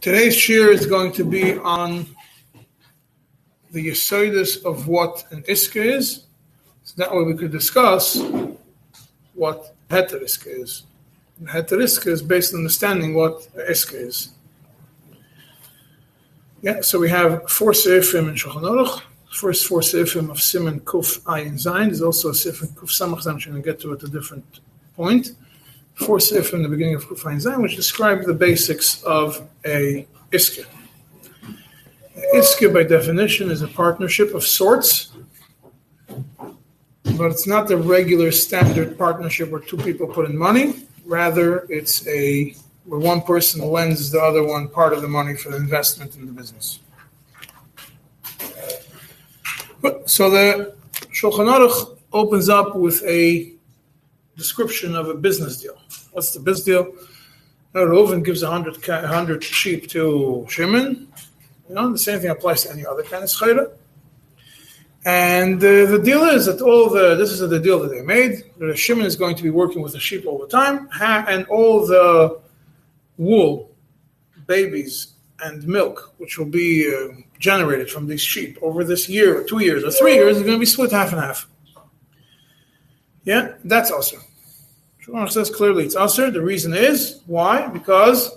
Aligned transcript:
Today's 0.00 0.34
shir 0.34 0.70
is 0.70 0.86
going 0.86 1.12
to 1.12 1.24
be 1.24 1.58
on 1.58 2.06
the 3.70 3.88
yesodis 3.88 4.64
of 4.64 4.88
what 4.88 5.26
an 5.30 5.42
iska 5.42 5.84
is. 5.84 6.24
So 6.84 6.94
that 6.96 7.14
way 7.14 7.22
we 7.22 7.34
could 7.34 7.52
discuss 7.52 8.18
what 9.34 9.74
heter 9.90 10.22
is. 10.22 10.84
Heter 11.42 11.82
iska 11.82 12.06
is 12.06 12.22
based 12.22 12.54
on 12.54 12.60
understanding 12.60 13.12
what 13.12 13.46
iska 13.56 13.94
is. 13.94 14.30
Yeah, 16.62 16.80
so 16.80 16.98
we 16.98 17.10
have 17.10 17.50
four 17.50 17.72
seifim 17.72 18.30
in 18.30 18.36
Shulchan 18.36 18.62
Aruch. 18.62 19.02
First 19.30 19.66
four 19.66 19.80
seifim 19.80 20.30
of 20.30 20.40
Simon 20.40 20.80
Kuf 20.80 21.20
Ayin 21.24 21.54
Zayin. 21.54 21.88
There's 21.88 22.00
also 22.00 22.30
a 22.30 22.32
seif 22.32 22.62
in 22.62 22.68
Kuf 22.68 22.88
Samach 22.88 23.26
we're 23.26 23.52
going 23.52 23.62
to 23.62 23.70
get 23.70 23.80
to 23.80 23.92
at 23.92 24.02
a 24.02 24.08
different 24.08 24.60
point 24.96 25.32
four 26.00 26.18
sif 26.20 26.52
in 26.52 26.62
the 26.62 26.68
beginning 26.68 26.94
of 26.94 27.06
Kufayin 27.06 27.36
Zayin, 27.36 27.62
which 27.62 27.76
describe 27.76 28.24
the 28.24 28.34
basics 28.34 29.02
of 29.04 29.48
a 29.64 30.06
iska. 30.32 30.64
Iska, 32.34 32.72
by 32.72 32.82
definition, 32.82 33.50
is 33.50 33.62
a 33.62 33.68
partnership 33.68 34.34
of 34.34 34.44
sorts, 34.44 35.12
but 37.18 37.30
it's 37.30 37.46
not 37.46 37.68
the 37.68 37.76
regular 37.76 38.32
standard 38.32 38.96
partnership 38.96 39.50
where 39.50 39.60
two 39.60 39.76
people 39.76 40.06
put 40.06 40.28
in 40.28 40.36
money. 40.36 40.86
Rather, 41.04 41.66
it's 41.68 42.06
a 42.06 42.54
where 42.84 43.00
one 43.00 43.20
person 43.22 43.60
lends 43.60 44.10
the 44.10 44.20
other 44.20 44.42
one 44.42 44.68
part 44.68 44.92
of 44.92 45.02
the 45.02 45.08
money 45.08 45.34
for 45.36 45.50
the 45.50 45.56
investment 45.56 46.16
in 46.16 46.26
the 46.26 46.32
business. 46.32 46.80
So 50.06 50.30
the 50.30 50.74
Shulchan 51.12 51.46
Aruch 51.46 51.98
opens 52.12 52.48
up 52.48 52.74
with 52.74 53.02
a 53.04 53.52
description 54.36 54.96
of 54.96 55.08
a 55.08 55.14
business 55.14 55.60
deal. 55.60 55.78
What's 56.12 56.32
the 56.32 56.40
business 56.40 56.64
deal? 56.64 56.92
Now, 57.74 57.82
Reuven 57.82 58.24
gives 58.24 58.42
a 58.42 58.50
hundred, 58.50 58.84
hundred 58.84 59.44
sheep 59.44 59.88
to 59.90 60.46
Shimon. 60.48 61.08
You 61.68 61.74
know, 61.74 61.92
the 61.92 61.98
same 61.98 62.18
thing 62.18 62.30
applies 62.30 62.64
to 62.64 62.72
any 62.72 62.84
other 62.84 63.04
kind 63.04 63.22
of 63.22 63.30
schayra. 63.30 63.70
And 65.04 65.58
uh, 65.58 65.86
the 65.86 66.00
deal 66.02 66.24
is 66.24 66.46
that 66.46 66.60
all 66.60 66.90
the 66.90 67.14
this 67.14 67.30
is 67.30 67.38
the 67.40 67.60
deal 67.60 67.78
that 67.80 67.88
they 67.88 68.02
made. 68.02 68.44
The 68.58 68.76
Shimon 68.76 69.06
is 69.06 69.16
going 69.16 69.36
to 69.36 69.42
be 69.42 69.50
working 69.50 69.80
with 69.80 69.92
the 69.92 70.00
sheep 70.00 70.26
all 70.26 70.38
the 70.38 70.48
time, 70.48 70.88
and 71.00 71.46
all 71.46 71.86
the 71.86 72.40
wool, 73.16 73.70
babies, 74.46 75.14
and 75.42 75.66
milk, 75.66 76.12
which 76.18 76.38
will 76.38 76.46
be 76.46 76.92
uh, 76.92 77.14
generated 77.38 77.90
from 77.90 78.08
these 78.08 78.20
sheep 78.20 78.58
over 78.60 78.84
this 78.84 79.08
year, 79.08 79.40
or 79.40 79.44
two 79.44 79.60
years, 79.60 79.84
or 79.84 79.90
three 79.90 80.14
years, 80.14 80.36
is 80.36 80.42
going 80.42 80.56
to 80.56 80.60
be 80.60 80.66
split 80.66 80.90
half 80.90 81.12
and 81.12 81.20
half. 81.20 81.48
Yeah, 83.24 83.54
that's 83.64 83.90
also. 83.90 84.18
Shulchan 85.04 85.30
says 85.30 85.50
clearly 85.50 85.84
it's 85.84 85.96
usher. 85.96 86.30
The 86.30 86.42
reason 86.42 86.74
is 86.74 87.20
why? 87.26 87.66
Because 87.68 88.36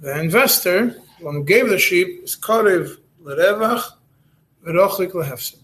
the 0.00 0.18
investor, 0.18 0.96
the 1.18 1.24
one 1.24 1.34
who 1.34 1.44
gave 1.44 1.68
the 1.68 1.78
sheep, 1.78 2.22
is 2.24 2.36
karev 2.36 2.98
lerevach 3.22 3.84
v'rochlik 4.64 5.12
lehefsid. 5.12 5.58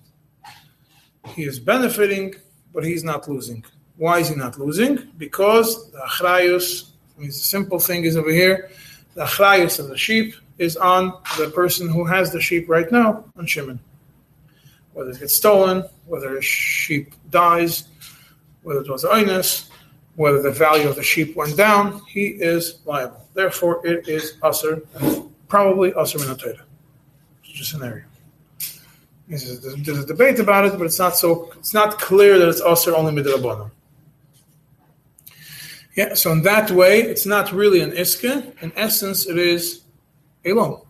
He 1.34 1.44
is 1.44 1.60
benefiting, 1.60 2.34
but 2.72 2.84
he's 2.84 3.04
not 3.04 3.28
losing. 3.28 3.64
Why 3.96 4.18
is 4.18 4.28
he 4.28 4.34
not 4.34 4.58
losing? 4.58 4.96
Because 5.18 5.90
the 5.92 5.98
achrayus, 5.98 6.90
means 7.16 7.36
the 7.36 7.44
simple 7.44 7.78
thing 7.78 8.04
is 8.04 8.16
over 8.16 8.30
here, 8.30 8.70
the 9.14 9.24
achrayus 9.24 9.78
of 9.78 9.88
the 9.88 9.98
sheep 9.98 10.34
is 10.58 10.76
on 10.76 11.12
the 11.36 11.50
person 11.50 11.88
who 11.88 12.04
has 12.04 12.32
the 12.32 12.40
sheep 12.40 12.68
right 12.68 12.90
now, 12.90 13.24
on 13.36 13.46
Shimon. 13.46 13.78
Whether 14.92 15.10
it 15.10 15.20
gets 15.20 15.36
stolen, 15.36 15.84
whether 16.06 16.36
a 16.36 16.42
sheep 16.42 17.14
dies, 17.30 17.84
whether 18.62 18.80
it 18.80 18.88
was 18.88 19.04
oinus, 19.04 19.67
whether 20.18 20.42
the 20.42 20.50
value 20.50 20.88
of 20.88 20.96
the 20.96 21.02
sheep 21.02 21.36
went 21.36 21.56
down, 21.56 22.02
he 22.08 22.26
is 22.26 22.80
liable. 22.84 23.24
Therefore, 23.34 23.86
it 23.86 24.08
is 24.08 24.36
usher, 24.42 24.82
probably 25.46 25.94
usher 25.94 26.18
minotera. 26.18 26.62
It's 27.44 27.52
just 27.52 27.74
an 27.74 27.84
area. 27.84 28.04
There's 29.28 29.64
a 29.86 30.06
debate 30.06 30.40
about 30.40 30.64
it, 30.64 30.72
but 30.76 30.86
it's 30.86 30.98
not 30.98 31.16
so. 31.16 31.52
It's 31.58 31.72
not 31.72 32.00
clear 32.00 32.36
that 32.36 32.48
it's 32.48 32.60
usher 32.60 32.96
only 32.96 33.12
midrabanan. 33.12 33.70
Yeah, 35.94 36.14
so 36.14 36.32
in 36.32 36.42
that 36.42 36.72
way, 36.72 37.02
it's 37.02 37.26
not 37.26 37.52
really 37.52 37.80
an 37.80 37.92
iska. 37.92 38.60
In 38.60 38.72
essence, 38.74 39.28
it 39.28 39.38
is 39.38 39.82
a 40.44 40.52
loan. 40.52 40.80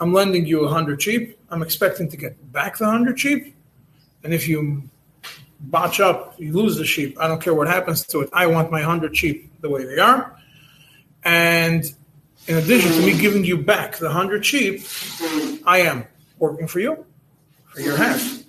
I'm 0.00 0.12
lending 0.12 0.44
you 0.44 0.66
a 0.66 0.68
hundred 0.68 1.00
sheep. 1.00 1.38
I'm 1.48 1.62
expecting 1.62 2.10
to 2.10 2.16
get 2.16 2.52
back 2.52 2.76
the 2.76 2.84
hundred 2.84 3.18
sheep, 3.18 3.54
and 4.22 4.34
if 4.34 4.46
you 4.46 4.82
botch 5.60 6.00
up, 6.00 6.34
you 6.38 6.52
lose 6.52 6.76
the 6.76 6.84
sheep. 6.84 7.16
I 7.20 7.28
don't 7.28 7.40
care 7.40 7.54
what 7.54 7.68
happens 7.68 8.04
to 8.06 8.20
it. 8.20 8.30
I 8.32 8.46
want 8.46 8.70
my 8.70 8.80
100 8.80 9.16
sheep 9.16 9.50
the 9.60 9.68
way 9.68 9.84
they 9.84 9.98
are. 9.98 10.36
And 11.24 11.84
in 12.46 12.56
addition 12.56 12.92
to 12.92 13.06
me 13.06 13.18
giving 13.18 13.44
you 13.44 13.58
back 13.58 13.96
the 13.96 14.06
100 14.06 14.44
sheep, 14.44 14.82
I 15.66 15.80
am 15.80 16.06
working 16.38 16.66
for 16.66 16.80
you 16.80 17.04
for 17.66 17.80
your 17.80 17.96
half 17.96 18.42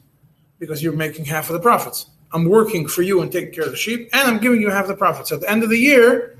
because 0.60 0.82
you're 0.82 0.94
making 0.94 1.26
half 1.26 1.50
of 1.50 1.54
the 1.54 1.60
profits. 1.60 2.08
I'm 2.34 2.46
working 2.46 2.88
for 2.88 3.02
you 3.02 3.22
and 3.22 3.32
taking 3.32 3.54
care 3.54 3.66
of 3.66 3.72
the 3.72 3.78
sheep, 3.78 4.10
and 4.14 4.28
I'm 4.28 4.38
giving 4.38 4.62
you 4.62 4.70
half 4.70 4.88
the 4.88 4.96
profits. 4.96 5.32
At 5.32 5.42
the 5.42 5.50
end 5.50 5.64
of 5.64 5.70
the 5.70 5.78
year, 5.78 6.38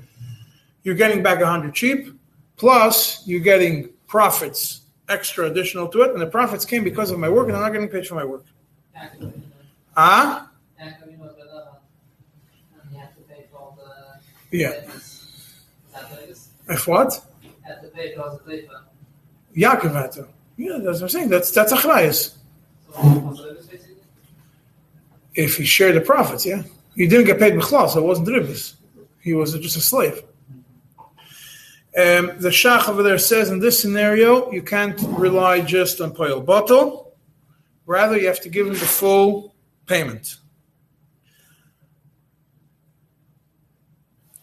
you're 0.84 0.94
getting 0.94 1.22
back 1.22 1.40
100 1.40 1.76
sheep, 1.76 2.18
plus 2.56 3.26
you're 3.26 3.40
getting 3.40 3.90
profits 4.06 4.82
extra 5.08 5.50
additional 5.50 5.88
to 5.88 6.02
it, 6.02 6.12
and 6.12 6.20
the 6.20 6.26
profits 6.26 6.64
came 6.64 6.82
because 6.82 7.10
of 7.10 7.18
my 7.18 7.28
work, 7.28 7.48
and 7.48 7.56
I'm 7.56 7.62
not 7.62 7.72
getting 7.72 7.88
paid 7.88 8.06
for 8.06 8.14
my 8.14 8.24
work. 8.24 8.44
Ah? 9.96 10.48
Yeah. 14.52 14.80
If 16.68 16.86
what? 16.86 17.20
Yaakov 19.56 19.94
had 19.94 20.12
to. 20.12 20.28
Yeah, 20.56 20.78
that's 20.78 21.00
what 21.00 21.02
I'm 21.02 21.08
saying. 21.08 21.28
That's 21.28 21.50
that's 21.50 21.72
achrayas. 21.72 22.36
If 25.34 25.56
he 25.56 25.64
shared 25.64 25.96
the 25.96 26.02
profits, 26.02 26.44
yeah, 26.44 26.62
he 26.94 27.06
didn't 27.06 27.26
get 27.26 27.38
paid 27.38 27.54
b'chlal, 27.54 27.88
so 27.88 28.00
it 28.00 28.06
wasn't 28.06 28.28
ribis. 28.28 28.74
He 29.20 29.32
was 29.34 29.54
just 29.58 29.76
a 29.76 29.80
slave. 29.80 30.22
Um, 31.94 32.32
the 32.38 32.48
Shach 32.48 32.88
over 32.88 33.02
there 33.02 33.18
says 33.18 33.50
in 33.50 33.58
this 33.58 33.80
scenario, 33.80 34.50
you 34.50 34.62
can't 34.62 34.98
rely 35.18 35.60
just 35.60 36.00
on 36.00 36.12
poil 36.12 36.40
bottle. 36.40 37.14
Rather, 37.86 38.18
you 38.18 38.26
have 38.26 38.40
to 38.40 38.48
give 38.48 38.66
him 38.66 38.74
the 38.74 38.80
full 38.80 39.54
payment. 39.86 40.36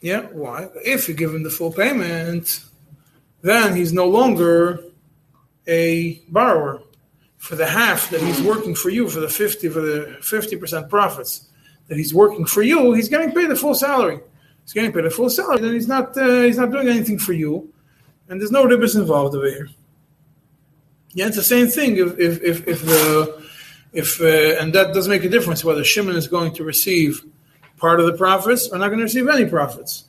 Yeah, 0.02 0.22
why? 0.32 0.70
If 0.86 1.10
you 1.10 1.14
give 1.14 1.34
him 1.34 1.44
the 1.44 1.50
full 1.50 1.74
payment, 1.74 2.64
then 3.42 3.76
he's 3.76 3.94
no 3.94 4.08
longer 4.08 4.84
a 5.68 6.22
borrower. 6.30 6.82
For 7.38 7.56
the 7.56 7.66
half 7.66 8.10
that 8.10 8.20
he's 8.20 8.42
working 8.42 8.76
for 8.76 8.90
you 8.90 9.08
for 9.08 9.22
the 9.22 9.30
50 9.30 9.70
for 9.70 9.80
the 9.80 10.18
50% 10.20 10.90
profits 10.90 11.48
that 11.88 11.98
he's 11.98 12.14
working 12.14 12.44
for 12.46 12.62
you 12.62 12.92
he's 12.92 13.08
getting 13.08 13.32
paid 13.32 13.50
the 13.50 13.56
full 13.56 13.74
salary. 13.74 14.20
He's 14.64 14.74
getting 14.74 14.92
paid 14.92 15.06
the 15.06 15.10
full 15.10 15.30
salary 15.30 15.62
then 15.62 15.74
he's 15.74 15.88
not 15.88 16.18
uh, 16.18 16.42
he's 16.42 16.58
not 16.58 16.70
doing 16.70 16.90
anything 16.90 17.18
for 17.18 17.32
you 17.32 17.74
and 18.28 18.42
there's 18.42 18.52
no 18.52 18.66
ribis 18.66 18.98
involved 18.98 19.36
over 19.36 19.48
here. 19.48 19.70
Yeah 21.14 21.28
it's 21.28 21.38
the 21.38 21.44
same 21.44 21.68
thing. 21.68 21.96
If 21.96 22.20
if 22.20 22.44
if, 22.44 22.68
if 22.68 22.86
the 22.86 23.42
if 23.94 24.20
uh, 24.20 24.62
and 24.62 24.74
that 24.74 24.94
does 24.94 25.08
make 25.08 25.24
a 25.24 25.30
difference 25.30 25.64
whether 25.64 25.86
Shimon 25.86 26.18
is 26.18 26.28
going 26.28 26.54
to 26.56 26.66
receive 26.66 27.24
part 27.80 28.00
of 28.00 28.06
the 28.06 28.14
profits 28.14 28.70
are 28.70 28.78
not 28.78 28.88
going 28.88 29.00
to 29.00 29.04
receive 29.04 29.28
any 29.28 29.46
profits. 29.46 30.06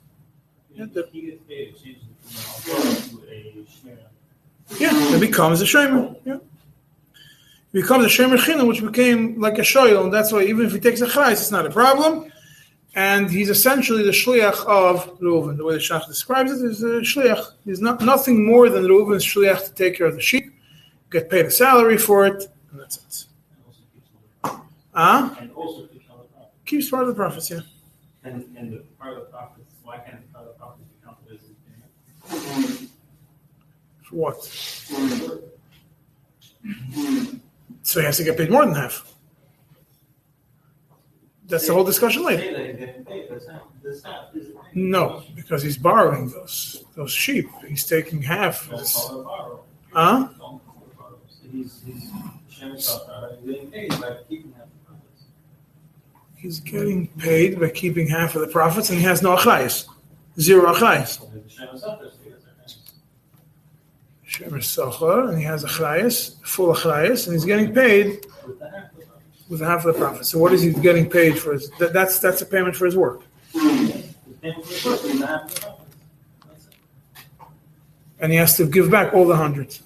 Yeah, 4.79 5.15
it 5.15 5.21
becomes 5.21 5.61
a 5.61 5.65
shemer. 5.65 6.17
Yeah. 6.25 6.35
It 6.35 6.43
becomes 7.73 8.05
a 8.05 8.09
shemer 8.09 8.37
chinam, 8.37 8.67
which 8.67 8.83
became 8.83 9.41
like 9.41 9.59
a 9.59 9.63
shoyl, 9.63 10.05
and 10.05 10.13
that's 10.13 10.33
why 10.33 10.43
even 10.43 10.67
if 10.67 10.73
he 10.73 10.81
takes 10.81 11.01
a 11.01 11.07
chayes, 11.07 11.33
it's 11.33 11.51
not 11.51 11.67
a 11.67 11.71
problem. 11.71 12.33
And 12.95 13.31
he's 13.31 13.51
essentially 13.51 14.03
the 14.03 14.11
shliach 14.11 14.67
of 14.67 15.19
Reuven. 15.21 15.57
The 15.57 15.65
way 15.65 15.75
the 15.75 15.81
Shach 15.81 16.09
describes 16.09 16.51
it 16.51 16.65
is 16.65 16.83
a 16.83 17.01
shliach. 17.01 17.53
He's 17.65 17.81
not 17.81 18.01
nothing 18.01 18.45
more 18.45 18.69
than 18.69 18.85
Reuven's 18.85 19.25
shliach 19.25 19.67
to 19.67 19.73
take 19.75 19.97
care 19.97 20.09
of 20.09 20.17
the 20.17 20.21
sheep, 20.21 20.53
get 21.11 21.31
paid 21.31 21.47
a 21.47 21.51
salary 21.53 21.99
for 21.99 22.27
it, 22.27 22.49
and 22.73 22.81
that's 22.81 22.97
it. 22.97 23.27
Ah? 24.93 25.37
And 25.41 25.53
also 25.53 25.87
keeps 26.71 26.89
part 26.89 27.03
of 27.03 27.09
the 27.09 27.15
profits, 27.15 27.51
yeah. 27.51 27.61
And, 28.23 28.45
and 28.57 28.73
the 28.73 28.85
part 28.99 29.17
of 29.17 29.25
the 29.25 29.31
profits, 29.31 29.75
why 29.83 29.99
can't 29.99 30.25
the 30.25 30.33
part 30.33 30.47
of 30.47 30.55
the 30.55 30.59
profits 30.61 30.87
be 30.89 30.95
counted 31.05 31.35
as? 31.35 32.89
For 34.03 34.15
what? 34.15 34.45
So 37.83 38.01
he 38.01 38.07
has 38.07 38.17
to 38.19 38.25
get 38.25 38.37
paid 38.37 38.51
more 38.51 38.65
than 38.65 38.75
half. 38.77 39.15
That's 41.47 41.67
the 41.67 41.75
whole 41.75 41.83
discussion 41.83 42.25
later. 42.25 42.95
No, 44.75 45.25
because 45.35 45.63
he's 45.65 45.77
borrowing 45.77 46.31
those 46.31 46.85
those 46.95 47.11
sheep. 47.11 47.49
He's 47.67 47.85
taking 47.85 48.23
half. 48.23 48.69
Huh? 49.93 50.29
He's, 51.51 51.83
he's, 51.85 52.13
he's 54.29 54.50
getting 56.61 57.09
paid 57.19 57.61
by 57.61 57.69
keeping 57.69 58.09
half 58.09 58.35
of 58.35 58.41
the 58.41 58.49
profits, 58.49 58.89
and 58.91 58.99
he 58.99 59.05
has 59.05 59.23
no 59.23 59.37
achayis, 59.37 59.87
zero 60.39 60.73
achayis. 60.73 61.19
Shemer 64.27 64.59
Socha, 64.59 65.29
and 65.29 65.39
he 65.39 65.45
has 65.45 65.65
a 65.65 65.67
chrayas, 65.67 66.37
full 66.47 66.73
achrayas, 66.73 67.27
and 67.27 67.35
he's 67.35 67.45
getting 67.45 67.75
paid 67.75 68.25
With 68.47 68.61
half 68.61 68.85
of 68.85 68.97
the 68.97 69.05
profit. 69.05 69.49
with 69.49 69.61
half 69.61 69.85
of 69.85 69.93
the 69.93 69.99
profit. 69.99 70.27
So 70.27 70.39
what 70.39 70.53
is 70.53 70.63
he 70.63 70.73
getting 70.73 71.11
paid 71.11 71.39
for? 71.39 71.53
His, 71.53 71.69
that, 71.79 71.93
that's 71.93 72.19
that's 72.21 72.41
a 72.41 72.47
payment 72.47 72.77
for 72.77 72.87
his 72.87 72.97
work, 72.97 73.23
and 78.21 78.33
he 78.33 78.39
has 78.39 78.57
to 78.57 78.67
give 78.67 78.91
back 78.91 79.13
all 79.13 79.27
the 79.27 79.37
hundreds. 79.37 79.83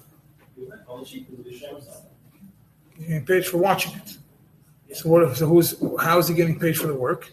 He's 1.03 1.21
getting 3.07 3.25
paid 3.25 3.45
for 3.45 3.57
watching 3.57 3.93
it. 3.95 4.14
So 4.95 5.09
what? 5.09 5.35
So 5.35 5.45
who's 5.45 5.75
how 5.99 6.19
is 6.19 6.29
he 6.29 6.35
getting 6.35 6.57
paid 6.57 6.77
for 6.77 6.87
the 6.87 6.95
work? 6.95 7.31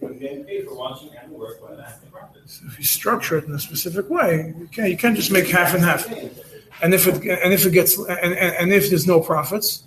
Getting 0.00 0.44
paid 0.44 0.66
for 0.66 0.74
watching 0.76 1.10
and 1.16 1.32
work 1.32 1.60
by 1.66 1.74
the 1.74 1.82
half 1.82 1.96
of 1.96 2.00
the 2.02 2.06
profit. 2.08 2.42
So 2.44 2.66
if 2.66 2.78
you 2.78 2.84
structure 2.84 3.38
it 3.38 3.44
in 3.44 3.54
a 3.54 3.58
specific 3.58 4.10
way, 4.10 4.54
you 4.58 4.68
can't 4.70 4.90
you 4.90 4.98
can't 4.98 5.16
just 5.16 5.32
make 5.32 5.46
half 5.48 5.72
and 5.74 5.82
half. 5.82 6.06
And 6.82 6.92
if 6.92 7.06
it 7.06 7.14
and 7.14 7.52
if 7.54 7.64
it 7.64 7.72
gets 7.72 7.96
and, 7.96 8.10
and, 8.10 8.54
and 8.60 8.72
if 8.72 8.90
there's 8.90 9.06
no 9.06 9.20
profits, 9.20 9.84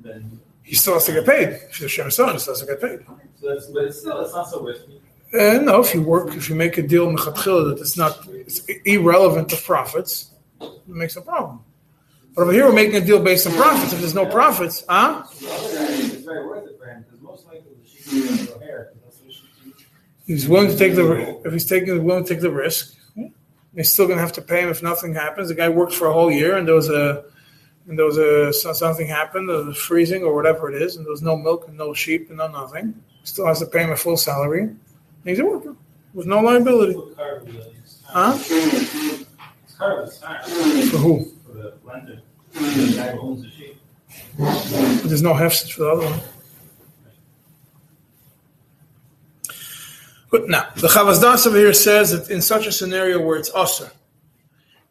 Then, 0.00 0.38
he 0.62 0.74
still 0.74 0.94
has 0.94 1.06
to 1.06 1.12
get 1.12 1.24
paid. 1.24 1.48
If 1.70 1.78
the 1.78 1.88
Shem 1.88 2.06
he 2.06 2.10
still 2.10 2.28
has 2.28 2.44
to 2.44 2.66
get 2.66 2.80
paid. 2.80 2.98
so 3.40 3.54
that's, 3.54 3.66
but 3.66 3.84
it's 3.84 4.00
still, 4.00 4.20
it's 4.20 4.34
not 4.34 4.50
so 4.50 4.62
risky. 4.62 5.00
Uh, 5.32 5.58
no, 5.62 5.80
if 5.80 5.94
you 5.94 6.02
work, 6.02 6.34
if 6.34 6.48
you 6.50 6.54
make 6.54 6.76
a 6.76 6.82
deal 6.82 7.10
that 7.10 7.78
it's 7.80 7.96
not 7.96 8.18
it's 8.28 8.60
irrelevant 8.84 9.48
to 9.48 9.56
profits, 9.56 10.30
it 10.60 10.86
makes 10.86 11.16
a 11.16 11.22
problem. 11.22 11.64
But 12.36 12.42
over 12.42 12.52
here, 12.52 12.66
we're 12.66 12.74
making 12.74 12.96
a 12.96 13.00
deal 13.00 13.18
based 13.18 13.46
on 13.46 13.54
profits. 13.54 13.94
If 13.94 14.00
there's 14.00 14.14
no 14.14 14.26
profits, 14.26 14.84
huh? 14.86 15.24
The 15.40 15.50
other 15.50 15.74
guy, 15.74 15.86
it's 15.94 16.16
very 16.16 16.46
worth 16.46 16.66
it 16.66 16.78
for 16.78 16.84
him, 16.84 17.02
because 17.02 17.22
most 17.22 17.46
likely 17.46 17.70
the 17.82 17.88
sheep 17.88 18.00
is 18.00 18.12
going 18.12 18.38
to 18.38 18.52
grow 18.52 18.60
hair, 18.60 18.90
because 18.92 19.18
that's 19.18 19.24
what 19.24 19.32
sheep 19.32 19.74
do. 19.78 19.84
He's 20.26 20.46
willing 20.46 20.68
to 20.68 20.76
take 20.76 20.94
the 20.94 21.40
if 21.46 21.52
he's 21.54 21.64
taking 21.64 22.04
willing 22.04 22.24
to 22.24 22.34
take 22.34 22.42
the 22.42 22.50
risk. 22.50 22.94
He's 23.74 23.90
still 23.90 24.06
going 24.06 24.18
to 24.18 24.22
have 24.22 24.34
to 24.34 24.42
pay 24.42 24.60
him 24.60 24.68
if 24.68 24.82
nothing 24.82 25.14
happens. 25.14 25.48
The 25.48 25.54
guy 25.54 25.70
worked 25.70 25.94
for 25.94 26.08
a 26.08 26.12
whole 26.12 26.30
year, 26.30 26.58
and 26.58 26.68
there 26.68 26.74
was 26.74 26.90
a 26.90 27.24
and 27.88 27.98
there 27.98 28.04
was 28.04 28.18
a 28.18 28.52
something 28.52 29.06
happened, 29.06 29.48
there 29.48 29.64
was 29.64 29.78
freezing 29.78 30.22
or 30.22 30.34
whatever 30.34 30.70
it 30.70 30.82
is, 30.82 30.96
and 30.96 31.06
there 31.06 31.12
was 31.12 31.22
no 31.22 31.36
milk 31.36 31.68
and 31.68 31.76
no 31.78 31.94
sheep 31.94 32.28
and 32.28 32.36
no 32.36 32.48
nothing. 32.48 32.94
Still 33.24 33.46
has 33.46 33.60
to 33.60 33.66
pay 33.66 33.84
him 33.84 33.92
a 33.92 33.96
full 33.96 34.18
salary. 34.18 34.62
And 34.62 34.78
he's 35.24 35.38
a 35.38 35.44
worker 35.44 35.74
with 36.12 36.26
no 36.26 36.40
liability. 36.40 36.94
What 36.96 37.16
car 37.16 37.40
would 37.40 37.52
you 37.52 37.60
use? 37.60 38.02
Huh? 38.04 38.32
This 38.36 39.24
car 39.78 40.02
was 40.02 40.18
smart 40.18 40.44
For 40.44 40.98
who? 40.98 41.32
for 41.46 41.52
the 41.52 41.74
lender, 41.84 42.20
There's 45.06 45.22
no 45.22 45.34
hefset 45.34 45.72
for 45.72 45.80
the 45.82 45.90
other 45.90 46.04
one. 46.06 46.20
But 50.30 50.48
now, 50.48 50.68
the 50.76 50.88
Chavaz 50.88 51.20
Das 51.20 51.46
over 51.46 51.56
here 51.56 51.72
says 51.72 52.10
that 52.12 52.30
in 52.30 52.42
such 52.42 52.66
a 52.66 52.72
scenario 52.72 53.24
where 53.24 53.36
it's 53.36 53.50
usher, 53.54 53.90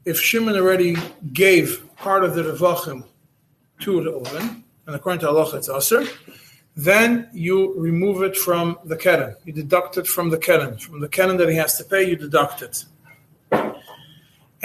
if 0.05 0.19
Shimon 0.19 0.55
already 0.55 0.95
gave 1.33 1.83
part 1.97 2.23
of 2.23 2.35
the 2.35 2.43
Revachim 2.43 3.03
to 3.81 3.91
Reuven, 3.99 4.63
and 4.87 4.95
according 4.95 5.19
to 5.21 5.29
Allah 5.29 5.55
it's 5.55 5.69
usher, 5.69 6.05
then 6.77 7.29
you 7.33 7.73
remove 7.79 8.21
it 8.21 8.37
from 8.37 8.77
the 8.85 8.95
Keren. 8.95 9.35
You 9.45 9.53
deduct 9.53 9.97
it 9.97 10.07
from 10.07 10.29
the 10.29 10.37
Keren. 10.37 10.77
From 10.77 10.99
the 10.99 11.09
Keren 11.09 11.37
that 11.37 11.49
he 11.49 11.55
has 11.55 11.77
to 11.77 11.83
pay, 11.83 12.07
you 12.09 12.15
deduct 12.15 12.61
it. 12.61 12.85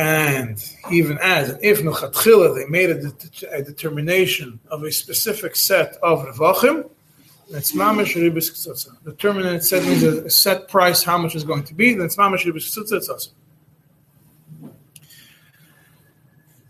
And 0.00 0.56
even 0.90 1.18
adds, 1.18 1.50
if 1.60 1.82
Nuchatchila, 1.82 2.54
they 2.54 2.64
made 2.64 2.88
a, 2.88 3.02
det- 3.02 3.44
a 3.52 3.62
determination 3.62 4.58
of 4.70 4.82
a 4.82 4.90
specific 4.90 5.54
set 5.54 5.98
of 6.02 6.20
Revachim, 6.20 6.88
that's 7.50 7.72
mamash 7.72 8.14
ribis 8.14 8.50
ktsutza. 8.50 8.90
Determinate 9.04 9.62
set 9.62 9.82
means 9.84 10.02
a 10.02 10.30
set 10.30 10.68
price, 10.68 11.02
how 11.02 11.18
much 11.18 11.34
is 11.34 11.44
going 11.44 11.64
to 11.64 11.74
be. 11.74 11.92
Then 11.92 12.06
it's 12.06 12.16
mamash 12.16 12.46
ribis 12.46 12.64
ktsutza. 12.70 13.28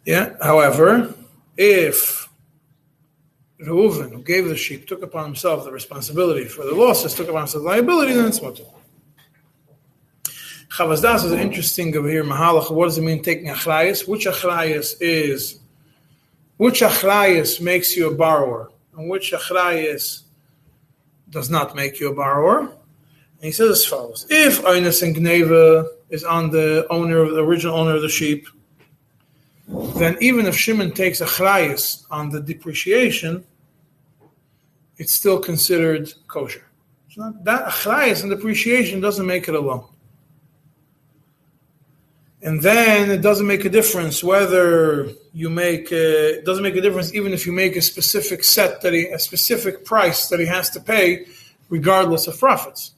Yeah. 0.05 0.35
However, 0.43 1.15
if 1.57 2.29
Reuven, 3.61 4.11
who 4.11 4.23
gave 4.25 4.49
the 4.49 4.57
sheep, 4.57 4.89
took 4.89 5.03
upon 5.05 5.27
himself 5.27 5.65
the 5.65 5.71
responsibility 5.71 6.47
for 6.47 6.65
the 6.65 6.75
losses, 6.75 7.15
took 7.15 7.29
upon 7.29 7.43
himself 7.43 7.63
the 7.63 7.69
liability, 7.69 8.13
then 8.13 8.27
it's 8.27 8.43
mutter. 8.43 8.65
Chavaz 10.71 11.03
Das 11.03 11.25
is 11.25 11.33
interesting 11.33 11.97
over 11.97 12.09
here. 12.09 12.23
Mahalach. 12.23 12.71
What 12.71 12.87
does 12.87 12.97
it 12.97 13.03
mean 13.03 13.23
taking 13.23 13.47
achrayas? 13.47 14.07
Which 14.07 14.27
achrayas 14.27 14.95
is? 15.01 15.59
Which 16.59 16.81
achrayas 16.81 17.61
makes 17.61 17.97
you 17.97 18.09
a 18.09 18.15
borrower, 18.15 18.71
and 18.97 19.11
which 19.11 19.33
achrayas 19.33 20.23
does 21.29 21.51
not 21.51 21.75
make 21.75 21.99
you 21.99 22.11
a 22.11 22.15
borrower. 22.15 22.61
And 22.61 23.47
he 23.49 23.51
says 23.51 23.71
as 23.71 23.85
follows: 23.85 24.27
If 24.31 24.63
Einus 24.63 25.03
and 25.03 25.17
Gneva 25.17 25.89
is 26.09 26.23
on 26.23 26.51
the 26.51 26.87
owner 26.89 27.29
the 27.29 27.43
original 27.43 27.77
owner 27.77 27.97
of 27.97 28.03
the 28.03 28.09
sheep, 28.09 28.47
then 29.97 30.17
even 30.21 30.47
if 30.47 30.57
Shimon 30.57 30.93
takes 30.93 31.21
a 31.21 31.27
chrayas 31.27 32.05
on 32.13 32.31
the 32.31 32.41
depreciation, 32.41 33.45
it's 34.99 35.13
still 35.13 35.41
considered 35.41 36.15
kosher. 36.29 36.65
That 37.43 37.67
chrayas 37.71 38.23
and 38.23 38.31
depreciation 38.31 39.01
doesn't 39.01 39.27
make 39.27 39.49
it 39.49 39.57
alone. 39.57 39.87
And 42.43 42.63
then 42.63 43.11
it 43.11 43.21
doesn't 43.21 43.47
make 43.47 43.67
a 43.67 43.69
difference 43.69 44.25
whether 44.25 45.09
you 45.33 45.51
make 45.51 45.93
uh, 45.93 46.41
it 46.41 46.45
doesn't 46.45 46.63
make 46.63 46.77
a 46.77 46.81
difference 46.81 47.13
even 47.15 47.33
if 47.33 47.47
you 47.47 47.53
make 47.53 47.77
a 47.77 47.83
specific 47.83 48.45
set 48.45 48.81
that 48.81 48.95
he 48.95 49.07
a 49.09 49.19
specific 49.19 49.85
price 49.85 50.29
that 50.29 50.41
he 50.41 50.47
has 50.47 50.71
to 50.71 50.81
pay 50.81 51.27
regardless 51.69 52.27
of 52.27 52.39
profits. 52.39 52.93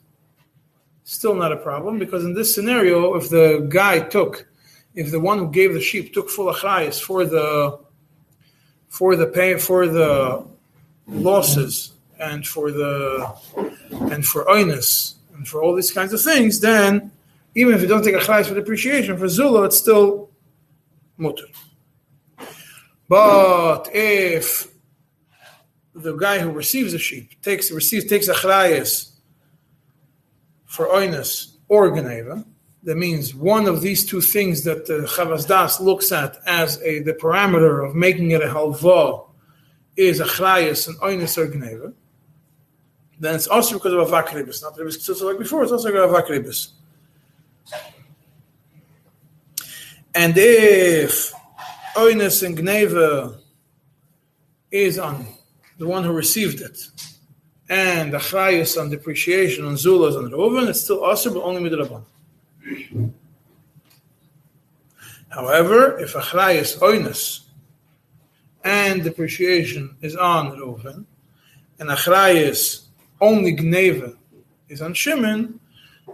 Still 1.05 1.35
not 1.35 1.51
a 1.51 1.57
problem 1.57 1.99
because 1.99 2.25
in 2.25 2.35
this 2.35 2.55
scenario, 2.55 3.15
if 3.17 3.29
the 3.31 3.67
guy 3.69 3.99
took, 3.99 4.47
if 4.95 5.11
the 5.11 5.19
one 5.19 5.39
who 5.39 5.51
gave 5.51 5.75
the 5.75 5.81
sheep 5.81 6.15
took 6.15 6.31
full 6.31 6.53
achrayas 6.53 7.01
for 7.01 7.25
the 7.25 7.79
for 8.89 9.17
the 9.17 9.27
pay 9.27 9.59
for 9.59 9.89
the 9.89 10.45
losses 11.09 11.93
and 12.21 12.47
for 12.47 12.71
the 12.71 13.35
and 14.13 14.25
for 14.25 14.45
oinus 14.45 15.15
and 15.35 15.49
for 15.49 15.63
all 15.63 15.75
these 15.75 15.91
kinds 15.91 16.13
of 16.13 16.21
things, 16.21 16.61
then 16.61 17.11
even 17.55 17.75
if 17.75 17.83
you 17.83 17.87
don't 17.87 18.03
take 18.03 18.15
a 18.15 18.19
achrayas 18.19 18.47
for 18.47 18.55
depreciation 18.55 19.17
for 19.17 19.29
zula, 19.29 19.65
it's 19.65 19.79
still 19.79 20.31
mutter. 21.17 21.45
But 23.09 23.91
if 23.93 24.69
the 25.95 26.17
guy 26.17 26.39
who 26.39 26.51
receives 26.51 26.93
the 26.93 26.99
sheep 26.99 27.41
takes 27.43 27.71
receives 27.71 28.07
takes 28.07 28.29
a 28.29 28.35
achrayas 28.35 29.11
for 30.65 30.87
oinus 30.87 31.57
or 31.69 31.95
geneva, 31.95 32.45
that 32.85 32.97
means 32.97 33.35
one 33.35 33.69
of 33.69 33.83
these 33.83 34.07
two 34.07 34.21
things 34.21 34.65
that 34.65 34.87
the 34.87 35.01
Chavaz 35.01 35.47
Das 35.47 35.81
looks 35.81 36.11
at 36.11 36.39
as 36.47 36.81
a 36.83 37.03
the 37.03 37.13
parameter 37.13 37.87
of 37.87 37.95
making 37.95 38.31
it 38.31 38.43
a 38.43 38.47
halva 38.47 39.29
is 39.97 40.21
a 40.21 40.25
achrayas 40.25 40.89
and 40.89 40.97
oinus 41.01 41.37
or 41.37 41.49
geneva. 41.49 41.93
Then 43.21 43.37
it's 43.37 43.47
also 43.47 43.75
because 43.75 43.93
of 43.93 44.09
avakribis, 44.09 44.63
not 44.63 44.75
ktsutsa 44.75 45.23
like 45.23 45.39
before. 45.39 45.63
It's 45.63 45.71
also 45.71 45.89
because 45.93 46.11
of. 46.11 46.82
And 50.15 50.35
if 50.37 51.33
oinus 51.97 52.43
and 52.45 52.57
gneva 52.57 53.39
is 54.71 54.99
on 54.99 55.27
the 55.79 55.87
one 55.87 56.05
who 56.05 56.13
received 56.13 56.61
it, 56.61 56.79
and 57.69 58.13
the 58.13 58.19
achrayus 58.19 58.79
on 58.79 58.91
depreciation 58.91 59.65
on 59.65 59.75
zulas 59.75 60.19
and 60.19 60.31
reuven, 60.33 60.69
it's 60.69 60.83
still 60.83 61.03
also 61.03 61.33
but 61.33 61.43
only 61.43 61.63
midrabban. 61.63 62.05
However, 65.31 65.99
if 65.99 66.13
achrayus 66.13 66.79
oinus 66.81 67.41
and 68.63 69.03
depreciation 69.03 69.97
is 70.03 70.15
on 70.15 70.51
reuven, 70.59 71.07
and 71.79 71.89
achrayus 71.89 72.83
only 73.21 73.57
gneva 73.57 74.15
is 74.69 74.83
on 74.83 74.93
shimon, 74.93 75.59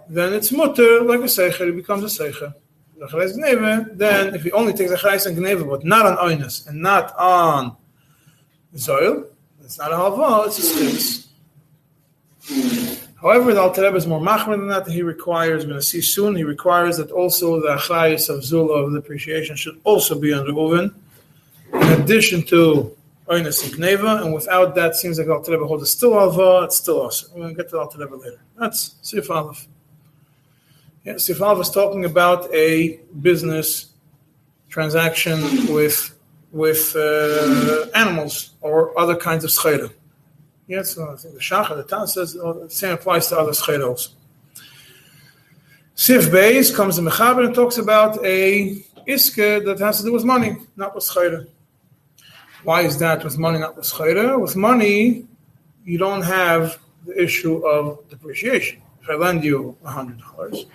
then 0.09 0.33
it's 0.33 0.52
mutter 0.52 1.02
like 1.02 1.21
a 1.21 1.25
seicher. 1.25 1.69
It 1.69 1.76
becomes 1.76 2.05
a 2.05 2.23
seicher. 2.23 2.55
Then, 2.99 4.35
if 4.35 4.43
he 4.43 4.52
only 4.52 4.73
takes 4.73 4.93
achrayus 4.93 5.26
and 5.26 5.37
gneva, 5.37 5.69
but 5.69 5.85
not 5.85 6.07
on 6.07 6.17
oinus 6.17 6.67
and 6.67 6.83
not 6.83 7.14
on 7.17 7.76
zoil, 8.75 9.26
it's 9.62 9.78
not 9.78 9.93
a 9.93 9.97
halva. 9.97 10.47
It's 10.47 10.59
a 10.59 10.62
schis. 10.62 11.26
However, 13.21 13.52
the 13.52 13.61
Alter 13.61 13.83
Rebbe 13.83 13.97
is 13.97 14.07
more 14.07 14.21
machmer 14.21 14.57
than 14.57 14.69
that. 14.69 14.87
He 14.87 15.02
requires, 15.02 15.64
we're 15.64 15.71
going 15.71 15.81
to 15.81 15.87
see 15.87 16.00
soon, 16.00 16.37
he 16.37 16.45
requires 16.45 16.97
that 16.99 17.11
also 17.11 17.61
the 17.61 17.76
achrayus 17.76 18.28
of 18.28 18.45
zula 18.45 18.85
of 18.85 18.93
the 18.93 18.99
appreciation 18.99 19.57
should 19.57 19.81
also 19.85 20.19
be 20.19 20.33
on 20.33 20.47
Reuven, 20.47 20.95
in 21.73 22.00
addition 22.00 22.43
to 22.45 22.97
oinus 23.28 23.62
and 23.64 23.75
gneva. 23.75 24.23
And 24.23 24.33
without 24.33 24.75
that, 24.76 24.95
seems 24.97 25.19
like 25.19 25.26
the 25.26 25.35
Alter 25.35 25.59
holds 25.64 25.90
still 25.90 26.19
alva, 26.19 26.62
it's 26.64 26.76
still 26.76 27.11
going 27.35 27.55
to 27.55 27.55
get 27.55 27.69
to 27.71 27.76
the 27.76 28.07
later. 28.17 28.40
That's 28.57 28.95
Sif 29.02 29.31
Aleph. 29.31 29.67
Yeah, 31.05 31.17
Aleph 31.40 31.61
is 31.61 31.71
talking 31.71 32.05
about 32.05 32.52
a 32.52 33.00
business 33.21 33.93
transaction 34.69 35.40
with 35.73 36.14
with 36.50 36.95
uh, 36.97 37.87
animals 37.95 38.50
or 38.61 38.99
other 38.99 39.17
kinds 39.17 39.45
of 39.45 39.50
scheda. 39.50 39.93
Yes, 40.67 40.95
so 40.95 41.11
I 41.11 41.17
think 41.17 41.35
the 41.35 41.40
Shachar, 41.40 41.76
the 41.76 41.85
Tan 41.85 42.07
says 42.07 42.37
oh, 42.37 42.52
the 42.52 42.71
same 42.71 42.95
applies 42.95 43.28
to 43.28 43.38
other 43.38 43.52
scheda 43.52 43.88
also. 43.88 44.11
Sif 45.95 46.31
Beis 46.31 46.75
comes 46.75 46.97
to 46.97 47.02
Mechaber 47.02 47.47
and 47.47 47.55
talks 47.55 47.76
about 47.78 48.25
a 48.25 48.85
iske 49.09 49.64
that 49.64 49.78
has 49.81 49.99
to 49.99 50.05
do 50.05 50.12
with 50.12 50.25
money, 50.25 50.57
not 50.76 50.95
with 50.95 51.05
chayre. 51.05 51.49
Why 52.62 52.83
is 52.83 52.99
that 52.99 53.25
with 53.25 53.38
money, 53.38 53.59
not 53.59 53.76
with 53.76 53.87
chayre? 53.87 54.40
With 54.40 54.55
money, 54.55 55.26
you 55.85 55.99
don't 55.99 56.23
have 56.23 56.78
the 57.07 57.21
issue 57.21 57.67
of 57.67 58.09
depreciation. 58.11 58.81
If 59.08 59.14
I 59.14 59.16
lend 59.16 59.42
you 59.42 59.74
hundred 59.84 60.20
dollars, 60.20 60.66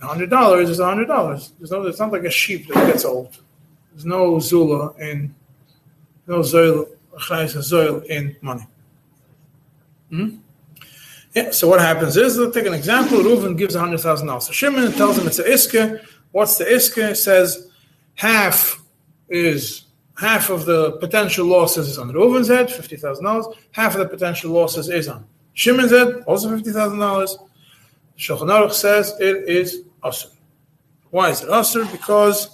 hundred 0.00 0.28
dollars 0.28 0.70
is 0.70 0.80
hundred 0.80 1.06
dollars. 1.06 1.52
There's 1.58 1.70
no, 1.70 1.82
it's 1.86 2.00
not 2.00 2.10
like 2.10 2.24
a 2.24 2.30
sheep 2.30 2.66
that 2.66 2.86
gets 2.88 3.04
old. 3.04 3.38
There's 3.92 4.04
no 4.04 4.40
zula 4.40 4.92
in, 4.98 5.32
no 6.26 6.40
zoil, 6.40 6.88
zoil 7.16 8.04
in 8.06 8.36
money. 8.40 8.66
Hmm? 10.10 10.36
Yeah, 11.32 11.52
so 11.52 11.68
what 11.68 11.80
happens 11.80 12.16
is, 12.16 12.38
let's 12.38 12.54
take 12.54 12.66
an 12.66 12.74
example. 12.74 13.18
Reuven 13.18 13.56
gives 13.56 13.76
$100,000. 13.76 14.42
So 14.42 14.52
Shimon 14.52 14.90
tells 14.92 15.18
him 15.18 15.28
it's 15.28 15.38
a 15.38 15.44
iske. 15.44 16.04
What's 16.32 16.58
the 16.58 16.64
iske? 16.64 17.14
Says 17.16 17.70
half 18.16 18.82
is 19.28 19.84
half 20.18 20.50
of 20.50 20.64
the 20.64 20.92
potential 20.92 21.46
losses 21.46 21.88
is 21.88 21.98
on 21.98 22.10
Reuven's 22.10 22.48
head, 22.48 22.68
$50,000. 22.68 23.54
Half 23.72 23.94
of 23.94 24.00
the 24.00 24.08
potential 24.08 24.50
losses 24.50 24.88
is 24.88 25.06
on 25.06 25.24
Shimon's 25.56 25.90
said 25.90 26.22
also 26.26 26.54
$50,000. 26.54 27.48
Shulchan 28.18 28.48
Aruch 28.48 28.72
says 28.72 29.14
it 29.18 29.48
is 29.48 29.84
usr. 30.04 30.26
Why 31.10 31.30
is 31.30 31.42
it 31.42 31.48
usr? 31.48 31.90
Because 31.90 32.50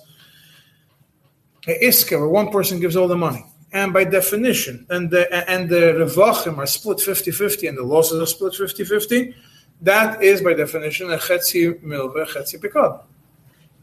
a 1.67 1.77
iske, 1.85 2.13
where 2.13 2.29
one 2.29 2.51
person 2.51 2.79
gives 2.79 2.95
all 2.95 3.09
the 3.09 3.17
money 3.17 3.45
and 3.73 3.93
by 3.93 4.05
definition, 4.05 4.87
and 4.89 5.11
the 5.11 5.51
and 5.51 5.69
the 5.69 5.95
revachim 5.99 6.59
are 6.59 6.67
split 6.67 6.99
50-50 6.99 7.69
and 7.69 7.77
the 7.77 7.83
losses 7.83 8.21
are 8.21 8.27
split 8.27 8.53
50-50, 8.53 9.35
that 9.81 10.23
is 10.23 10.41
by 10.41 10.55
definition 10.55 11.11
a 11.11 11.17
chetzi 11.17 11.83
milve, 11.83 12.25
chetzi 12.29 12.61
pikad. 12.61 13.03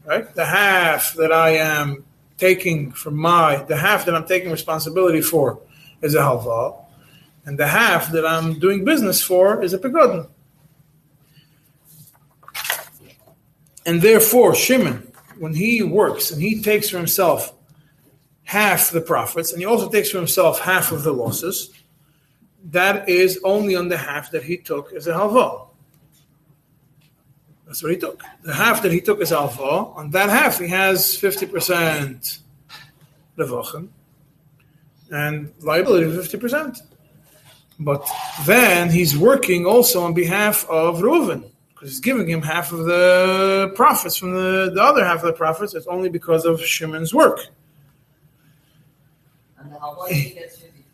Right? 0.06 0.34
The 0.34 0.46
half 0.46 1.12
that 1.14 1.30
I 1.30 1.50
am 1.56 2.04
taking 2.38 2.90
from 2.92 3.16
my, 3.16 3.56
the 3.64 3.76
half 3.76 4.06
that 4.06 4.14
I'm 4.14 4.26
taking 4.26 4.50
responsibility 4.50 5.20
for 5.20 5.60
is 6.00 6.14
a 6.14 6.20
halva, 6.20 6.86
and 7.44 7.58
the 7.58 7.66
half 7.66 8.12
that 8.12 8.26
I'm 8.26 8.58
doing 8.58 8.84
business 8.84 9.22
for 9.22 9.62
is 9.62 9.72
a 9.72 9.78
pikad. 9.78 10.28
And 13.86 14.02
therefore, 14.02 14.54
Shimon, 14.54 15.10
when 15.38 15.54
he 15.54 15.82
works 15.82 16.30
and 16.30 16.42
he 16.42 16.60
takes 16.60 16.90
for 16.90 16.98
himself 16.98 17.54
half 18.44 18.90
the 18.90 19.00
profits, 19.00 19.52
and 19.52 19.60
he 19.60 19.66
also 19.66 19.88
takes 19.88 20.10
for 20.10 20.18
himself 20.18 20.60
half 20.60 20.92
of 20.92 21.04
the 21.04 21.12
losses. 21.12 21.70
That 22.64 23.08
is 23.08 23.40
only 23.44 23.74
on 23.76 23.88
the 23.88 23.96
half 23.96 24.32
that 24.32 24.42
he 24.42 24.56
took 24.56 24.92
as 24.92 25.06
a 25.06 25.12
halva. 25.12 25.68
That's 27.64 27.82
what 27.82 27.92
he 27.92 27.98
took. 27.98 28.20
The 28.42 28.52
half 28.52 28.82
that 28.82 28.90
he 28.92 29.00
took 29.00 29.20
as 29.22 29.30
halva, 29.30 29.96
on 29.96 30.10
that 30.10 30.28
half 30.28 30.58
he 30.58 30.66
has 30.66 31.16
50% 31.16 32.40
levachem 33.38 33.88
and 35.10 35.52
liability 35.60 36.06
50%. 36.06 36.82
But 37.80 38.06
then 38.44 38.90
he's 38.90 39.16
working 39.16 39.64
also 39.64 40.02
on 40.02 40.12
behalf 40.12 40.68
of 40.68 40.98
Reuven 40.98 41.50
because 41.70 41.88
he's 41.88 42.00
giving 42.00 42.28
him 42.28 42.42
half 42.42 42.72
of 42.72 42.84
the 42.84 43.72
profits 43.74 44.16
from 44.16 44.34
the, 44.34 44.70
the 44.74 44.82
other 44.82 45.02
half 45.02 45.20
of 45.20 45.26
the 45.26 45.32
profits. 45.32 45.74
It's 45.74 45.86
only 45.86 46.10
because 46.10 46.44
of 46.44 46.60
Shimon's 46.60 47.14
work. 47.14 47.40
And 49.58 49.72
how 49.72 49.96
much 49.96 50.12
he 50.12 50.30
gets 50.30 50.58
50 50.58 50.84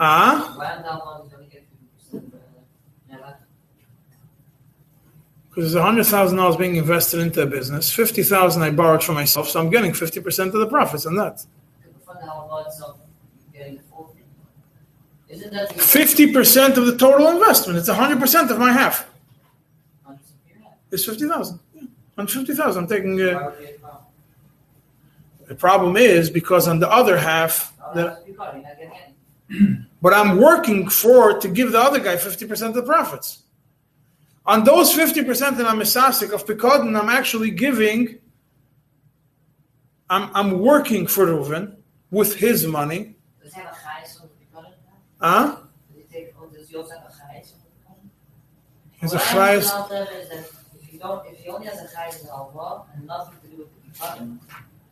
Ah? 0.00 0.54
Why 0.56 0.72
and 0.72 0.84
how 0.84 1.22
much 1.22 1.30
going 1.30 1.48
to 1.48 1.52
get 1.52 1.64
50%? 2.12 2.30
Because 5.50 5.72
there's 5.72 5.84
hundred 5.84 6.06
thousand 6.06 6.36
dollars 6.36 6.56
being 6.56 6.74
invested 6.74 7.20
into 7.20 7.42
a 7.42 7.46
business. 7.46 7.92
Fifty 7.92 8.24
thousand 8.24 8.62
I 8.62 8.70
borrowed 8.70 9.04
for 9.04 9.12
myself, 9.12 9.48
so 9.48 9.60
I'm 9.60 9.70
getting 9.70 9.92
fifty 9.94 10.20
percent 10.20 10.52
of 10.52 10.58
the 10.58 10.66
profits 10.66 11.06
on 11.06 11.14
that. 11.14 11.46
50% 15.34 16.76
of 16.76 16.86
the 16.86 16.96
total 16.96 17.28
investment. 17.28 17.78
It's 17.78 17.88
100% 17.88 18.50
of 18.50 18.58
my 18.58 18.72
half. 18.72 19.08
It's 20.90 21.04
50,000. 21.04 21.58
Yeah. 21.74 21.80
150,000. 22.14 22.82
I'm 22.82 22.88
taking. 22.88 23.20
Uh, 23.20 23.52
the 25.48 25.54
problem 25.54 25.96
is 25.96 26.30
because 26.30 26.68
on 26.68 26.78
the 26.78 26.90
other 26.90 27.18
half, 27.18 27.74
that, 27.94 28.24
but 30.00 30.14
I'm 30.14 30.40
working 30.40 30.88
for 30.88 31.38
to 31.38 31.48
give 31.48 31.72
the 31.72 31.80
other 31.80 31.98
guy 32.00 32.16
50% 32.16 32.68
of 32.68 32.74
the 32.74 32.82
profits. 32.82 33.42
On 34.46 34.62
those 34.64 34.94
50% 34.94 35.56
that 35.56 35.66
I'm 35.66 35.80
a 35.80 35.84
sasik 35.84 36.32
of 36.32 36.46
Pekodin, 36.46 36.98
I'm 36.98 37.08
actually 37.08 37.50
giving, 37.50 38.18
I'm, 40.08 40.30
I'm 40.34 40.60
working 40.60 41.06
for 41.06 41.26
Reuven 41.26 41.76
with 42.10 42.36
his 42.36 42.66
money 42.66 43.13
Picard? 45.24 45.48
Huh? 45.48 45.56
Does 45.88 45.96
he 45.96 46.02
take, 46.12 46.34
or 46.40 46.48
does 46.48 46.68
he 46.68 46.76
also 46.76 46.90
have 46.90 47.04
a 47.04 47.08
chayes 47.08 47.52
on 47.52 47.60
the 47.60 47.70
Picard? 47.80 48.10
He's 49.00 49.12
a 49.12 49.18
chayes. 49.18 49.72
understand 49.72 49.82
out 49.82 49.88
there 49.88 50.20
is 50.20 50.28
that 50.28 50.38
if 50.38 50.92
you 50.92 51.00
he 51.42 51.48
only 51.48 51.66
has 51.66 51.80
a 51.80 51.96
chayes 51.96 52.22
in 52.22 52.28
Alva 52.28 52.82
and 52.94 53.06
nothing 53.06 53.34
to 53.42 53.48
do 53.48 53.56
with 53.62 53.68
the 53.74 53.90
Picard, 53.90 54.38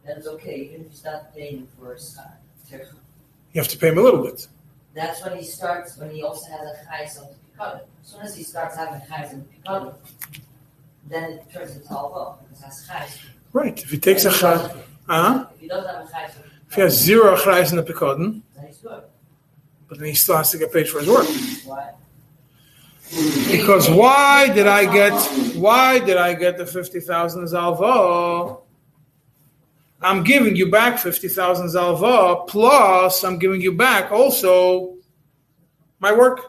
then 0.05 0.17
it's 0.17 0.27
okay, 0.27 0.57
even 0.57 0.87
if 0.87 0.93
you 0.93 0.97
start 0.97 1.35
paying 1.35 1.69
for 1.79 1.93
a 1.93 1.99
sky. 1.99 2.33
You 2.71 3.61
have 3.61 3.69
to 3.69 3.77
pay 3.79 3.89
him 3.89 3.99
a 3.99 4.01
little 4.01 4.23
bit. 4.23 4.47
That's 4.95 5.23
when 5.23 5.37
he 5.37 5.45
starts, 5.45 5.99
when 5.99 6.11
he 6.11 6.23
also 6.23 6.51
has 6.51 6.61
a 6.61 6.87
chayes 6.87 7.23
on 7.23 7.29
the 7.29 7.37
Picard. 7.51 7.81
As 8.03 8.09
soon 8.09 8.23
as 8.23 8.37
he 8.37 8.43
starts 8.43 8.77
having 8.77 9.01
chayes 9.03 9.33
on 9.33 9.41
the 9.41 9.45
Picard, 9.45 9.95
then 11.09 11.33
it 11.33 11.53
turns 11.53 11.77
into 11.77 11.93
Alva, 11.93 12.39
because 12.43 12.63
it 12.63 12.65
has 12.65 12.89
chayes. 12.89 13.27
Right. 13.53 13.83
If 13.83 13.91
he 13.91 13.99
takes 13.99 14.25
a 14.25 14.31
chayes, 14.31 14.83
huh? 15.07 15.47
If 15.55 15.61
he 15.61 15.69
doesn't 15.69 15.95
have 15.95 16.09
a 16.09 16.11
chayes 16.11 16.35
If 16.69 16.75
he 16.75 16.81
has 16.81 16.99
zero 16.99 17.37
chayes 17.37 17.71
in 17.71 17.77
the 17.77 17.83
Picardin, 17.83 18.17
hmm? 18.17 18.39
then 18.57 18.67
he's 18.67 18.79
good. 18.79 19.03
But 19.93 19.99
then 19.99 20.09
he 20.09 20.15
still 20.15 20.39
has 20.39 20.51
to 20.51 20.57
get 20.57 20.73
paid 20.73 20.89
for 20.89 21.01
his 21.01 21.09
work. 21.09 21.27
Why? 21.67 21.91
Because 23.51 23.91
why 23.91 24.49
did 24.49 24.67
I 24.67 24.91
get 24.91 25.13
why 25.55 25.99
did 25.99 26.17
I 26.17 26.33
get 26.33 26.57
the 26.57 26.65
fifty 26.65 26.99
thousand 26.99 27.45
zalva? 27.45 28.63
I'm 30.01 30.25
giving 30.25 30.57
you 30.57 30.71
back 30.71 30.99
fifty 30.99 31.29
thousand 31.29 31.67
zalva 31.67 32.49
plus 32.49 33.23
I'm 33.23 33.39
giving 33.39 33.61
you 33.61 33.73
back 33.73 34.11
also 34.11 34.97
my 36.01 36.11
work. 36.11 36.41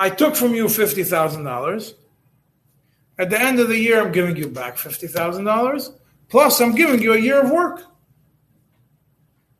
I 0.00 0.10
took 0.10 0.34
from 0.34 0.52
you 0.52 0.68
fifty 0.68 1.04
thousand 1.04 1.44
dollars. 1.44 1.94
At 3.20 3.30
the 3.30 3.40
end 3.40 3.60
of 3.60 3.68
the 3.68 3.78
year, 3.78 4.04
I'm 4.04 4.10
giving 4.10 4.34
you 4.34 4.48
back 4.48 4.78
fifty 4.78 5.06
thousand 5.06 5.44
dollars. 5.44 5.92
Plus, 6.28 6.60
I'm 6.60 6.74
giving 6.74 7.00
you 7.00 7.12
a 7.12 7.18
year 7.18 7.40
of 7.40 7.52
work, 7.52 7.93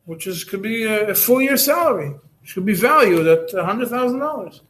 which 0.05 0.27
is 0.27 0.43
could 0.43 0.61
be 0.61 0.83
a, 0.83 1.09
a 1.09 1.15
full 1.15 1.41
year 1.41 1.57
salary 1.57 2.15
should 2.43 2.65
be 2.65 2.75
valued 2.75 3.27
at 3.27 3.51
hundred 3.65 3.89
thousand 3.89 4.19
dollars, 4.19 4.61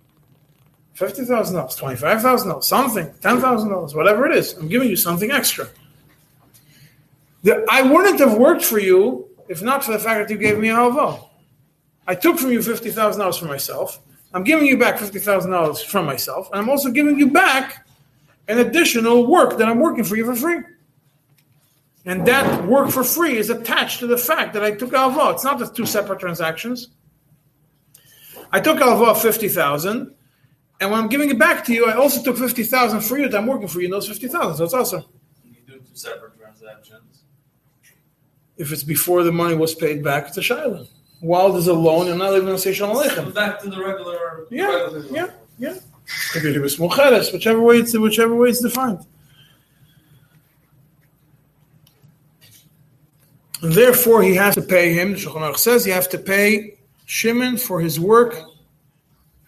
fifty 0.94 1.26
thousand 1.26 1.56
dollars, 1.56 1.76
twenty-five 1.76 2.22
thousand 2.22 2.50
dollars, 2.50 2.66
something, 2.66 3.14
ten 3.22 3.40
thousand 3.40 3.70
dollars, 3.70 3.94
whatever 3.94 4.26
it 4.26 4.36
is. 4.36 4.54
I'm 4.54 4.68
giving 4.68 4.90
you 4.90 4.96
something 4.96 5.32
extra. 5.32 5.68
The, 7.44 7.66
I 7.70 7.82
wouldn't 7.82 8.20
have 8.20 8.38
worked 8.38 8.64
for 8.64 8.80
you 8.80 9.30
if 9.48 9.62
not 9.62 9.84
for 9.84 9.92
the 9.92 10.00
fact 10.00 10.28
that 10.28 10.34
you 10.34 10.40
gave 10.40 10.58
me 10.58 10.70
a 10.70 10.76
halva. 10.76 11.24
I 12.08 12.16
took 12.16 12.38
from 12.38 12.52
you 12.52 12.62
fifty 12.62 12.92
thousand 12.92 13.20
dollars 13.20 13.38
for 13.38 13.46
myself. 13.46 14.00
I'm 14.34 14.44
giving 14.44 14.66
you 14.66 14.78
back 14.78 15.00
fifty 15.00 15.20
thousand 15.20 15.52
dollars 15.52 15.82
from 15.82 16.06
myself, 16.06 16.50
and 16.52 16.60
I'm 16.60 16.70
also 16.70 16.92
giving 16.92 17.18
you 17.18 17.32
back 17.32 17.88
an 18.48 18.60
additional 18.60 19.26
work 19.28 19.58
that 19.58 19.68
I'm 19.68 19.80
working 19.80 20.04
for 20.04 20.16
you 20.16 20.26
for 20.26 20.36
free. 20.36 20.60
And 22.08 22.26
that 22.28 22.66
work 22.66 22.92
for 22.92 23.04
free 23.04 23.38
is 23.38 23.50
attached 23.50 24.00
to 24.00 24.08
the 24.08 24.18
fact 24.18 24.54
that 24.54 24.64
I 24.64 24.72
took 24.72 24.94
alva. 24.94 25.32
It's 25.32 25.44
not 25.44 25.58
the 25.58 25.66
two 25.68 25.86
separate 25.88 26.20
transactions. 26.20 26.90
I 28.52 28.60
took 28.60 28.80
alva 28.80 29.20
fifty 29.20 29.50
thousand, 29.50 30.14
and 30.80 30.92
when 30.92 31.00
I'm 31.00 31.08
giving 31.10 31.30
it 31.32 31.40
back 31.40 31.66
to 31.66 31.74
you, 31.74 31.88
I 31.88 31.96
also 31.96 32.22
took 32.22 32.38
fifty 32.38 32.64
thousand 32.64 33.02
for 33.02 33.18
you 33.18 33.28
that 33.28 33.38
I'm 33.38 33.48
working 33.48 33.68
for 33.68 33.80
you 33.80 33.86
in 33.86 33.92
those 33.92 34.08
fifty 34.08 34.28
thousand. 34.28 34.58
So 34.58 34.64
it's 34.66 34.74
also 34.74 35.10
You 35.44 35.56
do 35.66 35.80
two 35.80 35.86
separate 35.96 36.38
transactions. 36.38 37.24
if 38.58 38.72
it's 38.72 38.84
before 38.84 39.24
the 39.24 39.32
money 39.32 39.56
was 39.56 39.74
paid 39.74 40.04
back 40.04 40.32
to 40.34 40.42
Shiloh. 40.42 40.86
While 41.22 41.52
there's 41.54 41.68
a 41.68 41.74
loan, 41.74 42.08
I'm 42.08 42.20
not 42.20 42.32
even 42.34 42.44
going 42.46 42.56
to 42.56 42.62
say 42.62 42.72
Shalom 42.74 42.98
Aleichem. 42.98 43.34
back 43.34 43.60
to 43.62 43.70
the 43.70 43.84
regular. 43.84 44.46
Yeah, 44.52 44.68
regular 44.68 45.06
yeah, 45.08 45.32
yeah. 45.58 45.80
Could 46.34 46.44
be 46.44 46.60
whichever 46.60 47.62
way 47.62 47.78
it's 47.80 47.98
whichever 47.98 48.36
way 48.36 48.50
it's 48.50 48.62
defined. 48.62 49.00
And 53.62 53.74
therefore, 53.74 54.22
he 54.22 54.36
has 54.36 54.56
to 54.56 54.62
pay 54.62 54.94
him. 54.94 55.16
Shulchan 55.16 55.58
says 55.58 55.88
you 55.88 55.94
have 55.94 56.10
to 56.10 56.18
pay 56.18 56.78
Shimon 57.06 57.58
for 57.58 57.80
his 57.80 58.00
work 58.00 58.36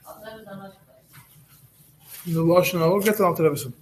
I'll. 0.08 0.74
The 2.26 2.44
Lashon, 2.44 2.80
we'll 2.80 3.00
get 3.00 3.18
to. 3.18 3.74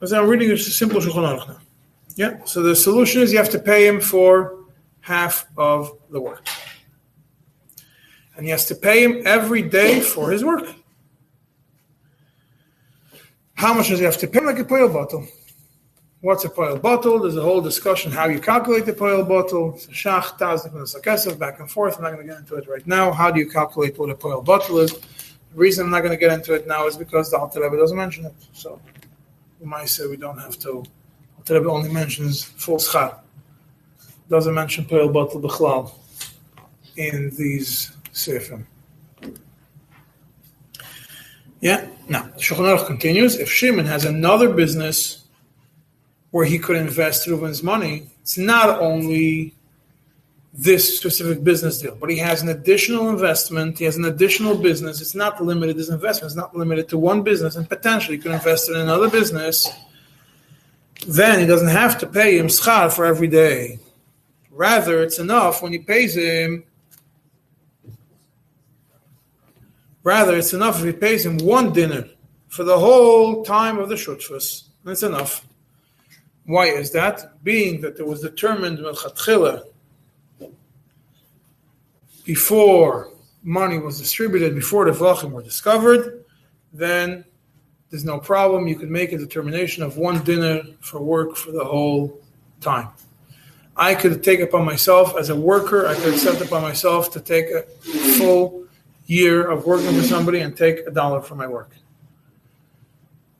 As 0.00 0.12
I'm 0.12 0.28
reading 0.28 0.50
it's 0.50 0.66
a 0.66 0.70
simple 0.70 1.00
Shulchan 1.00 1.48
now. 1.48 1.58
Yeah, 2.14 2.44
so 2.44 2.62
the 2.62 2.74
solution 2.74 3.22
is 3.22 3.32
you 3.32 3.38
have 3.38 3.50
to 3.50 3.58
pay 3.58 3.86
him 3.86 4.00
for 4.00 4.64
half 5.00 5.46
of 5.56 5.92
the 6.10 6.20
work. 6.20 6.46
And 8.36 8.44
he 8.44 8.50
has 8.50 8.66
to 8.66 8.74
pay 8.74 9.02
him 9.04 9.22
every 9.24 9.62
day 9.62 10.00
for 10.00 10.30
his 10.30 10.44
work. 10.44 10.66
How 13.54 13.74
much 13.74 13.88
does 13.88 13.98
he 13.98 14.04
have 14.04 14.18
to 14.18 14.26
pay? 14.28 14.40
Like 14.40 14.58
a 14.58 14.64
poil 14.64 14.88
bottle. 14.88 15.26
What's 16.20 16.44
a 16.44 16.48
poil 16.48 16.76
bottle? 16.76 17.20
There's 17.20 17.36
a 17.36 17.42
whole 17.42 17.60
discussion 17.60 18.10
how 18.10 18.26
you 18.26 18.40
calculate 18.40 18.86
the 18.86 18.92
poil 18.92 19.24
bottle. 19.24 19.74
Shach, 19.74 20.36
taz, 20.36 20.64
different 20.64 21.38
back 21.38 21.60
and 21.60 21.70
forth. 21.70 21.96
I'm 21.96 22.02
not 22.02 22.14
going 22.14 22.26
to 22.26 22.32
get 22.32 22.40
into 22.40 22.56
it 22.56 22.66
right 22.66 22.84
now. 22.88 23.12
How 23.12 23.30
do 23.30 23.38
you 23.38 23.48
calculate 23.48 23.96
what 23.98 24.10
a 24.10 24.16
poil 24.16 24.42
bottle 24.42 24.80
is? 24.80 24.92
The 24.94 25.54
reason 25.54 25.84
I'm 25.84 25.92
not 25.92 26.00
going 26.00 26.10
to 26.10 26.16
get 26.16 26.32
into 26.32 26.54
it 26.54 26.66
now 26.66 26.88
is 26.88 26.96
because 26.96 27.30
the 27.30 27.38
Alter 27.38 27.62
Rebbe 27.62 27.76
doesn't 27.76 27.96
mention 27.96 28.24
it. 28.24 28.34
So 28.52 28.80
we 29.60 29.66
might 29.66 29.88
say 29.88 30.08
we 30.08 30.16
don't 30.16 30.38
have 30.38 30.58
to. 30.58 30.82
Alter 31.36 31.54
Rebbe 31.54 31.70
only 31.70 31.88
mentions 31.88 32.42
full 32.42 32.78
schar. 32.78 33.20
Doesn't 34.28 34.54
mention 34.54 34.86
poil 34.86 35.08
bottle 35.10 35.40
b'chlal 35.40 35.92
in 36.96 37.30
these 37.38 37.96
sefim. 38.12 38.64
Yeah. 41.60 41.86
Now, 42.08 42.22
Shulchan 42.38 42.86
continues. 42.88 43.36
If 43.36 43.48
Shimon 43.48 43.86
has 43.86 44.04
another 44.04 44.52
business 44.52 45.17
where 46.30 46.44
he 46.44 46.58
could 46.58 46.76
invest 46.76 47.26
Reuven's 47.26 47.62
money, 47.62 48.08
it's 48.20 48.38
not 48.38 48.80
only 48.80 49.54
this 50.52 50.98
specific 50.98 51.44
business 51.44 51.80
deal, 51.80 51.94
but 51.94 52.10
he 52.10 52.16
has 52.16 52.42
an 52.42 52.48
additional 52.48 53.08
investment. 53.10 53.78
He 53.78 53.84
has 53.84 53.96
an 53.96 54.06
additional 54.06 54.56
business. 54.56 55.00
It's 55.00 55.14
not 55.14 55.42
limited. 55.42 55.76
His 55.76 55.90
investment 55.90 56.32
is 56.32 56.36
not 56.36 56.56
limited 56.56 56.88
to 56.88 56.98
one 56.98 57.22
business, 57.22 57.56
and 57.56 57.68
potentially 57.68 58.16
he 58.16 58.22
could 58.22 58.32
invest 58.32 58.68
in 58.68 58.76
another 58.76 59.08
business. 59.08 59.68
Then 61.06 61.38
he 61.38 61.46
doesn't 61.46 61.68
have 61.68 61.98
to 61.98 62.06
pay 62.06 62.38
him 62.38 62.48
schar 62.48 62.92
for 62.92 63.06
every 63.06 63.28
day. 63.28 63.78
Rather, 64.50 65.02
it's 65.02 65.18
enough 65.18 65.62
when 65.62 65.72
he 65.72 65.78
pays 65.78 66.16
him 66.16 66.64
Rather, 70.08 70.36
it's 70.36 70.54
enough 70.54 70.78
if 70.78 70.86
he 70.86 70.92
pays 70.92 71.26
him 71.26 71.38
one 71.38 71.72
dinner 71.72 72.08
for 72.48 72.64
the 72.64 72.78
whole 72.78 73.44
time 73.44 73.78
of 73.78 73.88
the 73.88 73.94
shutfus. 73.94 74.64
That's 74.84 75.02
enough. 75.02 75.46
Why 76.48 76.68
is 76.68 76.92
that? 76.92 77.44
Being 77.44 77.82
that 77.82 77.98
it 77.98 78.06
was 78.06 78.22
determined 78.22 78.78
before 82.24 83.10
money 83.42 83.78
was 83.78 83.98
distributed, 83.98 84.54
before 84.54 84.86
the 84.86 84.92
Vlachim 84.92 85.32
were 85.32 85.42
discovered, 85.42 86.24
then 86.72 87.26
there's 87.90 88.06
no 88.06 88.18
problem. 88.18 88.66
You 88.66 88.76
could 88.76 88.90
make 88.90 89.12
a 89.12 89.18
determination 89.18 89.82
of 89.82 89.98
one 89.98 90.24
dinner 90.24 90.62
for 90.80 91.02
work 91.02 91.36
for 91.36 91.52
the 91.52 91.66
whole 91.66 92.18
time. 92.62 92.88
I 93.76 93.94
could 93.94 94.24
take 94.24 94.40
upon 94.40 94.64
myself 94.64 95.18
as 95.18 95.28
a 95.28 95.36
worker, 95.36 95.86
I 95.86 95.96
could 95.96 96.14
accept 96.14 96.40
upon 96.40 96.62
myself 96.62 97.12
to 97.12 97.20
take 97.20 97.50
a 97.50 97.64
full 98.16 98.64
year 99.04 99.46
of 99.50 99.66
working 99.66 99.94
for 99.94 100.02
somebody 100.02 100.40
and 100.40 100.56
take 100.56 100.78
a 100.86 100.90
dollar 100.90 101.20
for 101.20 101.34
my 101.34 101.46
work. 101.46 101.72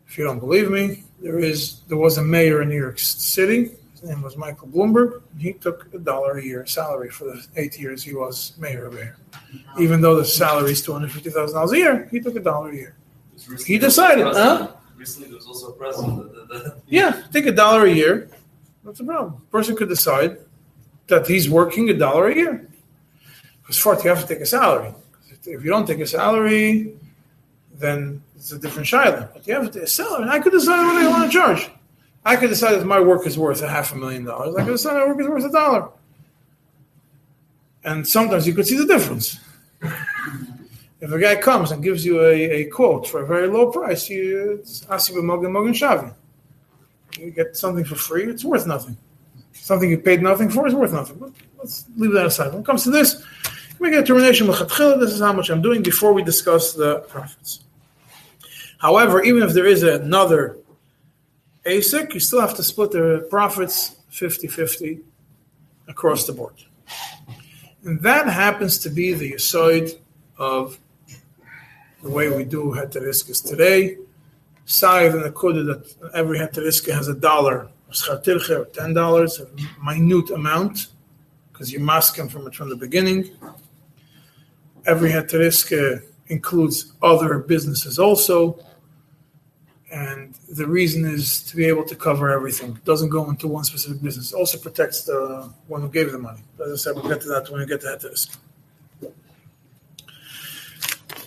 If 0.07 0.19
you 0.19 0.25
don't 0.25 0.41
believe 0.41 0.71
me, 0.71 1.05
there 1.20 1.38
is 1.38 1.80
there 1.88 1.96
was 1.96 2.18
a 2.18 2.22
mayor 2.22 2.62
in 2.62 2.68
New 2.68 2.76
York 2.76 2.98
City. 2.98 3.70
His 3.92 4.04
name 4.04 4.22
was 4.22 4.37
Michael 4.37 4.68
Bloomberg. 4.68 5.22
He 5.38 5.52
took 5.52 5.92
a 5.92 5.98
dollar 5.98 6.38
a 6.38 6.44
year 6.44 6.64
salary 6.66 7.10
for 7.10 7.25
the 7.25 7.44
eight 7.56 7.78
years 7.78 8.02
he 8.02 8.14
was 8.14 8.52
mayor 8.58 8.87
of 8.87 8.94
here. 8.94 9.16
Even 9.80 10.00
though 10.00 10.14
the 10.14 10.25
salary 10.25 10.72
is 10.72 10.82
two 10.82 10.92
hundred 10.92 11.12
fifty 11.12 11.30
thousand 11.30 11.56
dollars 11.56 11.72
a 11.72 11.78
year, 11.78 12.08
he 12.10 12.20
took 12.20 12.37
a 12.37 12.40
dollar 12.40 12.70
a 12.70 12.76
year. 12.76 12.96
He 13.66 13.78
decided, 13.78 14.26
huh? 14.26 14.72
Recently, 14.96 15.28
there 15.28 15.37
was 15.37 15.46
also 15.46 15.68
a 15.68 15.72
president. 15.72 16.32
Yeah, 16.88 17.22
take 17.32 17.46
a 17.46 17.52
dollar 17.52 17.87
a 17.87 17.92
year. 17.92 18.28
What's 18.82 18.98
the 18.98 19.04
problem? 19.04 19.42
Person 19.50 19.76
could 19.76 19.88
decide 19.88 20.38
that 21.08 21.26
he's 21.26 21.48
working 21.48 21.90
a 21.90 21.94
dollar 21.94 22.28
a 22.28 22.34
year. 22.34 22.68
Because 23.60 23.78
fourth, 23.78 24.02
you 24.02 24.10
have 24.10 24.22
to 24.22 24.26
take 24.26 24.40
a 24.40 24.46
salary. 24.46 24.94
If 25.44 25.62
you 25.64 25.70
don't 25.70 25.87
take 25.87 26.00
a 26.00 26.06
salary, 26.06 26.94
then 27.75 28.22
it's 28.38 28.52
a 28.52 28.59
different 28.59 28.87
shiloh. 28.87 29.28
But 29.35 29.46
you 29.46 29.55
have 29.55 29.70
to 29.72 29.87
sell 29.87 30.14
it. 30.14 30.22
and 30.22 30.31
I 30.31 30.38
could 30.38 30.53
decide 30.53 30.87
what 30.87 30.96
I 30.96 31.09
want 31.09 31.31
to 31.31 31.37
charge. 31.37 31.68
I 32.24 32.37
could 32.37 32.51
decide 32.51 32.74
if 32.74 32.85
my 32.85 33.01
work 33.01 33.27
is 33.27 33.37
worth 33.37 33.62
a 33.62 33.68
half 33.68 33.92
a 33.92 33.96
million 33.96 34.24
dollars. 34.24 34.55
I 34.55 34.64
could 34.64 34.72
decide 34.72 34.94
my 34.94 35.07
work 35.07 35.20
is 35.20 35.27
worth 35.27 35.44
a 35.44 35.51
dollar. 35.51 35.88
And 37.85 38.07
sometimes 38.07 38.46
you 38.46 38.55
could 38.55 38.66
see 38.66 38.77
the 38.77 38.87
difference. 38.87 39.38
If 41.01 41.11
a 41.12 41.18
guy 41.18 41.37
comes 41.37 41.70
and 41.70 41.83
gives 41.83 42.05
you 42.05 42.20
a, 42.20 42.35
a 42.35 42.64
quote 42.66 43.09
for 43.09 43.22
a 43.22 43.27
very 43.27 43.48
low 43.48 43.70
price, 43.70 44.09
you 44.09 44.59
it's 44.61 44.85
asiba 44.87 45.22
mogen 45.22 45.51
mogen 45.51 45.72
shavi. 45.72 46.12
You 47.18 47.31
get 47.31 47.57
something 47.57 47.85
for 47.85 47.94
free, 47.94 48.24
it's 48.24 48.44
worth 48.44 48.66
nothing. 48.66 48.96
Something 49.53 49.90
you 49.90 49.98
paid 49.98 50.22
nothing 50.22 50.51
for 50.51 50.66
is 50.66 50.74
worth 50.74 50.92
nothing. 50.92 51.18
But 51.18 51.33
let's 51.59 51.87
leave 51.96 52.12
that 52.12 52.27
aside. 52.27 52.53
When 52.53 52.62
it 52.62 52.66
comes 52.66 52.83
to 52.85 52.90
this, 52.90 53.24
make 53.81 53.92
a 53.94 54.01
determination. 54.01 54.48
l'chatchila, 54.48 55.01
This 55.01 55.12
is 55.12 55.20
how 55.20 55.33
much 55.33 55.51
I'm 55.51 55.62
doing 55.62 55.83
before 55.83 56.12
we 56.12 56.22
discuss 56.22 56.74
the 56.74 57.01
profits. 57.01 57.64
However, 58.79 59.23
even 59.23 59.43
if 59.43 59.53
there 59.53 59.67
is 59.67 59.83
another 59.83 60.59
ASIC, 61.67 62.14
you 62.14 62.21
still 62.21 62.41
have 62.41 62.55
to 62.57 62.62
split 62.62 62.93
the 62.93 63.27
profits 63.29 63.97
50-50 64.12 65.03
across 65.88 66.25
the 66.27 66.33
board. 66.33 66.55
And 67.85 68.01
that 68.03 68.27
happens 68.29 68.79
to 68.79 68.91
be 68.91 69.12
the 69.12 69.35
aside 69.35 69.91
of 70.38 70.79
the 72.03 72.11
way 72.11 72.29
we 72.31 72.45
do 72.45 72.75
heteriskas 72.77 73.47
today. 73.47 73.99
Side 74.67 75.12
and 75.12 75.25
the 75.25 75.33
code 75.33 75.67
that 75.67 75.95
every 76.14 76.38
heteriska 76.38 76.93
has 76.93 77.09
a 77.09 77.14
dollar 77.14 77.69
or 78.09 78.64
ten 78.67 78.93
dollars, 78.93 79.41
a 79.41 79.49
minute 79.83 80.31
amount, 80.31 80.88
because 81.51 81.73
you 81.73 81.81
mask 81.81 82.17
them 82.17 82.29
from 82.29 82.47
it 82.47 82.55
from 82.55 82.69
the 82.69 82.77
beginning. 82.77 83.31
Every 84.87 85.11
heteriska 85.11 86.03
includes 86.27 86.93
other 87.03 87.38
businesses 87.38 87.99
also. 87.99 88.62
And 89.90 90.35
the 90.51 90.66
reason 90.66 91.07
is 91.07 91.42
to 91.44 91.57
be 91.57 91.64
able 91.64 91.85
to 91.85 91.96
cover 91.96 92.31
everything. 92.31 92.72
It 92.72 92.85
doesn't 92.85 93.09
go 93.09 93.29
into 93.31 93.48
one 93.48 93.64
specific 93.64 94.03
business. 94.03 94.33
It 94.33 94.37
also 94.37 94.59
protects 94.59 95.05
the 95.05 95.51
one 95.66 95.81
who 95.81 95.88
gave 95.88 96.12
the 96.12 96.18
money. 96.18 96.42
As 96.62 96.72
I 96.72 96.77
said, 96.77 96.94
we'll 96.94 97.09
get 97.09 97.22
to 97.22 97.29
that 97.29 97.48
when 97.51 97.61
we 97.61 97.66
get 97.66 97.81
to 97.83 97.87
heteriska. 97.87 98.37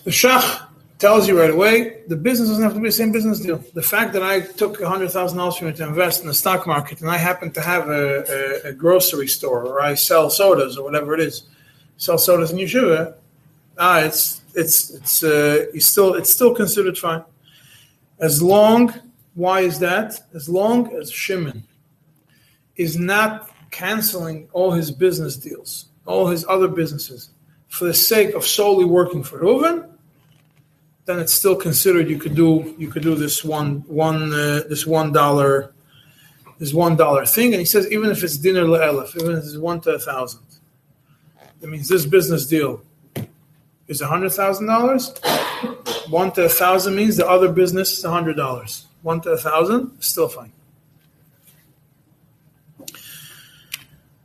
The 0.04 0.10
Shach 0.10 0.66
tells 0.98 1.26
you 1.26 1.36
right 1.38 1.50
away 1.50 2.02
the 2.06 2.16
business 2.16 2.48
doesn't 2.48 2.62
have 2.62 2.74
to 2.74 2.80
be 2.80 2.88
the 2.88 2.92
same 2.92 3.10
business 3.10 3.40
deal. 3.40 3.58
The 3.74 3.82
fact 3.82 4.12
that 4.12 4.22
I 4.22 4.40
took 4.40 4.78
$100,000 4.78 5.58
from 5.58 5.66
you 5.66 5.72
to 5.72 5.84
invest 5.84 6.22
in 6.22 6.28
the 6.28 6.34
stock 6.34 6.64
market 6.64 7.00
and 7.00 7.10
I 7.10 7.16
happen 7.16 7.50
to 7.52 7.60
have 7.60 7.88
a, 7.88 8.62
a, 8.66 8.68
a 8.68 8.72
grocery 8.72 9.26
store 9.26 9.64
or 9.66 9.80
I 9.80 9.94
sell 9.94 10.30
sodas 10.30 10.76
or 10.76 10.84
whatever 10.84 11.14
it 11.14 11.20
is, 11.20 11.42
sell 11.96 12.18
sodas 12.18 12.52
in 12.52 12.58
yeshiva, 12.58 13.14
ah, 13.78 13.98
it's, 14.00 14.42
it's, 14.54 14.90
it's, 14.90 15.24
uh, 15.24 15.66
you 15.74 15.80
still, 15.80 16.14
it's 16.14 16.30
still 16.30 16.54
considered 16.54 16.96
fine. 16.96 17.24
As 18.18 18.42
long, 18.42 18.94
why 19.34 19.60
is 19.60 19.78
that? 19.80 20.20
As 20.34 20.48
long 20.48 20.92
as 20.94 21.10
Shimon 21.10 21.64
is 22.76 22.98
not 22.98 23.50
canceling 23.70 24.48
all 24.52 24.70
his 24.70 24.90
business 24.90 25.36
deals, 25.36 25.86
all 26.06 26.28
his 26.28 26.44
other 26.48 26.68
businesses, 26.68 27.30
for 27.68 27.86
the 27.86 27.94
sake 27.94 28.34
of 28.34 28.44
solely 28.44 28.84
working 28.84 29.22
for 29.22 29.38
Reuven, 29.38 29.88
then 31.04 31.18
it's 31.18 31.32
still 31.32 31.56
considered 31.56 32.08
you 32.08 32.18
could 32.18 32.34
do 32.34 32.74
you 32.78 32.88
could 32.88 33.02
do 33.02 33.14
this 33.14 33.42
one 33.42 33.82
one 33.88 34.32
uh, 34.32 34.62
this 34.68 34.86
one 34.86 35.12
dollar 35.12 35.72
this 36.58 36.72
one 36.72 36.96
dollar 36.96 37.26
thing, 37.26 37.52
and 37.52 37.60
he 37.60 37.64
says 37.64 37.90
even 37.90 38.10
if 38.10 38.22
it's 38.22 38.36
dinner 38.36 38.62
le'elef, 38.64 39.16
even 39.16 39.32
if 39.32 39.44
it's 39.44 39.56
one 39.56 39.80
to 39.80 39.90
a 39.90 39.98
thousand, 39.98 40.42
that 41.60 41.68
means 41.68 41.88
this 41.88 42.06
business 42.06 42.46
deal 42.46 42.82
is 43.88 44.00
a 44.00 44.06
hundred 44.06 44.30
thousand 44.32 44.66
dollars. 44.66 45.14
One 46.08 46.32
to 46.32 46.44
a 46.44 46.48
thousand 46.48 46.96
means 46.96 47.16
the 47.16 47.28
other 47.28 47.50
business 47.50 47.98
is 47.98 48.04
a 48.04 48.10
hundred 48.10 48.36
dollars. 48.36 48.86
One 49.02 49.20
to 49.22 49.30
a 49.30 49.36
thousand 49.36 50.00
still 50.00 50.28
fine. 50.28 50.52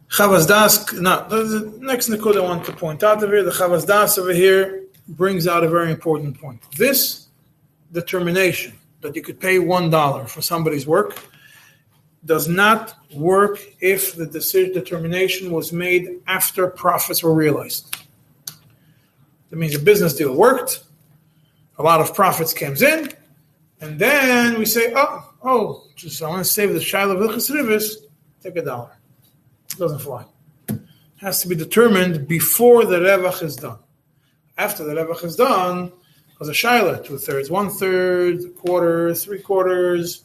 Chavaz 0.10 0.48
Das, 0.48 0.93
now 0.93 1.22
the, 1.22 1.72
next 1.80 2.10
Nikud 2.10 2.38
I 2.38 2.41
want 2.41 2.65
to 2.65 2.74
point 2.74 3.04
out 3.04 3.24
over 3.24 3.36
here, 3.36 3.43
the 3.43 3.52
Chavaz 3.52 3.86
Das 3.86 4.17
over 4.17 4.34
here 4.34 4.84
brings 5.10 5.48
out 5.48 5.63
a 5.63 5.70
very 5.70 5.91
important 5.91 6.39
point. 6.39 6.60
This 6.76 7.28
determination 7.91 8.74
that 9.02 9.15
you 9.15 9.22
could 9.22 9.39
pay 9.39 9.60
one 9.60 9.89
dollar 9.89 10.26
for 10.26 10.41
somebody's 10.41 10.88
work 10.88 11.24
does 12.26 12.48
not 12.48 12.96
work 13.13 13.60
if 13.80 14.15
the 14.15 14.26
decision 14.26 14.74
determination 14.74 15.52
was 15.52 15.72
made 15.72 16.20
after 16.28 16.67
profits 16.67 17.24
were 17.24 17.34
realized. 17.34 17.96
That 19.49 19.55
means 19.55 19.75
a 19.75 19.79
business 19.79 20.13
deal 20.13 20.33
worked, 20.33 20.83
a 21.77 21.83
lot 21.83 22.01
of 22.01 22.13
profits 22.13 22.53
comes 22.53 22.81
in, 22.81 23.12
and 23.79 23.99
then 23.99 24.57
we 24.57 24.65
say, 24.65 24.91
oh, 24.95 25.33
oh, 25.43 25.83
just 25.95 26.21
I 26.21 26.29
want 26.29 26.45
to 26.45 26.51
save 26.51 26.73
the 26.73 26.81
Shiloh 26.81 27.15
Vilchas 27.15 27.95
take 28.41 28.55
a 28.55 28.62
dollar. 28.62 28.97
It 29.71 29.77
doesn't 29.77 29.99
fly. 29.99 30.25
It 30.69 30.79
has 31.17 31.41
to 31.41 31.47
be 31.47 31.55
determined 31.55 32.27
before 32.27 32.86
the 32.86 32.97
Revach 32.97 33.41
is 33.43 33.55
done. 33.55 33.79
After 34.57 34.83
the 34.83 34.93
Revach 34.93 35.23
is 35.23 35.36
done, 35.36 35.91
because 36.29 36.49
a 36.49 36.53
Shiloh, 36.53 37.01
two 37.01 37.17
thirds, 37.17 37.49
one 37.49 37.69
third, 37.69 38.55
quarter, 38.55 39.13
three 39.13 39.39
quarters, 39.39 40.23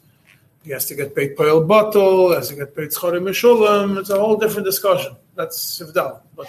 he 0.62 0.70
has 0.70 0.86
to 0.86 0.94
get 0.94 1.14
paid 1.14 1.36
Poel 1.36 1.66
Bottle, 1.66 2.32
has 2.34 2.48
to 2.48 2.54
get 2.54 2.76
paid 2.76 2.90
Schorim 2.90 3.24
Mishulam. 3.24 3.98
It's 3.98 4.10
a 4.10 4.18
whole 4.18 4.36
different 4.36 4.64
discussion. 4.64 5.16
That's 5.34 5.80
Sivdal. 5.80 6.20
But 6.36 6.46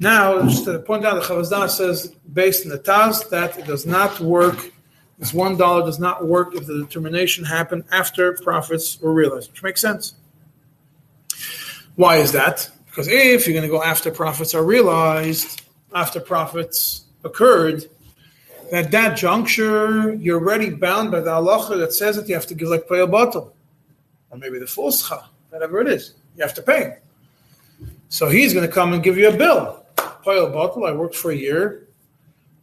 now, 0.00 0.42
just 0.42 0.64
to 0.64 0.80
point 0.80 1.04
out, 1.04 1.14
the 1.14 1.20
Chavazdah 1.20 1.68
says, 1.68 2.08
based 2.32 2.66
on 2.66 2.72
the 2.72 2.78
Taz, 2.78 3.28
that 3.30 3.58
it 3.58 3.66
does 3.66 3.86
not 3.86 4.18
work 4.18 4.72
This 5.20 5.34
one 5.34 5.58
dollar 5.58 5.84
does 5.84 5.98
not 5.98 6.26
work 6.26 6.54
if 6.54 6.66
the 6.66 6.78
determination 6.78 7.44
happened 7.44 7.84
after 7.92 8.32
profits 8.32 8.98
were 9.02 9.12
realized, 9.12 9.50
which 9.50 9.62
makes 9.62 9.82
sense. 9.82 10.14
Why 11.94 12.16
is 12.16 12.32
that? 12.32 12.70
Because 12.86 13.06
if 13.06 13.46
you're 13.46 13.52
going 13.52 13.70
to 13.70 13.76
go 13.76 13.82
after 13.82 14.10
profits 14.10 14.54
are 14.54 14.64
realized, 14.64 15.60
after 15.94 16.20
profits 16.20 17.04
occurred, 17.22 17.84
at 18.72 18.90
that 18.92 19.18
juncture, 19.18 20.14
you're 20.14 20.40
already 20.40 20.70
bound 20.70 21.10
by 21.10 21.20
the 21.20 21.30
halacha 21.30 21.78
that 21.78 21.92
says 21.92 22.16
that 22.16 22.26
you 22.26 22.34
have 22.34 22.46
to 22.46 22.54
give 22.54 22.68
like 22.68 22.88
pay 22.88 23.00
a 23.00 23.06
bottle, 23.06 23.54
or 24.30 24.38
maybe 24.38 24.58
the 24.58 24.66
full 24.66 24.90
whatever 25.50 25.82
it 25.82 25.88
is. 25.88 26.14
You 26.34 26.44
have 26.44 26.54
to 26.54 26.62
pay. 26.62 26.96
So 28.08 28.28
he's 28.30 28.54
going 28.54 28.66
to 28.66 28.72
come 28.72 28.94
and 28.94 29.02
give 29.02 29.18
you 29.18 29.28
a 29.28 29.36
bill. 29.36 29.79
A 30.36 30.48
bottle. 30.48 30.84
I 30.84 30.92
worked 30.92 31.16
for 31.16 31.30
a 31.30 31.36
year. 31.36 31.88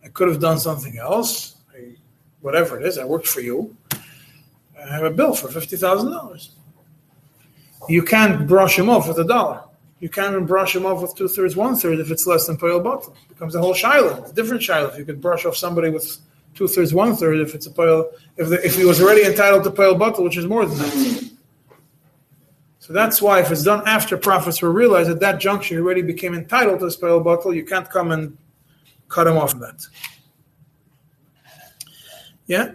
I 0.04 0.10
could 0.10 0.28
have 0.28 0.40
done 0.40 0.60
something 0.60 0.98
else. 0.98 1.56
I, 1.76 1.96
whatever 2.42 2.80
it 2.80 2.86
is, 2.86 2.98
I 2.98 3.06
worked 3.06 3.28
for 3.28 3.42
you. 3.42 3.76
I 3.94 4.94
have 4.94 5.04
a 5.04 5.12
bill 5.12 5.34
for 5.34 5.50
fifty 5.50 5.78
thousand 5.78 6.12
dollars. 6.12 6.52
You 7.90 8.04
can't 8.04 8.48
brush 8.48 8.78
him 8.78 8.90
off 8.90 9.08
with 9.08 9.20
a 9.20 9.24
dollar. 9.24 9.64
You 10.00 10.10
can't 10.10 10.34
even 10.34 10.46
brush 10.46 10.76
him 10.76 10.86
off 10.86 11.02
with 11.02 11.16
two 11.16 11.28
thirds, 11.28 11.56
one 11.56 11.76
third 11.76 12.00
if 12.00 12.12
it's 12.12 12.28
less 12.28 12.46
than 12.48 12.58
pale 12.58 12.80
bottle. 12.80 13.16
It 13.24 13.30
becomes 13.30 13.56
a 13.56 13.60
whole 13.60 13.74
shiloh. 13.74 14.22
It's 14.22 14.32
a 14.32 14.36
different 14.36 14.62
shiloh. 14.62 14.96
You 14.96 15.06
could 15.06 15.22
brush 15.22 15.46
off 15.46 15.58
somebody 15.58 15.90
with 15.90 16.18
two 16.54 16.68
thirds, 16.68 16.94
one 16.94 17.16
third, 17.16 17.40
if 17.40 17.56
it's 17.56 17.66
a 17.66 17.72
pale, 17.72 18.12
if 18.38 18.52
if 18.52 18.76
he 18.76 18.86
was 18.86 19.02
already 19.02 19.24
entitled 19.26 19.64
to 19.64 19.72
pale 19.72 19.96
bottle, 19.96 20.24
which 20.24 20.38
is 20.38 20.46
more 20.46 20.66
than 20.66 20.78
that. 20.78 21.32
So 22.88 22.94
that's 22.94 23.22
why 23.22 23.42
if 23.42 23.52
it's 23.52 23.64
done 23.64 23.86
after 23.86 24.16
profits 24.16 24.62
were 24.62 24.72
realized 24.72 25.10
at 25.10 25.20
that 25.20 25.42
juncture, 25.42 25.76
he 25.76 25.82
already 25.82 26.02
became 26.02 26.34
entitled 26.34 26.80
to 26.80 26.86
this 26.86 26.96
pale 26.96 27.20
bottle. 27.20 27.54
You 27.54 27.66
can't 27.66 27.90
come 27.90 28.14
and 28.14 28.38
cut 29.10 29.28
him 29.28 29.36
off 29.38 29.52
from 29.52 29.60
that. 29.60 29.86
Yeah. 32.46 32.72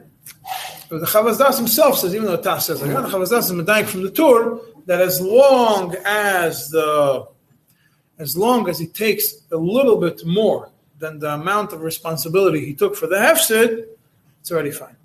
But 0.90 1.00
the 1.00 1.06
Chavaz 1.06 1.56
himself 1.56 1.96
says, 1.96 2.14
even 2.14 2.26
though 2.26 2.36
Taz 2.36 2.64
says 2.64 2.82
like 2.82 2.90
the 2.90 3.08
Chavaz 3.08 3.30
Das 3.30 3.50
is 3.50 3.52
medayik 3.52 3.86
from 3.86 4.02
the 4.02 4.10
Tur 4.10 4.60
that 4.84 5.00
as 5.00 5.18
long 5.18 5.96
as 6.04 6.68
the 6.68 7.26
as 8.18 8.36
long 8.36 8.68
as 8.68 8.78
he 8.78 8.88
takes 8.88 9.46
a 9.50 9.56
little 9.56 9.98
bit 9.98 10.26
more 10.26 10.70
than 10.98 11.20
the 11.20 11.32
amount 11.32 11.72
of 11.72 11.80
responsibility 11.80 12.66
he 12.66 12.74
took 12.74 12.96
for 12.96 13.06
the 13.06 13.16
hefsid, 13.16 13.86
it's 14.40 14.52
already 14.52 14.72
fine. 14.72 14.96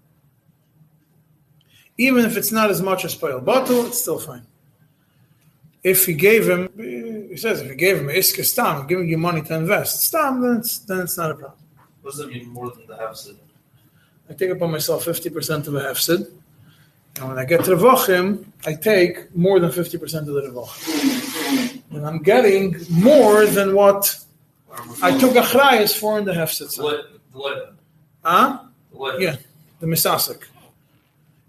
Even 1.97 2.25
if 2.25 2.35
it's 2.35 2.51
not 2.51 2.69
as 2.69 2.81
much 2.81 3.05
as 3.05 3.15
Payal 3.15 3.43
bottle, 3.43 3.85
it's 3.85 4.01
still 4.01 4.19
fine. 4.19 4.45
If 5.93 6.05
he 6.05 6.13
gave 6.13 6.49
him, 6.49 6.61
he 7.31 7.37
says, 7.37 7.61
if 7.61 7.69
he 7.69 7.75
gave 7.75 7.95
him 8.01 8.07
Iska 8.07 8.43
Stam, 8.43 8.87
giving 8.87 9.07
you 9.07 9.17
money 9.17 9.41
to 9.43 9.53
invest, 9.55 10.01
Stam, 10.01 10.41
then 10.41 10.57
it's, 10.57 10.79
then 10.79 10.99
it's 11.05 11.17
not 11.21 11.31
a 11.31 11.35
problem. 11.35 11.61
What 12.01 12.11
does 12.11 12.19
it 12.19 12.27
mean 12.27 12.49
more 12.49 12.69
than 12.71 12.85
the 12.87 12.97
hefsid? 13.03 13.37
I 14.29 14.33
take 14.33 14.49
upon 14.49 14.69
myself 14.71 15.05
50% 15.05 15.67
of 15.67 15.75
a 15.75 15.79
hefsid, 15.79 16.21
and 17.17 17.29
when 17.29 17.37
I 17.39 17.45
get 17.45 17.63
to 17.63 17.75
the 17.75 17.81
Vachim, 17.87 18.45
I 18.65 18.73
take 18.73 19.33
more 19.33 19.61
than 19.61 19.71
50% 19.71 20.27
of 20.29 20.33
the 20.37 20.41
Vachim. 20.57 21.81
And 21.91 22.05
I'm 22.05 22.21
getting 22.21 22.75
more 22.89 23.45
than 23.45 23.73
what 23.73 24.01
I 25.01 25.17
took 25.17 25.33
Achrayas 25.43 25.97
for 25.97 26.19
in 26.19 26.25
the 26.25 26.33
hefsid. 26.33 26.75
The 26.75 26.83
what? 26.83 27.11
What? 27.31 27.75
Huh? 28.25 28.59
The 28.91 28.97
what? 28.97 29.21
Yeah. 29.21 29.37
The 29.79 29.87
Misasik. 29.87 30.41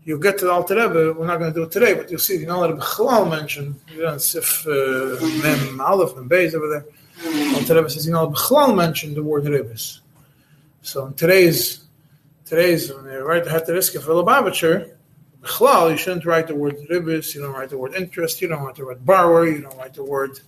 You'll 0.08 0.18
get 0.18 0.38
to 0.38 0.46
the 0.46 0.52
Alter 0.52 0.74
Rebbe, 0.74 1.12
we're 1.12 1.26
not 1.26 1.38
going 1.38 1.52
to 1.52 1.54
do 1.54 1.64
it 1.64 1.70
today, 1.70 1.92
but 1.92 2.10
you'll 2.10 2.18
see, 2.18 2.38
you 2.38 2.46
know, 2.46 2.66
that 2.66 2.74
Bechlal 2.74 3.28
mentioned, 3.28 3.78
you 3.92 4.04
know, 4.04 4.16
Sif 4.16 4.66
uh, 4.66 5.18
Mem 5.42 5.82
Aleph 5.82 6.16
and 6.16 6.30
Beis 6.30 6.54
over 6.54 6.66
there. 6.66 7.54
Alter 7.54 7.74
Rebbe 7.74 7.90
says, 7.90 8.06
you 8.06 8.14
know, 8.14 8.30
Bechlal 8.30 8.74
mentioned 8.74 9.16
the 9.16 9.22
word 9.22 9.44
ribis. 9.44 10.00
So 10.80 11.04
in 11.04 11.12
today's, 11.12 11.84
today's, 12.46 12.90
when 12.90 13.04
you 13.04 13.18
write 13.18 13.44
the 13.44 13.50
Heteriska 13.50 14.00
for 14.00 14.12
Lubavitcher, 14.12 14.94
Bechlal, 15.42 15.90
you 15.90 15.98
shouldn't 15.98 16.24
write 16.24 16.46
the 16.46 16.54
word 16.54 16.78
ribis, 16.90 17.34
you 17.34 17.42
don't 17.42 17.52
write 17.52 17.68
the 17.68 17.76
word 17.76 17.92
interest, 17.92 18.40
you 18.40 18.48
don't 18.48 18.62
write 18.62 18.76
the 18.76 18.86
word 18.86 19.04
borrower, 19.04 19.46
you 19.46 19.60
don't 19.60 19.76
write 19.76 19.92
the 19.92 20.04
word 20.04 20.40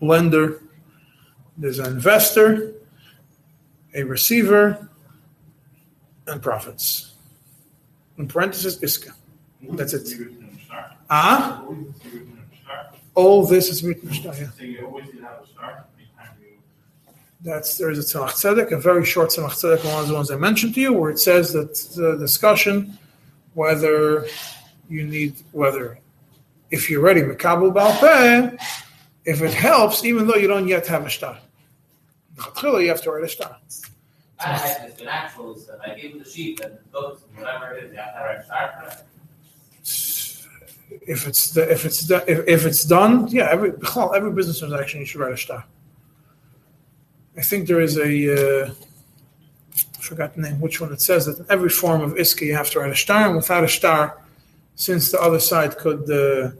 lender. 0.00 0.62
There's 1.56 1.80
an 1.80 1.86
investor, 1.86 2.74
a 3.94 4.04
receiver, 4.04 4.88
and 6.28 6.40
profits. 6.40 7.07
In 8.18 8.26
parentheses, 8.26 8.80
iska. 8.80 9.12
That's 9.62 9.94
it. 9.94 10.08
Ah? 11.08 11.64
All 13.14 13.46
this 13.46 13.68
is 13.70 13.82
written 13.82 14.08
in 14.08 14.22
yeah. 14.22 14.32
So 14.32 14.64
you 14.64 14.86
always 14.86 15.06
did 15.06 15.22
have 15.22 15.42
a 15.42 15.46
start, 15.46 15.86
anytime 15.96 16.36
you. 16.40 16.58
That's 17.40 17.78
there 17.78 17.90
is 17.90 17.98
a 17.98 18.18
Tzemach 18.18 18.30
Tzedek, 18.30 18.72
a 18.72 18.78
very 18.78 19.04
short 19.04 19.30
Tzemach 19.30 19.52
Tzedek, 19.52 19.84
one 19.84 20.02
of 20.02 20.08
the 20.08 20.14
ones 20.14 20.30
I 20.30 20.36
mentioned 20.36 20.74
to 20.74 20.80
you, 20.80 20.92
where 20.92 21.10
it 21.10 21.18
says 21.18 21.52
that 21.52 21.74
the 21.96 22.16
discussion 22.16 22.98
whether 23.54 24.26
you 24.88 25.04
need 25.04 25.34
whether 25.52 25.98
if 26.70 26.88
you're 26.88 27.00
ready 27.00 27.22
Mekabel 27.22 27.72
Balpeh, 27.72 28.56
if 29.24 29.42
it 29.42 29.52
helps, 29.52 30.04
even 30.04 30.26
though 30.26 30.36
you 30.36 30.46
don't 30.46 30.68
yet 30.68 30.86
have 30.86 31.06
a 31.06 31.08
shtar. 31.08 31.38
You 32.62 32.88
have 32.88 33.02
to 33.02 33.10
write 33.10 33.24
a 33.24 33.28
shtar. 33.28 33.56
I 34.40 34.56
had 34.56 34.88
this 34.88 34.98
been 34.98 35.08
actual. 35.08 35.58
I 35.84 35.94
gave 35.94 36.12
him 36.12 36.18
the 36.20 36.28
sheep 36.28 36.60
and 36.60 36.74
the 36.74 36.80
goats 36.92 37.22
and 37.22 37.38
whatever 37.38 37.74
it 37.74 37.84
is. 37.84 37.94
Yeah, 37.94 38.12
I 38.16 38.28
had 38.28 38.36
to 38.38 38.42
for 38.42 38.86
that. 38.88 39.04
If 41.02 41.26
it's 41.26 41.50
the, 41.50 41.70
if 41.70 41.84
it's 41.84 42.00
the, 42.06 42.24
if, 42.30 42.46
if 42.46 42.66
it's 42.66 42.84
done, 42.84 43.28
yeah, 43.28 43.48
every 43.50 43.72
every 44.14 44.32
business 44.32 44.60
transaction 44.60 45.00
you 45.00 45.06
should 45.06 45.20
write 45.20 45.32
a 45.32 45.36
shtar. 45.36 45.64
I 47.36 47.42
think 47.42 47.66
there 47.66 47.80
is 47.80 47.98
a 47.98 48.64
uh, 48.64 48.70
I 49.98 50.00
forgot 50.00 50.34
the 50.34 50.42
name 50.42 50.60
which 50.60 50.80
one 50.80 50.92
it 50.92 51.00
says 51.00 51.26
that 51.26 51.38
in 51.38 51.46
every 51.50 51.68
form 51.68 52.00
of 52.00 52.14
iska 52.14 52.46
you 52.46 52.54
have 52.54 52.70
to 52.70 52.80
write 52.80 52.90
a 52.90 52.94
shtar, 52.94 53.26
and 53.26 53.36
without 53.36 53.64
a 53.64 53.68
shtar, 53.68 54.18
since 54.76 55.10
the 55.10 55.20
other 55.20 55.40
side 55.40 55.76
could 55.76 56.10
uh, 56.10 56.50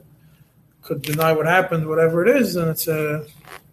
could 0.83 1.03
deny 1.03 1.33
what 1.33 1.47
happened, 1.47 1.87
whatever 1.87 2.27
it 2.27 2.37
is, 2.37 2.55
then 2.55 2.69
it's 2.69 2.89
a 2.89 3.25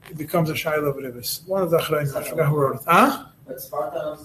it 0.10 0.18
becomes 0.18 0.50
a 0.50 0.56
shiloh 0.56 0.90
of 0.90 0.98
ribis. 0.98 1.46
One 1.48 1.64
of 1.64 1.70
the 1.70 1.80
achrayim, 1.80 2.16
I 2.16 2.24
forgot 2.24 2.50
who 2.50 2.58
wrote 2.58 2.76
it. 2.78 2.82
Huh? 2.86 3.26
But 3.46 3.62
Sparta, 3.62 4.18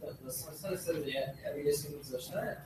the, 0.00 0.06
that 0.06 1.36
every 1.48 1.64
shnar. 1.64 2.58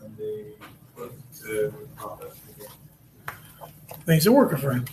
then 0.00 0.16
they 0.18 0.44
put 0.94 1.12
the 1.32 1.72
profit. 1.96 2.32
then 4.04 4.14
he's 4.14 4.26
a 4.26 4.32
worker 4.32 4.56
for 4.56 4.72
him. 4.72 4.84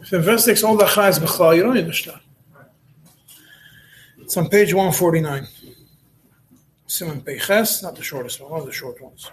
If 0.00 0.10
the 0.10 0.18
investor 0.18 0.50
takes 0.52 0.62
all 0.62 0.76
the 0.76 0.84
chayes 0.84 1.18
b'chlal, 1.18 1.56
you 1.56 1.62
don't 1.62 1.74
need 1.74 1.86
a 1.86 1.92
shtar. 1.92 2.20
It's 4.18 4.36
on 4.36 4.48
page 4.48 4.72
149. 4.72 5.46
Simon 6.86 7.20
Peches, 7.22 7.82
not 7.82 7.96
the 7.96 8.02
shortest 8.02 8.40
one, 8.40 8.50
one 8.50 8.60
of 8.60 8.66
the 8.66 8.72
short 8.72 9.00
ones. 9.00 9.30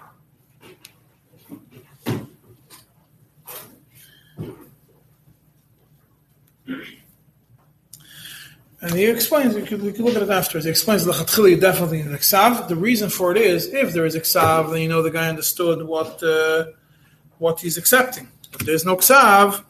And 8.82 8.92
he 8.94 9.06
explains, 9.06 9.56
we 9.56 9.62
could, 9.62 9.82
we 9.82 9.92
look 9.94 10.16
at 10.16 10.24
it 10.24 10.30
afterwards. 10.30 10.66
He 10.66 10.72
explains 10.72 11.06
Lachatchili 11.06 11.60
definitely 11.60 12.02
an 12.02 12.14
Iksav. 12.14 12.68
The 12.68 12.76
reason 12.76 13.10
for 13.10 13.32
it 13.32 13.38
is 13.38 13.68
if 13.68 13.94
there 13.94 14.06
is 14.06 14.16
Iksav, 14.16 14.72
then 14.72 14.82
you 14.82 14.90
know 14.90 15.02
the 15.02 15.10
guy 15.10 15.30
understood 15.30 15.82
what 15.88 16.22
uh, 16.22 16.66
what 17.38 17.62
he's 17.62 17.78
accepting. 17.78 18.28
If 18.54 18.66
there's 18.66 18.86
no 18.86 18.96
Ksav, 18.98 19.64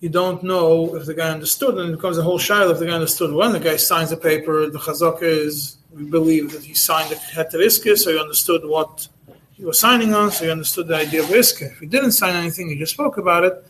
you 0.00 0.08
don't 0.08 0.42
know 0.42 0.94
if 0.96 1.06
the 1.06 1.14
guy 1.14 1.30
understood, 1.30 1.78
and 1.78 1.90
it 1.90 1.96
becomes 1.96 2.18
a 2.18 2.22
whole 2.22 2.38
shiloh 2.38 2.72
if 2.72 2.78
the 2.78 2.86
guy 2.86 2.92
understood. 2.92 3.32
When 3.32 3.52
the 3.52 3.60
guy 3.60 3.76
signs 3.76 4.10
the 4.10 4.16
paper, 4.16 4.68
the 4.68 4.78
Chazaka 4.78 5.22
is, 5.22 5.78
we 5.92 6.04
believe 6.04 6.52
that 6.52 6.62
he 6.62 6.74
signed 6.74 7.10
the 7.10 7.16
Heter 7.16 7.60
Iske, 7.64 7.96
so 7.96 8.12
he 8.12 8.18
understood 8.18 8.62
what 8.64 9.08
he 9.52 9.64
was 9.64 9.78
signing 9.78 10.14
on, 10.14 10.30
so 10.30 10.44
he 10.44 10.50
understood 10.50 10.86
the 10.88 10.96
idea 10.96 11.22
of 11.22 11.28
Iske. 11.28 11.72
If 11.72 11.78
he 11.78 11.86
didn't 11.86 12.12
sign 12.12 12.36
anything, 12.36 12.68
he 12.68 12.76
just 12.76 12.92
spoke 12.92 13.16
about 13.16 13.44
it, 13.44 13.66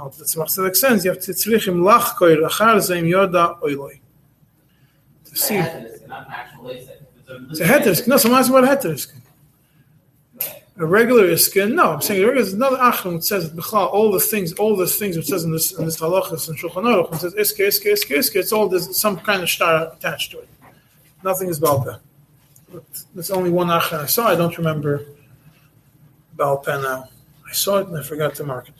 the 0.00 0.04
Now, 0.04 0.12
that's 0.18 0.36
what 0.36 0.58
it 0.58 0.76
sense. 0.76 1.04
You 1.04 1.10
have 1.10 1.20
to 1.20 1.32
tzrichim 1.32 1.82
lach 1.82 2.16
koir 2.16 2.48
achar 2.48 2.76
zeim 2.76 3.04
yoda 3.04 3.60
oiloi. 3.60 4.00
To 5.26 5.36
see. 5.36 5.56
heter, 5.56 6.08
not 6.08 6.26
an. 6.28 7.48
It's 7.50 7.60
a 7.60 7.64
heteris. 7.64 8.08
No, 8.08 8.16
someone 8.16 8.40
asked 8.40 8.50
about 8.50 8.64
heteris. 8.64 9.12
A 10.76 10.86
regular 10.86 11.24
iskin, 11.24 11.74
no, 11.74 11.92
I'm 11.92 12.00
saying 12.00 12.22
there 12.22 12.34
is 12.34 12.54
another 12.54 12.78
achron 12.78 13.16
which 13.16 13.24
says 13.24 13.50
b'chal, 13.50 13.92
all 13.92 14.10
the 14.10 14.18
things, 14.18 14.54
all 14.54 14.74
the 14.74 14.86
things 14.86 15.16
which 15.16 15.26
says 15.26 15.44
in 15.44 15.52
this 15.52 15.78
in 15.78 15.84
this 15.84 16.00
halachas 16.00 16.48
and 16.48 16.58
shulchan 16.58 16.84
aruch, 16.84 17.12
it 17.12 17.20
says 17.20 17.34
iske, 17.34 17.66
iske, 17.66 17.92
iske, 17.92 18.16
iske. 18.16 18.36
It's 18.36 18.52
all 18.52 18.66
there's 18.68 18.96
some 18.96 19.18
kind 19.18 19.42
of 19.42 19.50
star 19.50 19.92
attached 19.92 20.30
to 20.30 20.38
it. 20.38 20.48
Nothing 21.22 21.50
is 21.50 21.60
balpeh. 21.60 21.98
But 22.72 22.84
There's 23.14 23.30
only 23.30 23.50
one 23.50 23.66
achron 23.66 24.00
I 24.00 24.06
saw. 24.06 24.28
I 24.28 24.36
don't 24.36 24.56
remember 24.56 25.04
balpeh 26.36 26.82
now. 26.82 27.10
I 27.46 27.52
saw 27.52 27.78
it 27.78 27.88
and 27.88 27.98
I 27.98 28.02
forgot 28.02 28.34
to 28.36 28.44
mark 28.44 28.68
it. 28.68 28.79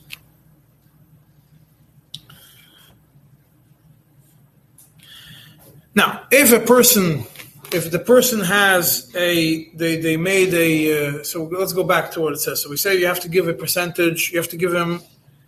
Now, 5.94 6.26
if 6.30 6.52
a 6.52 6.60
person, 6.60 7.24
if 7.72 7.90
the 7.90 7.98
person 7.98 8.40
has 8.40 9.12
a, 9.16 9.68
they, 9.70 10.00
they 10.00 10.16
made 10.16 10.54
a, 10.54 11.18
uh, 11.18 11.24
so 11.24 11.44
let's 11.44 11.72
go 11.72 11.82
back 11.82 12.12
to 12.12 12.20
what 12.20 12.32
it 12.32 12.40
says. 12.40 12.62
So 12.62 12.70
we 12.70 12.76
say 12.76 12.98
you 12.98 13.06
have 13.06 13.20
to 13.20 13.28
give 13.28 13.48
a 13.48 13.54
percentage, 13.54 14.30
you 14.30 14.38
have 14.38 14.48
to 14.48 14.56
give 14.56 14.72
him 14.72 15.02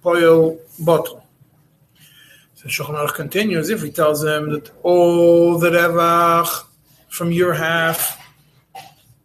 oil 0.04 0.58
bottle. 0.80 1.24
So 2.54 2.68
Shulchan 2.68 2.94
Aruch 2.94 3.14
continues, 3.14 3.70
if 3.70 3.82
he 3.82 3.90
tells 3.90 4.24
him 4.24 4.50
that 4.50 4.70
all 4.82 5.58
the 5.58 5.70
revach 5.70 6.66
from 7.08 7.30
your 7.30 7.54
half 7.54 8.20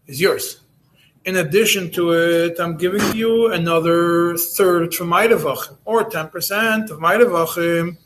is 0.06 0.22
yours. 0.22 0.62
In 1.26 1.38
addition 1.38 1.92
to 1.92 2.14
it, 2.14 2.60
I'm 2.60 2.78
giving 2.78 3.16
you 3.16 3.52
another 3.52 4.38
third 4.38 4.94
from 4.94 5.10
my 5.10 5.28
revachim, 5.28 5.78
or 5.84 6.10
10% 6.10 6.90
of 6.92 7.00
my 7.00 7.16
revachim 7.16 7.98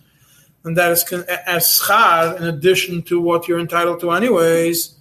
and 0.64 0.78
that 0.78 0.92
is 0.92 1.04
as 1.46 1.66
schar 1.66 2.38
in 2.38 2.44
addition 2.44 3.02
to 3.04 3.20
what 3.20 3.48
you're 3.48 3.60
entitled 3.60 4.00
to 4.02 4.12
anyways. 4.12 4.96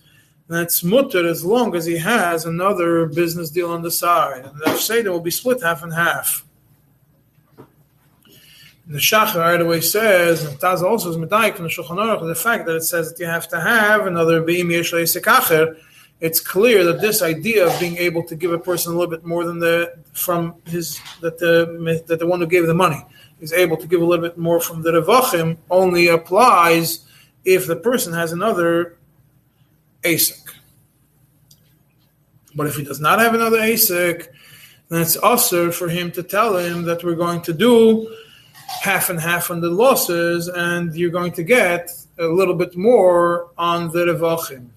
That's 0.48 0.82
mutter 0.82 1.28
as 1.28 1.44
long 1.44 1.76
as 1.76 1.86
he 1.86 1.98
has 1.98 2.44
another 2.44 3.06
business 3.06 3.50
deal 3.50 3.70
on 3.70 3.82
the 3.82 3.90
side. 3.90 4.46
And 4.46 4.60
the 4.60 4.76
Seder 4.76 5.12
will 5.12 5.20
be 5.20 5.30
split 5.30 5.62
half 5.62 5.84
and 5.84 5.94
half. 5.94 6.44
And 7.56 8.96
the 8.96 8.98
Shachar 8.98 9.36
right 9.36 9.60
away 9.60 9.80
says, 9.80 10.44
and 10.44 10.58
Taz 10.58 10.82
also 10.82 11.10
is 11.10 11.16
medayik 11.16 11.54
from 11.54 11.66
the 11.66 11.70
Shulchan 11.70 11.98
Aruch, 11.98 12.26
the 12.26 12.34
fact 12.34 12.66
that 12.66 12.74
it 12.74 12.82
says 12.82 13.12
that 13.12 13.20
you 13.20 13.26
have 13.26 13.46
to 13.48 13.60
have 13.60 14.06
another 14.06 14.42
beim 14.42 14.72
yesh 14.72 14.92
le'isik 14.92 15.24
it's 16.20 16.40
clear 16.40 16.84
that 16.84 17.00
this 17.00 17.22
idea 17.22 17.66
of 17.66 17.80
being 17.80 17.96
able 17.96 18.22
to 18.24 18.36
give 18.36 18.52
a 18.52 18.58
person 18.58 18.92
a 18.92 18.96
little 18.96 19.10
bit 19.10 19.24
more 19.24 19.44
than 19.44 19.58
the 19.58 19.94
from 20.12 20.54
his 20.66 21.00
that 21.22 21.38
the 21.38 22.02
that 22.06 22.18
the 22.18 22.26
one 22.26 22.40
who 22.40 22.46
gave 22.46 22.66
the 22.66 22.74
money 22.74 23.02
is 23.40 23.52
able 23.52 23.76
to 23.76 23.86
give 23.86 24.00
a 24.00 24.04
little 24.04 24.22
bit 24.22 24.38
more 24.38 24.60
from 24.60 24.82
the 24.82 24.90
revachim 24.90 25.56
only 25.70 26.08
applies 26.08 27.06
if 27.44 27.66
the 27.66 27.76
person 27.76 28.12
has 28.12 28.32
another 28.32 28.96
ASIC. 30.02 30.54
But 32.54 32.66
if 32.66 32.76
he 32.76 32.84
does 32.84 33.00
not 33.00 33.20
have 33.20 33.34
another 33.34 33.58
ASIC, 33.58 34.28
then 34.88 35.00
it's 35.00 35.16
also 35.16 35.70
for 35.70 35.88
him 35.88 36.10
to 36.12 36.22
tell 36.22 36.56
him 36.56 36.82
that 36.82 37.04
we're 37.04 37.14
going 37.14 37.42
to 37.42 37.52
do 37.52 38.14
half 38.82 39.10
and 39.10 39.20
half 39.20 39.50
on 39.50 39.60
the 39.60 39.70
losses, 39.70 40.48
and 40.48 40.94
you're 40.94 41.10
going 41.10 41.32
to 41.32 41.42
get 41.42 41.90
a 42.18 42.26
little 42.26 42.54
bit 42.54 42.76
more 42.76 43.50
on 43.56 43.90
the 43.90 44.06
revachim. 44.06 44.68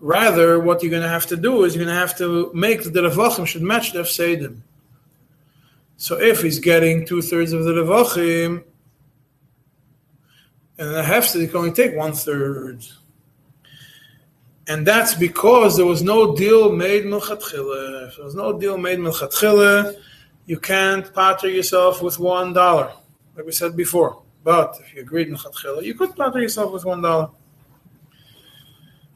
Rather, 0.00 0.58
what 0.60 0.82
you're 0.82 0.90
going 0.90 1.02
to 1.02 1.08
have 1.08 1.26
to 1.26 1.36
do 1.36 1.64
is 1.64 1.74
you're 1.74 1.84
going 1.84 1.94
to 1.94 2.00
have 2.00 2.16
to 2.18 2.50
make 2.54 2.82
the 2.84 3.00
revachim 3.00 3.46
should 3.46 3.62
match 3.62 3.92
the 3.92 4.00
Efsedim. 4.00 4.60
So 6.00 6.18
if 6.18 6.40
he's 6.40 6.58
getting 6.58 7.04
two 7.04 7.20
thirds 7.20 7.52
of 7.52 7.64
the 7.64 7.72
revachim, 7.72 8.64
and 10.78 10.94
the 10.94 11.16
is 11.18 11.52
going 11.52 11.74
to 11.74 11.82
take 11.82 11.94
one 11.94 12.14
third, 12.14 12.86
and 14.66 14.86
that's 14.86 15.12
because 15.12 15.76
there 15.76 15.84
was 15.84 16.02
no 16.02 16.34
deal 16.34 16.72
made 16.72 17.04
milchatchila. 17.04 18.08
If 18.08 18.16
there 18.16 18.24
was 18.24 18.34
no 18.34 18.58
deal 18.58 18.78
made 18.78 18.98
milchatchila, 18.98 19.94
you 20.46 20.58
can't 20.58 21.12
patter 21.12 21.50
yourself 21.50 22.00
with 22.00 22.18
one 22.18 22.54
dollar, 22.54 22.94
like 23.36 23.44
we 23.44 23.52
said 23.52 23.76
before. 23.76 24.22
But 24.42 24.78
if 24.80 24.94
you 24.94 25.02
agreed 25.02 25.28
milchatchila, 25.28 25.84
you 25.84 25.92
could 25.92 26.16
patter 26.16 26.40
yourself 26.40 26.72
with 26.72 26.86
one 26.86 27.02
dollar. 27.02 27.28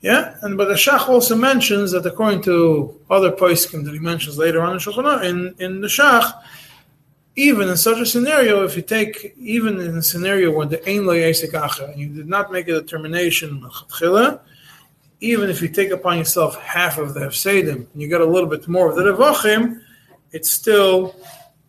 Yeah, 0.03 0.37
and 0.43 0.59
but 0.59 0.69
the 0.69 0.75
Shach 0.75 1.09
also 1.09 1.35
mentions 1.35 1.93
that 1.93 2.05
according 2.05 2.43
to 2.43 3.01
other 3.09 3.31
poskim 3.31 3.87
that 3.87 3.95
he 3.95 4.01
mentions 4.01 4.37
later 4.37 4.61
on 4.61 4.75
in 4.75 4.79
Shulchan 4.79 5.25
in 5.25 5.55
in 5.61 5.81
the 5.81 5.89
Shach, 5.89 6.31
even 7.37 7.69
in 7.69 7.77
such 7.77 7.99
a 7.99 8.07
scenario, 8.07 8.65
if 8.65 8.77
you 8.77 8.83
take 8.83 9.35
even 9.37 9.81
in 9.81 9.97
a 9.97 10.03
scenario 10.03 10.53
where 10.53 10.67
the 10.67 10.89
ein 10.89 11.05
lo 11.05 11.13
and 11.13 12.01
you 12.01 12.09
did 12.09 12.29
not 12.29 12.53
make 12.53 12.69
a 12.69 12.73
determination 12.73 13.69
even 15.21 15.49
if 15.49 15.63
you 15.63 15.69
take 15.69 15.91
upon 15.91 16.19
yourself 16.19 16.57
half 16.61 16.99
of 16.99 17.15
the 17.15 17.21
hefsedim 17.21 17.87
and 17.93 18.03
you 18.03 18.09
get 18.09 18.21
a 18.21 18.27
little 18.27 18.49
bit 18.49 18.69
more 18.69 18.91
of 18.91 18.97
the 18.97 19.03
revachim, 19.03 19.81
it's 20.33 20.51
still 20.51 21.17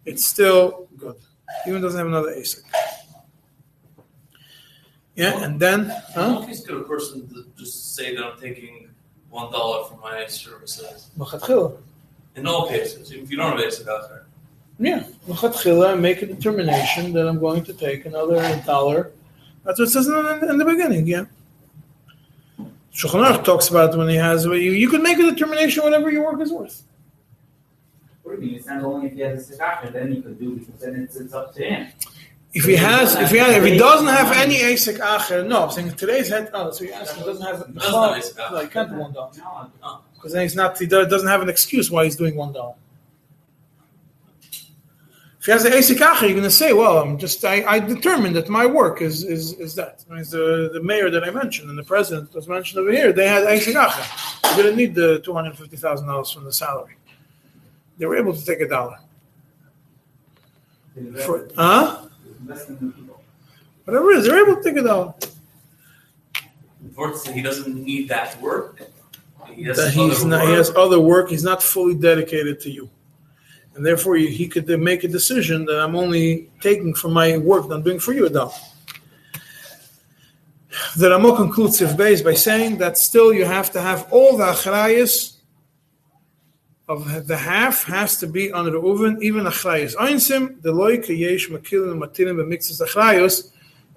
it's 0.06 0.25
still 0.25 0.88
good. 0.97 1.15
Even 1.67 1.82
doesn't 1.82 1.97
have 1.97 2.08
another 2.08 2.36
asik. 2.36 2.63
Yeah, 5.15 5.43
and 5.43 5.60
then 5.60 5.86
How 6.13 6.41
huh? 6.41 6.47
is 6.49 6.65
could 6.65 6.75
a 6.75 6.84
person 6.84 7.45
just 7.58 7.95
say 7.95 8.13
that 8.15 8.23
I'm 8.23 8.38
taking 8.38 8.89
one 9.30 9.51
dollar 9.51 9.88
for 9.88 9.97
my 9.97 10.25
services? 10.28 11.10
In 12.36 12.45
all 12.45 12.67
cases, 12.67 13.12
if 13.12 13.32
you 13.32 13.38
don't 13.38 13.58
have 13.58 13.71
acher. 13.71 14.25
Yeah, 14.78 15.06
l'chatchila, 15.28 16.00
make 16.00 16.22
a 16.22 16.26
determination 16.26 17.14
that 17.14 17.28
I'm 17.28 17.40
going 17.40 17.64
to 17.64 17.74
take 17.74 18.06
another 18.06 18.62
dollar. 18.66 19.12
That's 19.64 19.80
what 19.80 19.88
it 19.88 19.92
says 19.92 20.08
in, 20.08 20.50
in 20.50 20.58
the 20.58 20.66
beginning. 20.66 21.08
Yeah. 21.08 21.26
Shulchan 22.94 23.26
Aruch 23.26 23.44
talks 23.44 23.70
about 23.70 23.98
when 23.98 24.10
he 24.10 24.16
has 24.16 24.46
you. 24.46 24.54
You 24.54 24.90
can 24.90 25.02
make 25.02 25.18
a 25.18 25.24
determination 25.24 25.84
whatever 25.84 26.12
your 26.12 26.26
work 26.26 26.42
is 26.42 26.52
worth. 26.52 26.84
What 28.24 28.36
do 28.36 28.42
you 28.42 28.48
mean? 28.48 28.58
It's 28.58 28.68
not 28.68 28.84
only 28.84 29.08
if 29.08 29.14
he 29.14 29.20
has 29.22 29.50
a 29.50 29.54
sikasha, 29.58 29.94
then 29.94 30.12
he 30.14 30.22
could 30.22 30.40
do 30.40 30.56
because 30.56 30.82
then 30.82 30.96
it's, 30.96 31.16
it's 31.16 31.34
up 31.34 31.54
to 31.56 31.64
him. 31.64 31.88
If 32.54 32.64
he 32.64 32.76
has, 32.76 33.16
if 33.16 33.32
he 33.32 33.38
has, 33.38 33.54
if 33.56 33.66
he 33.66 33.78
doesn't 33.78 34.08
have 34.08 34.32
any 34.32 34.56
asik 34.60 34.98
acher, 35.00 35.46
no. 35.46 35.64
I'm 35.64 35.72
saying 35.72 35.92
today's 35.92 36.30
head. 36.30 36.50
Oh, 36.54 36.72
so 36.72 36.86
he 36.86 36.94
ask 36.94 37.14
him 37.16 37.26
doesn't 37.26 37.46
have. 37.46 37.74
Doesn't 37.76 38.38
have 38.38 38.52
No, 38.52 38.60
he 38.62 38.68
can't 38.68 38.90
do 38.90 38.96
one 38.96 39.12
dollar 39.12 39.32
No, 39.82 40.00
because 40.14 40.32
then 40.32 40.44
he's 40.44 40.56
not. 40.56 40.78
He 40.78 40.86
doesn't 40.86 41.28
have 41.28 41.42
an 41.42 41.50
excuse 41.50 41.92
why 41.92 42.06
he's 42.06 42.16
doing 42.16 42.36
one 42.36 42.54
dollar. 42.54 42.76
If 45.46 45.50
he 45.50 45.52
has 45.52 45.62
the 45.62 45.70
asik 45.70 45.98
acher, 45.98 46.22
you're 46.24 46.32
going 46.32 46.42
to 46.42 46.50
say, 46.50 46.74
"Well, 46.74 46.98
I'm 46.98 47.20
just. 47.20 47.46
I, 47.46 47.64
I 47.66 47.78
determined 47.78 48.36
that 48.36 48.50
my 48.50 48.66
work 48.66 49.04
is 49.04 49.24
is 49.24 49.54
is 49.60 49.76
that." 49.76 50.04
I 50.10 50.16
mean, 50.16 50.24
the 50.24 50.72
the 50.74 50.82
mayor 50.82 51.12
that 51.12 51.24
I 51.24 51.30
mentioned 51.30 51.70
and 51.70 51.78
the 51.78 51.84
president 51.84 52.32
that 52.32 52.36
was 52.36 52.48
mentioned 52.48 52.80
over 52.80 52.92
here, 52.92 53.14
they 53.14 53.28
had 53.28 53.44
asik 53.44 53.76
acher. 53.76 54.56
They 54.56 54.64
didn't 54.64 54.78
need 54.78 54.96
the 54.96 55.20
two 55.20 55.34
hundred 55.34 55.56
fifty 55.56 55.78
thousand 55.78 56.08
dollars 56.08 56.32
from 56.32 56.46
the 56.46 56.52
salary. 56.52 56.96
They 58.00 58.08
were 58.08 58.18
able 58.18 58.34
to 58.34 58.44
take 58.44 58.60
a 58.60 58.68
dollar. 58.68 58.98
For, 61.24 61.48
huh? 61.56 62.08
Whatever 63.84 64.12
it 64.14 64.18
is, 64.18 64.26
they're 64.26 64.44
able 64.44 64.56
to 64.60 64.64
take 64.64 64.78
a 64.78 64.82
dollar. 64.82 65.14
Unfortunately, 66.82 67.34
he 67.34 67.42
doesn't 67.44 67.76
need 67.76 68.10
that 68.10 68.42
work. 68.42 68.82
He 69.54 69.66
has 69.66 69.78
that 69.78 69.94
he's 69.94 70.26
not, 70.26 70.48
he 70.48 70.54
has 70.54 70.72
other 70.76 71.00
work. 71.00 71.30
He's 71.30 71.44
not 71.44 71.62
fully 71.62 71.94
dedicated 71.94 72.60
to 72.62 72.72
you, 72.72 72.90
and 73.76 73.86
therefore 73.86 74.16
he, 74.16 74.48
could 74.48 74.68
make 74.80 75.04
a 75.04 75.08
decision 75.08 75.66
that 75.66 75.80
I'm 75.82 75.96
only 75.96 76.50
taking 76.62 76.94
from 76.94 77.14
my 77.14 77.38
work 77.38 77.68
that 77.68 77.76
I'm 77.76 77.84
doing 77.84 78.00
for 78.00 78.14
you 78.14 78.26
a 78.26 78.30
dollar. 78.30 78.54
The 80.98 81.10
Ramo 81.10 81.36
conclusive 81.36 81.96
base 81.98 82.22
by 82.22 82.34
saying 82.34 82.78
that 82.78 82.98
still 82.98 83.34
you 83.34 83.46
have 83.46 83.72
to 83.72 83.82
have 83.82 84.12
all 84.12 84.38
the 84.38 84.46
achrayas 84.46 85.36
of 86.88 87.28
the 87.28 87.38
half 87.38 87.84
has 87.84 88.18
to 88.20 88.28
be 88.28 88.52
on 88.52 88.66
the 88.66 88.72
Reuven, 88.72 89.22
even 89.22 89.46
achrayas. 89.46 89.96
Einsim 89.96 90.62
the 90.62 90.72
loy 90.72 90.98
kayesh 90.98 91.50
makilin 91.50 91.98
matilim 91.98 92.38
b'mixes 92.38 92.82
achrayos 92.82 93.52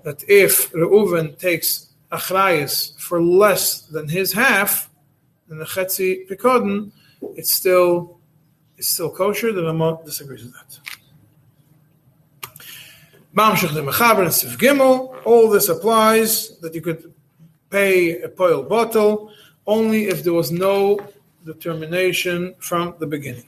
that 0.05 0.25
if 0.29 0.73
Reuven 0.73 1.38
takes 1.38 1.93
achrayas 2.11 2.99
for 2.99 3.21
less 3.23 3.83
than 3.83 4.09
his 4.09 4.33
half, 4.33 4.88
then 5.49 5.59
the 5.59 5.64
chetzi 5.64 6.29
pikodin, 6.29 6.91
it's 7.37 7.53
still 7.53 8.17
it's 8.79 8.88
still 8.88 9.11
kosher. 9.11 9.53
The 9.53 9.64
Rama 9.64 9.99
disagrees 10.05 10.45
with 10.45 10.55
that. 10.55 10.79
Mechaber 13.35 14.23
and 14.23 14.33
Sif 14.33 14.59
Gimel, 14.59 15.14
all 15.25 15.51
this 15.51 15.69
applies 15.69 16.59
that 16.61 16.75
you 16.75 16.81
could 16.81 17.12
pay 17.71 18.23
a 18.23 18.29
poil 18.29 18.62
bottle 18.62 19.31
only 19.67 20.07
if 20.07 20.25
there 20.25 20.33
was 20.33 20.51
no 20.51 20.99
determination 21.45 22.55
from 22.59 22.95
the 22.99 23.07
beginning. 23.07 23.45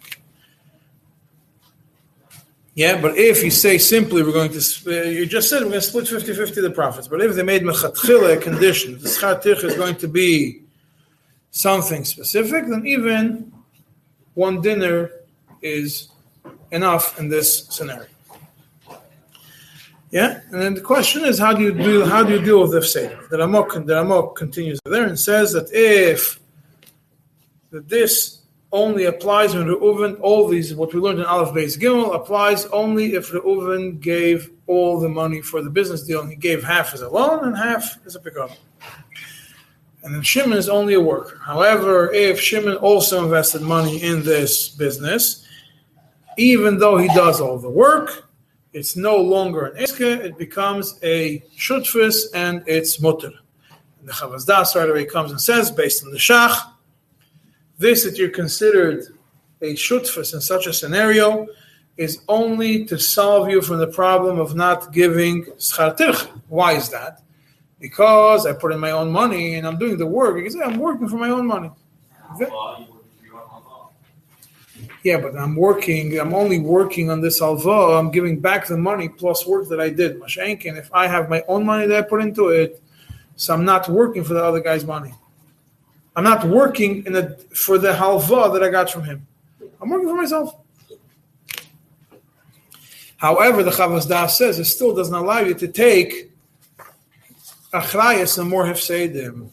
Yeah, 2.75 3.01
but 3.01 3.17
if 3.19 3.43
you 3.43 3.51
say 3.51 3.79
simply 3.79 4.23
we're 4.23 4.33
going 4.33 4.53
to, 4.53 4.61
uh, 4.87 5.09
you 5.09 5.27
just 5.27 5.51
said 5.51 5.63
we're 5.63 5.71
going 5.71 5.81
to 5.81 5.87
split 5.87 6.07
50-50 6.07 6.63
the 6.63 6.71
profits, 6.71 7.09
but 7.09 7.21
if 7.21 7.35
they 7.35 7.43
made 7.43 7.63
mechatchila 7.63 8.37
a 8.37 8.41
condition, 8.41 8.93
the 8.93 9.09
schar 9.09 9.43
tircha 9.43 9.65
is 9.65 9.77
going 9.77 9.97
to 9.97 10.09
be 10.09 10.63
something 11.51 12.05
specific, 12.05 12.67
then 12.69 12.87
even 12.87 13.53
one 14.35 14.61
dinner 14.61 15.11
is 15.63 16.09
enough 16.71 17.19
in 17.19 17.29
this 17.29 17.67
scenario. 17.67 18.07
Yeah, 20.11 20.41
and 20.51 20.61
then 20.61 20.75
the 20.75 20.81
question 20.81 21.25
is, 21.25 21.39
how 21.39 21.53
do 21.53 21.63
you 21.63 21.73
deal? 21.73 22.05
How 22.05 22.25
do 22.25 22.33
you 22.33 22.43
deal 22.43 22.63
with 22.63 22.73
the 22.73 22.83
Seder? 22.83 23.27
The 23.31 23.37
Ramok, 23.37 23.87
the 23.87 23.95
Ramok 23.95 24.35
continues 24.35 24.81
there 24.85 25.07
and 25.07 25.19
says 25.19 25.53
that 25.53 25.69
if 25.73 26.41
that 27.71 27.89
this 27.89 28.41
only 28.73 29.05
applies 29.05 29.55
when 29.55 29.67
Reuven, 29.67 30.19
all 30.21 30.49
these 30.49 30.75
what 30.75 30.93
we 30.93 31.01
learned 31.01 31.21
in 31.21 31.27
Aleph 31.27 31.55
Beis 31.55 31.79
Gimel 31.79 32.15
applies 32.15 32.67
only 32.67 33.15
if 33.15 33.31
Reuven 33.31 34.01
gave 34.01 34.51
all 34.67 34.99
the 34.99 35.09
money 35.09 35.43
for 35.43 35.63
the 35.63 35.71
business 35.71 36.03
deal, 36.03 36.21
and 36.21 36.31
he 36.31 36.37
gave 36.37 36.65
half 36.65 36.93
as 36.93 37.03
a 37.03 37.09
loan 37.09 37.45
and 37.45 37.57
half 37.57 37.99
as 38.05 38.17
a 38.17 38.21
pickup. 38.21 38.51
And 40.03 40.15
then 40.15 40.23
Shimon 40.23 40.57
is 40.57 40.69
only 40.69 40.95
a 40.95 41.01
worker. 41.01 41.39
However, 41.45 42.11
if 42.13 42.41
Shimon 42.41 42.77
also 42.77 43.23
invested 43.23 43.63
money 43.63 44.03
in 44.03 44.23
this 44.25 44.69
business, 44.69 45.47
even 46.41 46.79
though 46.79 46.97
he 46.97 47.09
does 47.09 47.41
all 47.41 47.59
the 47.59 47.69
work, 47.69 48.25
it's 48.73 48.97
no 48.97 49.17
longer 49.17 49.67
an 49.67 49.83
iske, 49.83 50.01
it 50.01 50.39
becomes 50.39 50.99
a 51.03 51.41
shutfis 51.57 52.17
and 52.35 52.63
it's 52.67 53.01
mutter. 53.01 53.33
And 53.99 54.09
the 54.09 54.13
Chavaz 54.13 54.47
Das 54.47 54.75
right 54.75 54.89
away 54.89 55.05
comes 55.05 55.31
and 55.33 55.41
says, 55.41 55.71
based 55.71 56.03
on 56.05 56.11
the 56.13 56.19
Shach, 56.19 56.57
this 57.79 58.05
that 58.05 58.17
you're 58.17 58.31
considered 58.31 59.05
a 59.61 59.75
shutfis 59.75 60.33
in 60.33 60.41
such 60.41 60.67
a 60.67 60.73
scenario 60.73 61.47
is 61.99 62.21
only 62.29 62.87
to 62.87 62.99
solve 62.99 63.51
you 63.51 63.61
from 63.61 63.79
the 63.79 63.87
problem 63.87 64.39
of 64.39 64.55
not 64.55 64.93
giving 64.93 65.45
schar 65.59 65.95
tirch. 65.95 66.21
Why 66.49 66.73
is 66.73 66.89
that? 66.89 67.21
Because 67.79 68.47
I 68.47 68.55
put 68.55 68.73
in 68.73 68.81
my 68.81 68.93
own 68.93 69.11
money 69.13 69.55
and 69.57 69.67
I'm 69.67 69.79
doing 69.79 69.99
the 69.99 70.07
work 70.07 70.35
I'm 70.65 70.79
working 70.79 71.09
for 71.09 71.17
my 71.17 71.29
own 71.29 71.47
money. 71.47 71.71
Well, 72.39 72.77
you 72.79 72.87
would- 72.93 73.05
you 73.23 73.31
don't 73.33 73.49
know. 73.69 73.91
Yeah, 75.03 75.19
but 75.19 75.37
I'm 75.37 75.57
working. 75.57 76.19
I'm 76.19 76.35
only 76.35 76.59
working 76.59 77.11
on 77.11 77.21
this 77.21 77.41
alva. 77.41 77.97
I'm 77.99 78.11
giving 78.11 78.39
back 78.39 78.67
the 78.67 78.77
money 78.77 79.09
plus 79.09 79.47
work 79.47 79.69
that 79.69 79.81
I 79.81 79.89
did. 79.89 80.21
Mashenkin, 80.21 80.77
if 80.77 80.93
I 80.93 81.07
have 81.07 81.31
my 81.31 81.43
own 81.49 81.65
money 81.65 81.87
that 81.87 82.05
I 82.05 82.07
put 82.07 82.21
into 82.21 82.49
it, 82.49 82.83
so 83.37 83.55
I'm 83.55 83.65
not 83.65 83.89
working 83.89 84.25
for 84.25 84.35
the 84.35 84.45
other 84.45 84.61
guy's 84.61 84.85
money. 84.85 85.15
I'm 86.15 86.25
not 86.25 86.45
working 86.45 87.07
in 87.07 87.15
the 87.15 87.39
for 87.55 87.79
the 87.79 87.93
halva 87.93 88.53
that 88.53 88.63
I 88.63 88.69
got 88.69 88.91
from 88.91 89.05
him. 89.05 89.27
I'm 89.81 89.89
working 89.89 90.09
for 90.09 90.17
myself. 90.17 90.55
However, 93.17 93.63
the 93.63 93.71
Chavaz 93.71 94.09
Das 94.09 94.37
says 94.37 94.59
it 94.59 94.65
still 94.65 94.95
doesn't 94.95 95.15
allow 95.15 95.41
you 95.41 95.55
to 95.55 95.69
take 95.69 96.31
achrayas 97.73 98.39
and 98.39 98.49
more 98.49 98.65
hefsedim. 98.65 99.49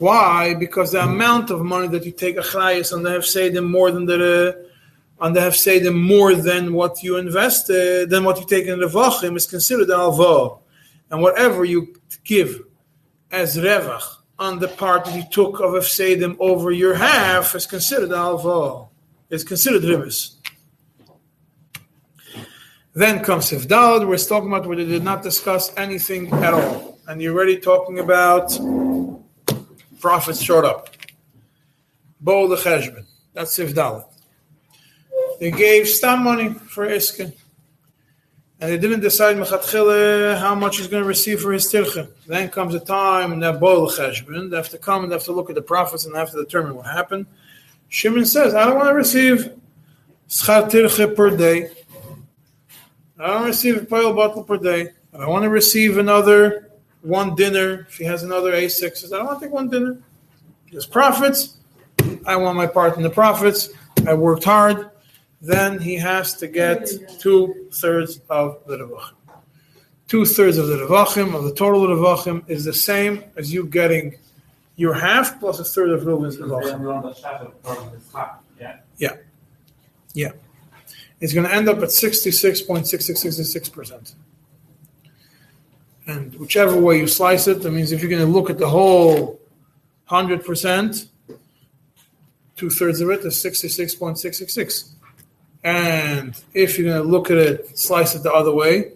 Why? 0.00 0.54
Because 0.54 0.92
the 0.92 1.02
amount 1.04 1.50
of 1.50 1.60
money 1.60 1.86
that 1.88 2.06
you 2.06 2.12
take 2.12 2.38
achrayas 2.38 2.94
on 2.94 3.02
the 3.02 3.10
hefsedim 3.10 3.68
more 3.68 3.90
than 3.90 4.06
the 4.06 4.70
on 5.18 5.34
the 5.34 5.40
hefsedim 5.40 5.94
more 5.94 6.34
than 6.34 6.72
what 6.72 7.02
you 7.02 7.18
invested, 7.18 8.08
than 8.08 8.24
what 8.24 8.38
you 8.40 8.46
take 8.46 8.64
in 8.64 8.80
the 8.80 8.86
vachim 8.86 9.36
is 9.36 9.44
considered 9.44 9.90
alva, 9.90 10.56
and 11.10 11.20
whatever 11.20 11.66
you 11.66 11.94
give 12.24 12.62
as 13.30 13.58
revach 13.58 14.02
on 14.38 14.58
the 14.58 14.68
part 14.68 15.04
that 15.04 15.14
you 15.14 15.24
took 15.30 15.60
of 15.60 15.72
hefsedim 15.74 16.34
over 16.40 16.70
your 16.70 16.94
half 16.94 17.54
is 17.54 17.66
considered 17.66 18.10
alva. 18.10 18.86
It's 19.28 19.44
considered 19.44 19.82
ribis. 19.82 20.36
Then 22.94 23.22
comes 23.22 23.50
Hifdalad, 23.50 24.08
we're 24.08 24.16
talking 24.16 24.48
about 24.48 24.66
where 24.66 24.78
they 24.78 24.86
did 24.86 25.04
not 25.04 25.22
discuss 25.22 25.70
anything 25.76 26.32
at 26.32 26.54
all. 26.54 26.98
And 27.06 27.20
you're 27.20 27.34
already 27.34 27.58
talking 27.58 27.98
about 27.98 28.58
prophets 30.00 30.42
showed 30.42 30.64
up. 30.64 30.88
Bo 32.20 32.48
the 32.48 32.56
Cheshbon. 32.56 33.06
That's 33.32 33.56
Hifdalad. 33.58 34.06
They 35.38 35.50
gave 35.50 35.88
stam 35.88 36.24
money 36.24 36.52
for 36.52 36.86
Iskin. 36.86 37.32
And 38.60 38.70
they 38.70 38.76
didn't 38.76 39.00
decide 39.00 39.36
Mechatchile 39.36 40.38
how 40.38 40.54
much 40.54 40.76
he's 40.76 40.86
going 40.86 41.02
to 41.02 41.08
receive 41.08 41.40
for 41.40 41.52
his 41.52 41.72
tircha. 41.72 42.10
Then 42.26 42.50
comes 42.50 42.74
a 42.74 42.80
time 42.80 43.32
and 43.32 43.42
that 43.42 43.58
Bo 43.58 43.86
the 43.86 43.96
Cheshbon. 43.96 44.50
They 44.50 44.56
have 44.56 44.68
to 44.70 44.78
come 44.78 45.02
and 45.02 45.10
they 45.10 45.16
have 45.16 45.24
to 45.24 45.32
look 45.32 45.48
at 45.48 45.54
the 45.54 45.62
prophets 45.62 46.04
and 46.04 46.14
they 46.14 46.18
have 46.18 46.30
to 46.32 46.36
determine 46.36 46.74
what 46.74 46.86
happened. 46.86 47.26
Shimon 47.88 48.26
says, 48.26 48.54
I 48.54 48.66
don't 48.66 48.76
want 48.76 48.90
to 48.90 48.94
receive 48.94 49.52
schar 50.28 50.70
tircha 50.70 51.16
per 51.16 51.34
day. 51.36 51.70
I 53.18 53.26
don't 53.28 53.46
receive 53.46 53.82
a 53.82 53.86
pile 53.86 54.12
bottle 54.12 54.44
per 54.44 54.58
day. 54.58 54.90
I 55.18 55.26
want 55.26 55.42
to 55.44 55.50
receive 55.50 55.98
another 55.98 56.69
one 57.02 57.34
dinner. 57.34 57.86
If 57.88 57.98
he 57.98 58.04
has 58.04 58.22
another 58.22 58.52
A6, 58.52 58.96
says, 58.96 59.12
I 59.12 59.18
don't 59.18 59.26
want 59.26 59.40
to 59.40 59.46
take 59.46 59.52
one 59.52 59.68
dinner. 59.68 59.98
There's 60.70 60.86
profits. 60.86 61.56
I 62.26 62.36
want 62.36 62.56
my 62.56 62.66
part 62.66 62.96
in 62.96 63.02
the 63.02 63.10
profits. 63.10 63.68
I 64.06 64.14
worked 64.14 64.44
hard. 64.44 64.90
Then 65.42 65.78
he 65.78 65.96
has 65.96 66.34
to 66.34 66.46
get 66.46 66.86
two 67.18 67.68
thirds 67.72 68.20
of 68.28 68.58
the 68.66 68.76
Revachim. 68.76 69.14
Two 70.06 70.26
thirds 70.26 70.58
of 70.58 70.68
the 70.68 70.76
Revachim, 70.76 71.34
of 71.34 71.42
the 71.44 71.54
total 71.54 71.86
Revachim, 71.86 72.44
is 72.48 72.64
the 72.64 72.72
same 72.72 73.24
as 73.36 73.52
you 73.52 73.66
getting 73.66 74.16
your 74.76 74.94
half 74.94 75.40
plus 75.40 75.58
a 75.60 75.64
third 75.64 75.90
of 75.90 76.02
Reuven's 76.02 76.38
Revachim. 76.38 76.80
Yeah. 80.14 80.32
It's 81.20 81.34
going 81.34 81.46
to 81.46 81.54
end 81.54 81.68
up 81.68 81.76
at 81.78 81.90
66.6666%. 81.90 84.14
And 86.10 86.34
whichever 86.34 86.76
way 86.76 86.98
you 86.98 87.06
slice 87.06 87.46
it, 87.46 87.62
that 87.62 87.70
means 87.70 87.92
if 87.92 88.00
you're 88.00 88.10
going 88.10 88.20
to 88.20 88.28
look 88.28 88.50
at 88.50 88.58
the 88.58 88.68
whole 88.68 89.40
100%, 90.08 91.06
two 92.56 92.68
thirds 92.68 93.00
of 93.00 93.08
it 93.10 93.20
is 93.20 93.36
66.666. 93.36 94.88
And 95.62 96.34
if 96.52 96.76
you're 96.76 96.92
going 96.92 97.04
to 97.04 97.08
look 97.08 97.30
at 97.30 97.38
it, 97.38 97.78
slice 97.78 98.16
it 98.16 98.24
the 98.24 98.32
other 98.32 98.52
way, 98.52 98.94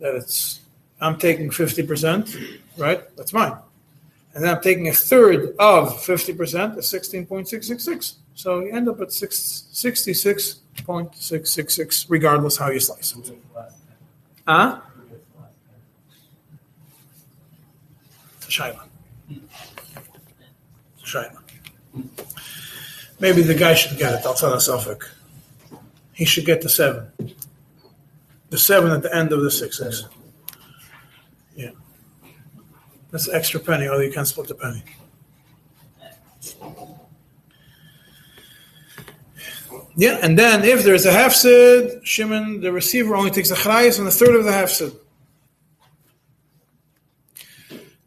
that 0.00 0.16
it's, 0.16 0.62
I'm 1.00 1.18
taking 1.18 1.50
50%, 1.50 2.58
right? 2.78 3.16
That's 3.16 3.32
mine. 3.32 3.56
And 4.34 4.42
then 4.42 4.56
I'm 4.56 4.62
taking 4.62 4.88
a 4.88 4.92
third 4.92 5.54
of 5.60 6.00
50%, 6.00 6.78
is 6.78 6.92
16.666. 6.92 8.14
So 8.34 8.58
you 8.58 8.72
end 8.72 8.88
up 8.88 9.00
at 9.00 9.12
six, 9.12 9.68
66.666, 9.72 12.06
regardless 12.08 12.56
how 12.56 12.70
you 12.70 12.80
slice 12.80 13.14
it. 13.14 13.38
Huh? 14.48 14.80
It's 18.43 18.43
a 18.43 18.43
Shaila. 18.54 18.82
Shaila. 21.04 21.40
Maybe 23.18 23.42
the 23.42 23.54
guy 23.54 23.74
should 23.74 23.98
get 23.98 24.12
it. 24.14 24.24
I'll 24.24 24.34
tell 24.34 24.58
Suffolk. 24.60 25.10
He 26.12 26.24
should 26.24 26.46
get 26.46 26.62
the 26.62 26.68
seven. 26.68 27.10
The 28.50 28.58
seven 28.58 28.92
at 28.92 29.02
the 29.02 29.12
end 29.14 29.32
of 29.32 29.42
the 29.42 29.50
sixes. 29.50 30.06
Yeah. 31.56 31.70
That's 33.10 33.28
extra 33.28 33.58
penny, 33.58 33.88
or 33.88 34.00
you 34.02 34.12
can't 34.12 34.28
split 34.28 34.46
the 34.46 34.54
penny. 34.54 34.84
Yeah, 39.96 40.18
and 40.22 40.38
then 40.38 40.64
if 40.64 40.84
there's 40.84 41.06
a 41.06 41.12
hafsid, 41.12 42.04
Shimon, 42.04 42.60
the 42.60 42.72
receiver, 42.72 43.16
only 43.16 43.30
takes 43.30 43.50
a 43.50 43.56
chrayas 43.56 43.98
and 43.98 44.06
a 44.06 44.12
third 44.12 44.36
of 44.36 44.44
the 44.44 44.52
hafsid. 44.52 44.96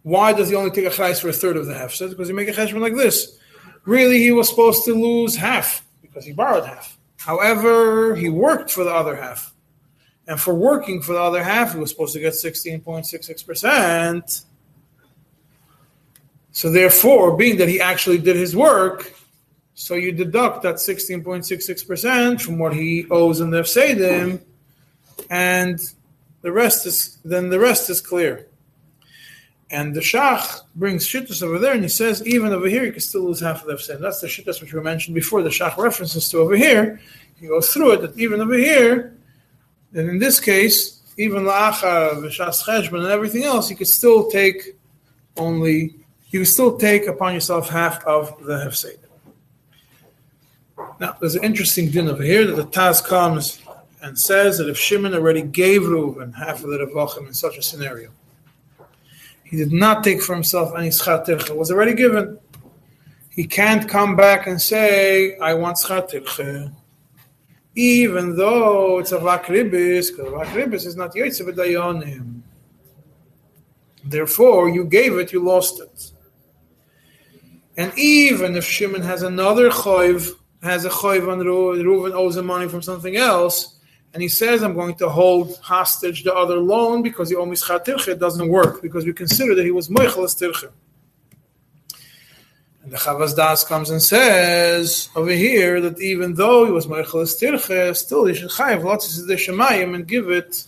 Why 0.07 0.31
does 0.31 0.47
he 0.47 0.55
only 0.55 0.71
take 0.71 0.85
a 0.85 0.89
chrayas 0.89 1.19
for 1.19 1.27
a 1.27 1.33
third 1.33 1.57
of 1.57 1.65
the 1.65 1.73
hafsid? 1.73 2.11
Because 2.11 2.29
he 2.29 2.33
make 2.33 2.47
a 2.47 2.53
cheshbon 2.53 2.79
like 2.79 2.95
this. 2.95 3.37
Really, 3.83 4.19
he 4.19 4.31
was 4.31 4.47
supposed 4.47 4.85
to 4.85 4.93
lose 4.93 5.35
half 5.35 5.85
because 6.01 6.23
he 6.23 6.31
borrowed 6.31 6.65
half. 6.65 6.97
However, 7.17 8.15
he 8.15 8.29
worked 8.29 8.71
for 8.71 8.85
the 8.85 8.89
other 8.89 9.17
half. 9.17 9.53
And 10.25 10.39
for 10.39 10.53
working 10.53 11.01
for 11.01 11.11
the 11.11 11.19
other 11.19 11.43
half, 11.43 11.73
he 11.73 11.79
was 11.79 11.89
supposed 11.89 12.13
to 12.13 12.21
get 12.21 12.31
16.66%. 12.31 14.45
So 16.53 16.71
therefore, 16.71 17.35
being 17.35 17.57
that 17.57 17.67
he 17.67 17.81
actually 17.81 18.19
did 18.19 18.37
his 18.37 18.55
work, 18.55 19.13
so 19.73 19.95
you 19.95 20.13
deduct 20.13 20.63
that 20.63 20.75
16.66% 20.75 22.39
from 22.39 22.59
what 22.59 22.73
he 22.73 23.05
owes 23.11 23.41
in 23.41 23.49
the 23.49 23.59
Efsedim, 23.59 24.39
and 25.29 25.81
the 26.43 26.53
rest 26.53 26.85
is 26.85 27.17
then 27.25 27.49
the 27.49 27.59
rest 27.59 27.89
is 27.89 27.99
clear. 27.99 28.47
And 29.69 29.93
the 29.93 29.99
Shach 29.99 30.61
brings 30.75 31.05
shittas 31.05 31.43
over 31.43 31.59
there, 31.59 31.73
and 31.73 31.83
he 31.83 31.89
says 31.89 32.25
even 32.25 32.53
over 32.53 32.67
here 32.67 32.85
you 32.85 32.91
can 32.91 33.01
still 33.01 33.23
lose 33.23 33.41
half 33.41 33.61
of 33.61 33.67
the 33.67 33.73
Efsedim. 33.73 33.99
That's 33.99 34.21
the 34.21 34.27
shittas 34.27 34.61
which 34.61 34.73
we 34.73 34.79
mentioned 34.81 35.13
before. 35.15 35.41
The 35.41 35.49
Shach 35.49 35.77
references 35.77 36.29
to 36.29 36.37
over 36.37 36.55
here. 36.55 37.01
He 37.39 37.47
goes 37.47 37.73
through 37.73 37.93
it 37.93 38.01
that 38.01 38.17
even 38.17 38.39
over 38.39 38.57
here, 38.57 39.17
and 39.93 40.09
in 40.09 40.19
this 40.19 40.39
case, 40.39 41.01
even 41.17 41.43
la'achar, 41.43 42.15
v'shas 42.15 42.63
cheshbon, 42.63 42.99
and 42.99 43.07
everything 43.07 43.43
else, 43.43 43.69
you 43.69 43.75
could 43.75 43.87
still 43.87 44.29
take 44.29 44.75
only 45.35 45.95
you 46.29 46.43
still 46.45 46.77
take 46.77 47.07
upon 47.07 47.33
yourself 47.33 47.69
half 47.69 48.03
of 48.05 48.43
the 48.43 48.53
hefsedim. 48.57 48.97
Now, 50.99 51.15
there's 51.19 51.35
an 51.35 51.43
interesting 51.43 51.89
din 51.91 52.07
over 52.07 52.23
here 52.23 52.45
that 52.45 52.55
the 52.55 52.65
Taz 52.65 53.03
comes 53.03 53.59
and 54.01 54.17
says 54.17 54.57
that 54.57 54.69
if 54.69 54.77
Shimon 54.77 55.13
already 55.13 55.41
gave 55.41 55.81
Reuven 55.81 56.33
half 56.35 56.63
of 56.63 56.69
the 56.69 56.77
Revachim 56.77 57.27
in 57.27 57.33
such 57.33 57.57
a 57.57 57.61
scenario, 57.61 58.09
he 59.49 59.57
did 59.57 59.71
not 59.71 60.03
take 60.03 60.21
for 60.21 60.33
himself 60.33 60.73
any 60.77 60.89
schar 60.89 61.27
it 61.27 61.55
was 61.55 61.71
already 61.71 61.93
given. 61.93 62.37
He 63.29 63.45
can't 63.45 63.87
come 63.87 64.15
back 64.15 64.47
and 64.47 64.61
say, 64.61 65.37
I 65.37 65.53
want 65.53 65.77
schar 65.77 66.73
even 67.75 68.35
though 68.35 68.97
it's 68.97 69.11
a 69.11 69.19
vakribis, 69.19 70.09
because 70.09 70.33
vakribis 70.33 70.85
is 70.87 70.95
not 70.95 71.13
yotze 71.13 71.41
b'dayanim. 71.47 72.41
Therefore, 74.03 74.69
you 74.69 74.83
gave 74.83 75.13
it, 75.19 75.31
you 75.31 75.43
lost 75.43 75.79
it. 75.79 76.11
And 77.77 77.93
even 77.95 78.55
if 78.55 78.65
Shimon 78.65 79.03
has 79.03 79.21
another 79.21 79.69
choiv, 79.69 80.31
has 80.63 80.85
a 80.85 80.89
choiv 80.89 81.31
on 81.31 81.37
Reuven 81.39 82.13
owes 82.13 82.35
him 82.37 82.47
money 82.47 82.67
from 82.67 82.81
something 82.81 83.15
else, 83.15 83.76
and 84.17 84.23
he 84.23 84.29
says, 84.29 84.63
I'm 84.63 84.73
going 84.73 84.95
to 84.95 85.09
hold 85.09 85.57
hostage 85.57 86.23
the 86.23 86.33
other 86.33 86.57
loan 86.57 87.03
because 87.03 87.29
the 87.29 87.35
owes 87.35 87.47
me 87.47 87.55
tirche, 87.55 88.17
doesn't 88.17 88.49
work 88.49 88.81
because 88.81 89.05
we 89.05 89.13
consider 89.13 89.53
that 89.53 89.63
he 89.63 89.69
was 89.69 89.89
moichelas 89.89 90.35
tirche. 90.41 90.71
And 92.81 92.91
the 92.91 92.97
Chavaz 92.97 93.35
Das 93.35 93.63
comes 93.63 93.91
and 93.91 94.01
says 94.01 95.09
over 95.15 95.29
here 95.29 95.79
that 95.81 96.01
even 96.01 96.33
though 96.33 96.65
he 96.65 96.71
was 96.71 96.87
moichelas 96.87 97.39
tirche, 97.39 97.95
still 97.95 98.25
he 98.25 98.33
should 98.33 98.49
chayiv 98.49 98.83
lots 98.83 99.19
of 99.19 99.27
the 99.27 99.35
shemayim 99.35 99.93
and 99.93 100.07
give 100.07 100.31
it. 100.31 100.67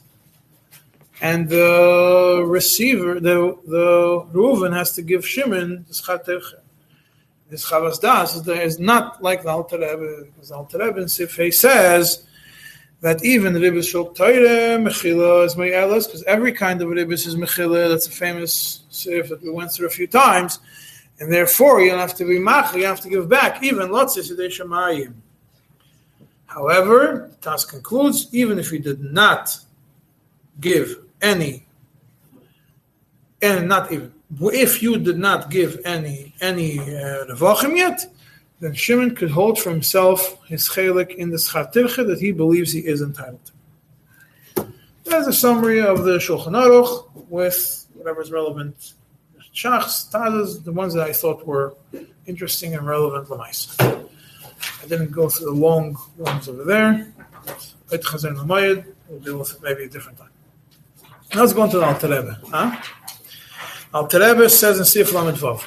And 1.19 1.49
the 1.49 2.43
receiver, 2.45 3.19
the 3.19 3.57
the 3.65 4.27
Reuven 4.31 4.75
has 4.75 4.93
to 4.93 5.01
give 5.01 5.27
Shimon 5.27 5.85
the 5.87 5.93
schar 5.95 6.23
tirche. 6.23 6.53
This 7.49 7.67
Chavaz 7.67 7.99
Das 7.99 8.47
is, 8.47 8.77
not 8.77 9.23
like 9.23 9.41
the 9.41 9.49
Alter 9.49 9.79
because 9.79 10.49
the 10.49 10.55
Alter 10.55 10.77
Rebbe 10.77 10.99
in 10.99 11.05
Sifhei 11.05 11.51
says 11.51 12.27
that 13.01 13.23
even 13.23 13.53
ribis 13.53 13.89
shel 13.89 14.05
Torah 14.05 14.77
mechila 14.77 15.45
is 15.45 15.55
me'elas, 15.55 16.07
because 16.07 16.23
every 16.23 16.51
kind 16.51 16.81
of 16.81 16.89
ribis 16.89 17.25
is 17.27 17.35
mechila. 17.35 17.89
That's 17.89 18.07
a 18.07 18.11
famous 18.11 18.83
sif 18.89 19.29
that 19.29 19.41
we 19.41 19.49
went 19.49 19.71
through 19.71 19.87
a 19.87 19.91
few 19.91 20.07
times, 20.07 20.59
and 21.19 21.31
therefore 21.31 21.81
you 21.81 21.89
don't 21.89 21.99
have 21.99 22.15
to 22.15 22.25
be 22.25 22.39
mach, 22.39 22.75
you 22.75 22.85
have 22.85 23.01
to 23.01 23.09
give 23.09 23.29
back 23.29 23.63
even 23.63 23.89
lotzis 23.89 24.31
yedei 24.31 24.49
shemayim. 24.49 25.13
However, 26.47 27.29
Taz 27.41 27.67
concludes 27.67 28.27
even 28.31 28.57
if 28.59 28.71
you 28.71 28.79
did 28.79 29.01
not 29.01 29.57
give 30.59 30.97
any, 31.21 31.67
and 33.41 33.67
not 33.69 33.91
even 33.91 34.11
if 34.41 34.81
you 34.81 34.97
did 34.97 35.17
not 35.17 35.49
give 35.49 35.79
any 35.85 36.33
any 36.41 36.79
uh, 36.79 37.65
yet, 37.73 38.05
then 38.59 38.73
Shimon 38.73 39.15
could 39.15 39.31
hold 39.31 39.59
for 39.59 39.69
himself 39.69 40.37
his 40.45 40.67
chelik 40.67 41.15
in 41.15 41.29
the 41.29 41.37
schar 41.37 41.71
tirche 41.71 42.05
that 42.05 42.19
he 42.19 42.31
believes 42.31 42.71
he 42.71 42.79
is 42.79 43.01
entitled 43.01 43.39
to. 43.45 43.53
There's 45.05 45.27
a 45.27 45.33
summary 45.33 45.81
of 45.81 46.03
the 46.03 46.17
Shulchan 46.17 46.51
Aruch 46.51 47.09
with 47.29 47.87
whatever 47.93 48.21
is 48.21 48.31
relevant. 48.31 48.93
Shachs, 49.53 50.11
Tazas, 50.11 50.63
the 50.63 50.71
ones 50.71 50.93
that 50.93 51.07
I 51.07 51.13
thought 51.13 51.45
were 51.47 51.75
interesting 52.27 52.75
and 52.75 52.85
relevant 52.85 53.27
lemais. 53.27 53.75
I 53.81 54.87
didn't 54.87 55.11
go 55.11 55.29
through 55.29 55.47
the 55.47 55.53
long 55.53 55.97
ones 56.17 56.47
over 56.47 56.63
there. 56.63 57.11
We'll 57.89 59.19
deal 59.21 59.39
with 59.39 59.55
it 59.55 59.63
maybe 59.63 59.85
a 59.85 59.89
different 59.89 60.19
time. 60.19 60.29
Now 61.33 61.41
let's 61.41 61.53
go 61.53 61.63
into 61.63 61.79
the 61.79 61.85
Alter. 61.85 62.37
Huh? 63.91 64.47
Says 64.49 64.77
in 64.77 64.85
Sif 64.85 65.13
Lamed 65.13 65.37
Vav. 65.37 65.63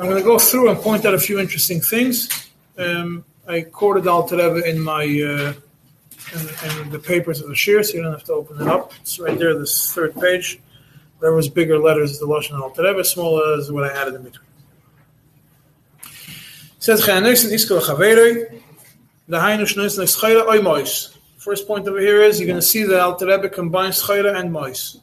I'm 0.00 0.06
going 0.06 0.16
to 0.16 0.26
go 0.26 0.38
through 0.38 0.70
and 0.70 0.78
point 0.78 1.04
out 1.04 1.12
a 1.12 1.18
few 1.18 1.38
interesting 1.38 1.82
things. 1.82 2.48
Um, 2.78 3.22
I 3.46 3.60
quoted 3.60 4.06
Alter 4.06 4.38
Rebbe 4.38 4.66
in 4.66 4.80
my 4.80 5.02
uh, 5.02 5.52
in, 6.32 6.84
in 6.84 6.90
the 6.90 6.98
papers 6.98 7.42
of 7.42 7.48
the 7.48 7.54
shir, 7.54 7.82
so 7.82 7.96
you 7.96 8.02
don't 8.02 8.12
have 8.12 8.24
to 8.24 8.32
open 8.32 8.62
it 8.62 8.66
up. 8.66 8.94
It's 9.02 9.20
right 9.20 9.38
there, 9.38 9.58
this 9.58 9.92
third 9.92 10.14
page. 10.14 10.58
There 11.20 11.34
was 11.34 11.50
bigger 11.50 11.78
letters 11.78 12.18
the 12.18 12.24
Lashon 12.24 12.58
Alter 12.58 12.82
Rebbe, 12.82 13.04
smaller 13.04 13.58
is 13.58 13.70
what 13.70 13.84
I 13.84 14.00
added 14.00 14.14
in 14.14 14.22
between. 14.22 14.46
Says, 16.78 17.02
"Chayanesin 17.02 17.52
iskal 17.52 17.82
chaverei, 17.82 18.62
dahainu 19.28 19.66
shnois 19.68 19.98
neschayra 19.98 20.48
oy 20.48 20.62
mois." 20.62 21.18
First 21.36 21.66
point 21.66 21.86
over 21.86 22.00
here 22.00 22.22
is 22.22 22.40
you're 22.40 22.46
going 22.46 22.58
to 22.58 22.66
see 22.66 22.84
that 22.84 23.00
Alter 23.00 23.26
Rebbe 23.26 23.50
combines 23.50 24.02
chayra 24.02 24.34
and 24.34 24.50
mois. 24.50 24.98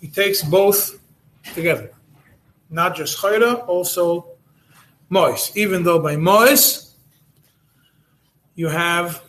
He 0.00 0.08
takes 0.08 0.42
both 0.42 1.00
together 1.54 1.92
not 2.72 2.96
just 2.96 3.18
chayra, 3.18 3.66
also 3.68 4.26
mois. 5.10 5.54
Even 5.56 5.84
though 5.84 6.00
by 6.00 6.16
mois 6.16 6.94
you 8.54 8.68
have 8.68 9.22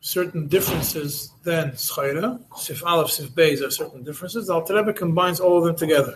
certain 0.00 0.46
differences 0.48 1.32
than 1.44 1.70
chayra, 1.72 2.40
sif 2.56 2.84
aleph, 2.84 3.10
sif 3.10 3.30
beis 3.30 3.66
are 3.66 3.70
certain 3.70 4.02
differences. 4.02 4.48
The 4.48 4.54
Alter 4.54 4.74
Rebbe 4.74 4.92
combines 4.92 5.40
all 5.40 5.58
of 5.58 5.64
them 5.64 5.76
together. 5.76 6.14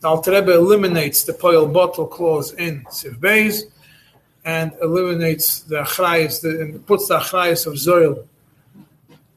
The 0.00 0.08
Alter 0.08 0.32
Rebbe 0.32 0.54
eliminates 0.54 1.24
the 1.24 1.32
poil 1.32 1.66
bottle 1.66 2.06
clause 2.06 2.52
in 2.54 2.86
sif 2.90 3.14
beis 3.14 3.64
and 4.44 4.72
eliminates 4.80 5.60
the 5.60 5.76
achrayas, 5.76 6.44
and 6.44 6.86
puts 6.86 7.08
the 7.08 7.18
achrayas 7.18 7.66
of 7.66 7.74
zoil 7.74 8.26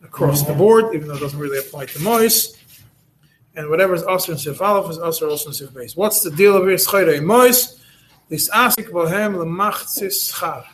across 0.03 0.43
the 0.43 0.53
board, 0.53 0.93
even 0.93 1.07
though 1.07 1.15
it 1.15 1.19
doesn't 1.19 1.39
really 1.39 1.59
apply 1.59 1.85
to 1.85 1.99
mois 1.99 2.55
and 3.55 3.69
whatever 3.69 3.93
is 3.93 4.03
Asr 4.03 4.29
and 4.29 4.39
Sif 4.39 4.61
Aleph 4.61 4.91
is 4.91 4.97
Asr 4.97 5.29
also 5.29 5.49
in 5.49 5.53
Sif 5.53 5.69
Beis. 5.71 5.97
What's 5.97 6.21
the 6.21 6.31
deal 6.31 6.55
of? 6.55 6.63
Schayre 6.63 7.21
Mois, 7.23 7.79
this 8.29 8.49
Asik 8.49 8.89
Bohem 8.89 9.35
Lemachtzis 9.35 10.31
Schar. 10.31 10.65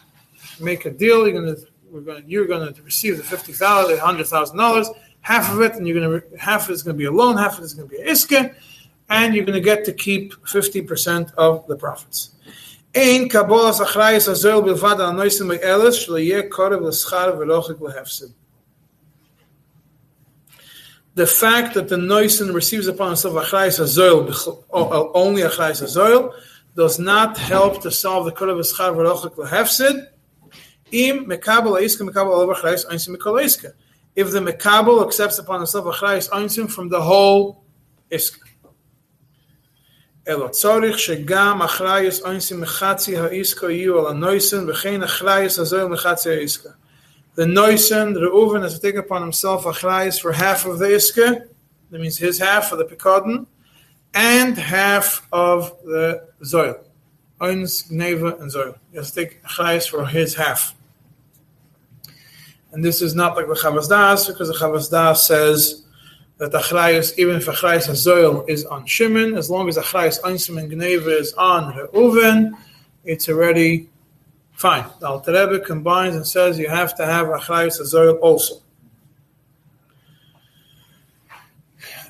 Make 0.60 0.86
a 0.86 0.92
deal, 0.92 1.28
you're 1.28 1.40
gonna 1.40 1.56
we're 1.90 2.02
gonna 2.02 2.24
you're 2.26 2.48
gonna 2.48 2.74
receive 2.84 3.18
the 3.18 3.24
fifty 3.24 3.54
thousand, 3.54 3.98
hundred 4.00 4.28
thousand 4.28 4.58
dollars, 4.58 4.90
half 5.22 5.52
of 5.52 5.62
it, 5.62 5.74
and 5.76 5.88
you're 5.88 6.00
gonna 6.00 6.22
half 6.38 6.66
of 6.66 6.72
it's 6.72 6.84
gonna 6.84 6.98
be 6.98 7.06
a 7.06 7.12
loan, 7.12 7.38
half 7.38 7.58
of 7.58 7.64
it's 7.64 7.74
gonna 7.74 7.88
be 7.88 7.98
a 7.98 8.06
iske, 8.06 8.56
and 9.10 9.36
you're 9.36 9.46
gonna 9.46 9.60
get 9.60 9.86
to 9.86 9.94
keep 9.94 10.34
fifty 10.48 10.82
percent 10.82 11.32
of 11.38 11.66
the 11.68 11.76
profits. 11.76 12.32
Ein 12.96 13.30
kabolas 13.30 13.80
achrayis 13.80 14.28
azel 14.28 14.62
bilvad 14.62 15.00
al 15.00 15.14
noisim 15.14 15.50
be'elis 15.50 16.08
shlo 16.08 16.24
yeh 16.24 16.44
korev 16.50 16.82
l'schar 16.82 17.34
v'lochik 17.34 17.80
l'hefsid 17.80 18.34
the 21.17 21.27
fact 21.27 21.75
that 21.75 21.89
the 21.89 21.97
Noisin 21.97 22.55
receives 22.55 22.87
upon 22.87 23.09
himself 23.09 23.35
Achrayis 23.35 23.81
Azoil, 23.81 24.65
only 25.15 25.43
Achrayis 25.43 25.83
Azoil, 25.83 26.33
does 26.75 26.99
not 26.99 27.37
help 27.37 27.83
to 27.83 27.91
solve 27.91 28.25
the 28.25 28.33
Kulav 28.33 28.59
Eschar 28.59 28.95
V'rochik 28.95 29.35
Lehefsid, 29.37 30.07
im 30.91 31.27
Mekabel 31.27 31.81
Eiska 31.81 32.09
Mekabel 32.09 32.33
Olav 32.33 32.57
Achrayis 32.57 32.87
Einsim 32.87 33.17
Mikol 33.17 33.43
Eiska. 33.43 33.73
If 34.17 34.31
the 34.31 34.39
Mekabel 34.41 35.07
accepts 35.07 35.39
upon 35.39 35.61
himself 35.61 35.85
Achrayis 35.85 36.31
Einsim 36.31 36.71
from 36.71 36.89
the 36.89 37.01
whole 37.01 37.65
Iska. 38.11 38.49
אלא 40.29 40.49
צורך 40.49 40.99
שגם 40.99 41.63
אחרייס 41.63 42.21
אונסים 42.21 42.61
מחצי 42.61 43.17
העסקה 43.17 43.71
יהיו 43.71 43.99
על 43.99 44.07
הנויסן 44.07 44.71
וכן 44.71 45.03
אחרייס 45.03 45.59
הזוהר 45.59 45.89
מחצי 45.89 46.31
העסקה. 46.31 46.69
The 47.38 47.46
Noisan, 47.46 48.16
the 48.16 48.22
Reuven 48.22 48.64
has 48.64 48.74
to 48.74 48.82
take 48.82 48.96
upon 48.96 49.22
himself 49.22 49.66
achrayis 49.66 50.20
for 50.20 50.32
half 50.32 50.66
of 50.66 50.80
the 50.80 50.88
iske, 50.88 51.48
that 51.92 52.02
means 52.02 52.18
his 52.18 52.40
half 52.40 52.72
of 52.72 52.80
the 52.80 52.86
pikadon, 52.86 53.46
and 54.16 54.58
half 54.58 55.28
of 55.32 55.78
the 55.84 56.30
zoil. 56.42 56.80
Eins, 57.40 57.92
Gneva, 57.92 58.42
and 58.42 58.52
zoil. 58.52 58.80
He 58.90 58.98
has 58.98 59.12
to 59.12 59.24
take 59.24 59.44
achrayis 59.44 59.88
for 59.88 60.04
his 60.08 60.34
half. 60.34 60.74
And 62.72 62.84
this 62.84 63.04
is 63.04 63.14
not 63.14 63.36
like 63.36 63.46
the 63.46 63.54
Chavaz 63.54 63.88
Das, 63.88 64.26
because 64.26 64.48
the 64.48 64.56
Chavaz 64.56 64.90
Das 64.90 65.28
says 65.28 65.86
that 66.40 66.52
achrayis, 66.54 67.20
even 67.20 67.36
if 67.36 67.46
achrayis 67.46 67.88
zoil 67.90 68.50
is 68.50 68.66
on 68.66 68.88
Shimon, 68.88 69.38
as 69.38 69.48
long 69.52 69.70
as 69.70 69.78
achrayis 69.78 70.20
Einsim 70.22 70.60
and 70.60 70.72
Gneva 70.72 71.20
is 71.20 71.34
on 71.34 71.72
Reuven, 71.74 72.54
it's 73.06 73.30
already 73.30 73.90
Fine. 74.58 74.86
The 75.00 75.08
Alter 75.08 75.34
Rebbe 75.34 75.64
combines 75.64 76.16
and 76.16 76.26
says 76.26 76.58
you 76.58 76.68
have 76.68 76.96
to 76.96 77.06
have 77.06 77.28
Achrayus 77.28 77.80
Azoyel 77.80 78.18
also. 78.22 78.56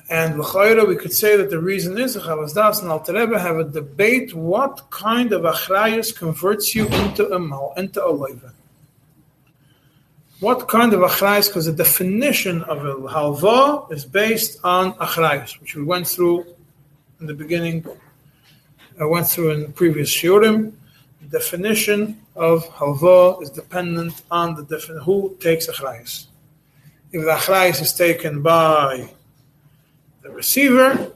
And 0.08 0.38
L'chayra, 0.38 0.88
we 0.88 0.96
could 0.96 1.12
say 1.12 1.36
that 1.36 1.50
the 1.50 1.58
reason 1.58 1.98
is 1.98 2.14
the 2.14 2.20
Chavaz 2.20 2.54
Das 2.54 2.80
and 2.80 2.90
Alter 2.90 3.12
Rebbe 3.12 3.38
have 3.38 3.58
a 3.58 3.64
debate 3.64 4.34
what 4.34 4.88
kind 4.88 5.34
of 5.34 5.42
Achrayus 5.42 6.16
converts 6.16 6.74
you 6.74 6.86
into 6.86 7.30
a 7.30 7.38
mal, 7.38 7.74
into 7.76 8.02
a 8.02 8.08
leiva. 8.10 8.54
What 10.40 10.68
kind 10.68 10.94
of 10.94 11.00
Achrayus? 11.00 11.48
Because 11.48 11.66
the 11.66 11.72
definition 11.74 12.62
of 12.62 12.82
a 12.82 12.94
halva 12.94 13.92
is 13.92 14.06
based 14.06 14.58
on 14.64 14.94
Achrayus, 14.94 15.60
which 15.60 15.76
we 15.76 15.82
went 15.82 16.08
through 16.08 16.46
in 17.20 17.26
the 17.26 17.34
beginning, 17.34 17.84
I 18.98 19.04
went 19.04 19.28
through 19.28 19.50
in 19.50 19.60
the 19.64 19.68
previous 19.68 20.10
shiurim 20.10 20.72
definition 21.30 22.20
of 22.38 22.64
halva 22.68 23.42
is 23.42 23.50
dependent 23.50 24.22
on 24.30 24.54
the 24.54 24.62
different 24.62 25.02
who 25.02 25.36
takes 25.40 25.66
achrayis. 25.66 26.26
If 27.10 27.22
the 27.24 27.32
achrayis 27.32 27.82
is 27.82 27.92
taken 27.92 28.42
by 28.42 29.10
the 30.22 30.30
receiver, 30.30 31.10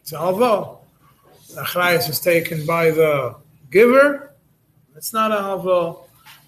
it's 0.00 0.12
a 0.12 0.16
halva. 0.16 0.78
The 1.54 1.62
achrayis 1.62 2.08
is 2.08 2.20
taken 2.20 2.64
by 2.64 2.92
the 2.92 3.34
giver, 3.70 4.32
it's 4.94 5.12
not 5.12 5.32
a 5.32 5.36
halva. 5.36 6.04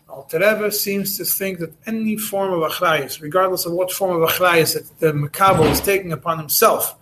Alter 0.09 0.39
Rebbe 0.39 0.73
seems 0.73 1.19
to 1.19 1.25
think 1.25 1.59
that 1.59 1.73
any 1.87 2.17
form 2.17 2.53
of 2.53 2.71
achrayis, 2.71 3.21
regardless 3.21 3.67
of 3.67 3.73
what 3.73 3.91
form 3.91 4.23
of 4.23 4.29
achrayis 4.29 4.75
that 4.75 4.99
the 5.01 5.13
makabel 5.13 5.71
is 5.71 5.81
taking 5.81 6.13
upon 6.13 6.39
himself 6.39 6.97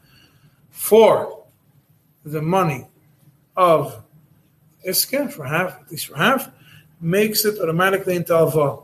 for 0.70 1.44
the 2.24 2.42
money 2.42 2.86
of 3.57 4.03
iske 4.86 5.30
for 5.32 5.44
half, 5.44 5.80
at 5.80 5.90
least 5.90 6.07
for 6.07 6.16
half, 6.16 6.51
makes 6.99 7.45
it 7.45 7.59
automatically 7.59 8.15
into 8.15 8.34
alva. 8.34 8.78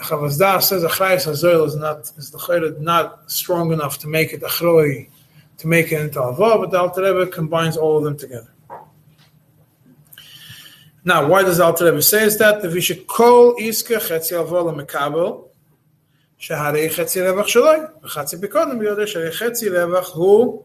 Chavazda 0.00 0.62
says 0.62 0.84
a 0.84 0.88
chayes 0.88 1.26
hazoil 1.26 1.66
is 1.66 1.76
not 1.76 2.10
is 2.16 2.30
the 2.30 2.38
chayre 2.38 2.78
not 2.78 3.30
strong 3.30 3.72
enough 3.72 3.98
to 3.98 4.08
make 4.08 4.32
it 4.32 4.42
achroi, 4.42 5.08
to 5.58 5.66
make 5.66 5.90
it 5.90 6.00
into 6.00 6.20
alva, 6.20 6.58
but 6.58 6.70
the 6.70 6.78
Alter 6.78 7.02
Rebbe 7.02 7.30
combines 7.30 7.76
all 7.76 7.98
of 7.98 8.04
them 8.04 8.16
together. 8.16 8.52
Now, 11.04 11.26
why 11.26 11.42
does 11.42 11.58
Alter 11.58 11.86
Rebbe 11.86 12.02
says 12.02 12.38
that? 12.38 12.62
The 12.62 12.80
should 12.80 13.06
call 13.06 13.56
iska 13.56 13.98
chetzi 13.98 14.36
alva 14.36 14.62
lemekabel, 14.62 15.48
שהרי 16.38 16.90
חצי 16.90 17.22
רווח 17.22 17.46
שלו, 17.46 17.70
וחצי 18.02 18.36
בקודם 18.36 18.78
ביודע 18.78 19.06
שהרי 19.06 19.32
חצי 19.32 19.68
רווח 19.68 20.14
הוא 20.14 20.62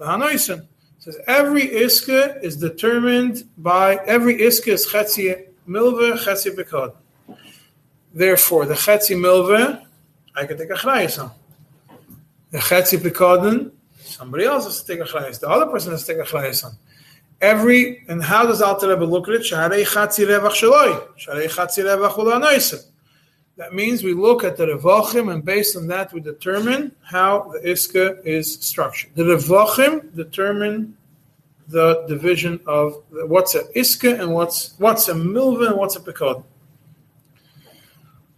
להנויסן. 0.00 0.58
says 0.98 1.16
every 1.26 1.68
iska 1.68 2.42
is 2.42 2.56
determined 2.56 3.44
by 3.56 3.98
every 4.06 4.36
iska 4.38 4.68
is 4.68 4.86
chetzi 4.86 5.46
milva, 5.67 6.17
chetzi 6.17 6.55
bekod. 6.55 6.93
Therefore, 8.13 8.65
the 8.65 8.73
chetzi 8.73 9.15
milva, 9.15 9.85
I 10.35 10.45
can 10.45 10.57
take 10.57 10.69
a 10.69 10.73
chrayas 10.73 11.21
on. 11.23 11.31
The 12.51 12.59
chetzi 12.59 12.97
bekoden, 12.97 13.71
somebody 13.99 14.45
else 14.45 14.65
has 14.65 14.83
to 14.83 14.87
take 14.87 14.99
a 14.99 15.09
chrayas. 15.09 15.39
The 15.39 15.49
other 15.49 15.65
person 15.67 15.91
has 15.91 16.05
to 16.05 16.13
take 16.13 16.23
a 16.23 16.29
chrayas 16.29 16.65
on. 16.65 16.73
Every 17.41 18.05
and 18.07 18.23
how 18.23 18.45
does 18.45 18.61
Alter 18.61 18.89
Rebbe 18.89 19.03
look 19.03 19.27
at 19.27 19.35
it? 19.35 19.41
Shaharei 19.41 19.85
chatzi 19.85 20.25
revach 20.25 20.51
shaloi, 20.51 21.07
shaharei 21.17 21.49
chatzi 21.49 21.83
revach 21.83 22.13
ulanoisen. 22.13 22.85
That 23.55 23.73
means 23.73 24.03
we 24.03 24.13
look 24.13 24.43
at 24.43 24.57
the 24.57 24.65
revachim, 24.65 25.31
and 25.31 25.45
based 25.45 25.77
on 25.77 25.87
that, 25.87 26.11
we 26.11 26.21
determine 26.21 26.95
how 27.03 27.51
the 27.53 27.59
iska 27.59 28.25
is 28.25 28.55
structured. 28.55 29.11
The 29.15 29.23
revachim 29.23 30.15
determine 30.15 30.97
the 31.67 32.05
division 32.07 32.59
of 32.67 33.03
what's 33.11 33.55
a 33.55 33.63
iska 33.75 34.19
and 34.19 34.33
what's 34.33 34.73
what's 34.77 35.07
a 35.07 35.13
milva 35.13 35.67
and 35.67 35.77
what's 35.77 35.95
a 35.95 35.99
pekod. 35.99 36.43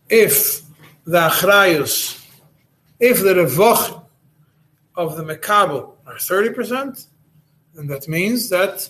If 0.09 0.61
the 1.05 1.29
achrayus, 1.29 2.23
if 2.99 3.21
the 3.21 3.33
revachim 3.33 4.03
of 4.95 5.17
the 5.17 5.23
mekabel 5.23 5.93
are 6.05 6.19
thirty 6.19 6.49
percent, 6.53 7.07
then 7.73 7.87
that 7.87 8.07
means 8.07 8.49
that 8.49 8.89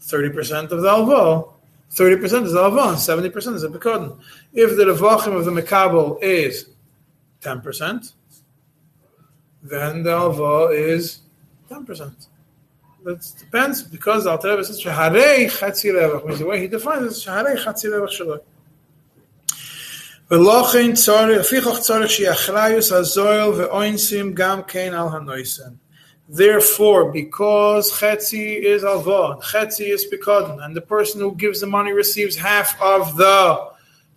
thirty 0.00 0.30
percent 0.30 0.72
of 0.72 0.82
the 0.82 0.88
alva 0.88 1.52
30% 1.94 2.46
is 2.46 2.54
Alvan, 2.54 2.94
70% 2.94 3.54
is 3.54 3.64
a 3.64 3.68
Pekodin. 3.68 4.18
If 4.54 4.76
the 4.76 4.84
Revachim 4.84 5.36
of 5.36 5.44
the 5.44 5.50
Mekabel 5.50 6.18
is 6.22 6.70
10%, 7.42 8.12
then 9.62 10.02
the 10.02 10.10
Alva 10.10 10.72
is 10.72 11.20
10% 11.70 12.28
That 13.03 13.25
depends 13.39 13.83
because 13.83 14.25
the 14.25 14.31
Alter 14.31 14.49
Rebbe 14.49 14.65
says 14.65 14.81
Shaharei 14.83 15.45
Chatzi 15.45 15.93
Revach. 15.93 16.25
Means 16.25 16.39
the 16.39 16.45
way 16.45 16.59
he 16.59 16.67
defines 16.67 17.03
it 17.03 17.11
is 17.11 17.25
Shaharei 17.25 17.57
Chatzi 17.57 17.89
Revach 17.91 18.09
Shaloi. 18.09 18.39
ולכן 20.31 20.93
צורך, 20.93 21.39
לפיכך 21.39 21.79
צורך 21.79 22.09
שיחריוס 22.09 22.91
הזויל 22.91 23.49
ואוינסים 23.49 24.33
גם 24.33 24.63
כן 24.63 24.93
על 24.93 25.07
הנויסן. 25.11 25.69
Therefore, 26.29 27.13
because 27.13 27.89
Chetzi 27.89 28.61
is 28.61 28.83
Alva, 28.83 29.37
Chetzi 29.41 29.93
is 29.93 30.05
Pekodin, 30.11 30.61
and 30.65 30.75
the 30.75 30.81
person 30.81 31.21
who 31.21 31.33
gives 31.35 31.61
the 31.61 31.67
money 31.67 31.93
receives 31.93 32.35
half 32.35 32.75
of 32.81 33.15
the 33.15 33.57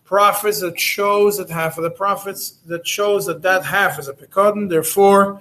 profits 0.04 0.58
that 0.60 0.80
shows 0.80 1.38
that 1.38 1.48
half 1.48 1.78
of 1.78 1.84
the 1.84 1.90
profits 1.90 2.58
that 2.66 2.84
shows 2.84 3.26
that 3.26 3.42
that 3.42 3.64
half 3.64 3.96
is 4.00 4.08
a 4.08 4.12
Pekodin. 4.12 4.68
Therefore, 4.68 5.40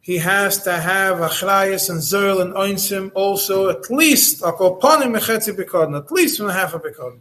he 0.00 0.18
has 0.18 0.62
to 0.62 0.72
have 0.72 1.18
Achrayas 1.18 1.90
and 1.90 2.00
Zerl 2.00 2.40
and 2.40 2.54
Oinsim 2.54 3.10
also 3.14 3.68
at 3.68 3.90
least 3.90 4.42
Akoponim 4.42 5.16
Chetzi 5.18 5.56
Pekodin, 5.56 5.98
at 5.98 6.12
least 6.12 6.40
one 6.40 6.50
half 6.50 6.74
a 6.74 6.78
Pekodin. 6.78 7.20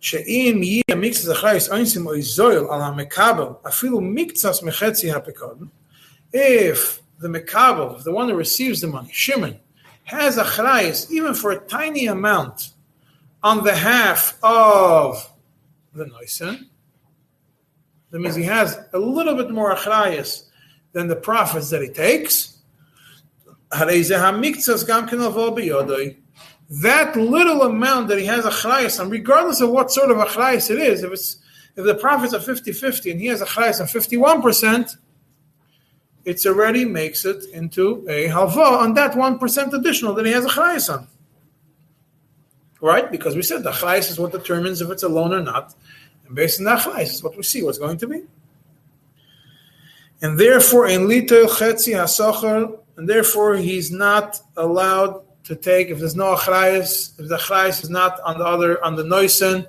שאם 0.00 0.60
יהיה 0.62 0.96
מיקצס 0.96 1.30
אחרייס 1.30 1.68
אוינסים 1.68 2.06
או 2.06 2.12
זויל 2.20 2.64
על 2.70 2.82
המקבל, 2.82 3.48
אפילו 3.68 4.00
מיקצס 4.00 4.62
מחצי 4.62 5.12
הפקודן, 5.12 5.66
if 6.34 7.00
the 7.20 7.28
Mekabel, 7.28 7.98
if 7.98 8.04
the 8.04 8.12
one 8.12 8.28
that 8.28 8.36
receives 8.36 8.80
the 8.80 8.86
money, 8.86 9.10
Shimon, 9.12 9.58
has 10.04 10.38
a 10.38 10.44
chrayis, 10.44 11.10
even 11.10 11.34
for 11.34 11.50
a 11.52 11.58
tiny 11.58 12.06
amount, 12.06 12.70
on 13.42 13.64
the 13.64 13.74
half 13.74 14.38
of 14.44 15.32
the 15.94 16.04
Noisan, 16.04 16.66
that 18.10 18.20
means 18.20 18.36
he 18.36 18.44
has 18.44 18.78
a 18.92 18.98
little 18.98 19.34
bit 19.34 19.50
more 19.50 19.74
achrayis 19.74 20.44
than 20.93 21.07
the 21.07 21.15
profits 21.15 21.69
that 21.69 21.81
he 21.81 21.89
takes. 21.89 22.57
That 26.83 27.15
little 27.15 27.61
amount 27.63 28.07
that 28.07 28.19
he 28.19 28.25
has 28.25 28.45
a 28.45 28.49
achrayis 28.49 28.99
on, 28.99 29.09
regardless 29.09 29.61
of 29.61 29.69
what 29.69 29.91
sort 29.91 30.11
of 30.11 30.17
a 30.17 30.25
achrayis 30.25 30.69
it 30.69 30.79
is, 30.79 31.03
if 31.03 31.11
it's 31.11 31.37
if 31.75 31.85
the 31.85 31.95
profits 31.95 32.33
are 32.33 32.39
50-50 32.39 33.11
and 33.11 33.21
he 33.21 33.27
has 33.27 33.41
a 33.41 33.45
achrayis 33.45 33.79
on 33.79 33.87
51%, 33.87 34.97
it 36.25 36.45
already 36.45 36.85
makes 36.85 37.25
it 37.25 37.45
into 37.53 38.05
a 38.09 38.27
halva 38.27 38.79
on 38.79 38.93
that 38.93 39.15
one 39.15 39.39
percent 39.39 39.73
additional 39.73 40.13
that 40.15 40.25
he 40.25 40.31
has 40.31 40.45
a 40.45 40.49
chayas 40.49 40.93
on. 40.93 41.07
Right? 42.79 43.11
Because 43.11 43.35
we 43.35 43.41
said 43.41 43.63
the 43.63 43.71
chayas 43.71 44.09
is 44.11 44.19
what 44.19 44.31
determines 44.31 44.81
if 44.81 44.89
it's 44.89 45.03
a 45.03 45.09
loan 45.09 45.33
or 45.33 45.41
not, 45.41 45.73
and 46.25 46.35
based 46.35 46.59
on 46.59 46.65
that 46.65 46.79
chayas 46.79 47.13
is 47.13 47.23
what 47.23 47.37
we 47.37 47.43
see 47.43 47.63
what's 47.63 47.79
going 47.79 47.97
to 47.97 48.07
be 48.07 48.23
and 50.21 50.39
therefore 50.39 50.87
in 50.87 51.01
lito 51.01 51.45
chetzi 51.47 51.93
hasocher, 51.93 52.77
and 52.97 53.09
therefore 53.09 53.55
he's 53.55 53.91
not 53.91 54.39
allowed 54.55 55.23
to 55.43 55.55
take 55.55 55.89
if 55.89 55.99
there's 55.99 56.15
no 56.15 56.35
achrayus, 56.35 57.19
if 57.19 57.27
the 57.27 57.37
achrayus 57.37 57.83
is 57.83 57.89
not 57.89 58.19
on 58.21 58.37
the 58.37 58.45
other 58.45 58.83
on 58.83 58.95
the 58.95 59.03
noisen, 59.03 59.65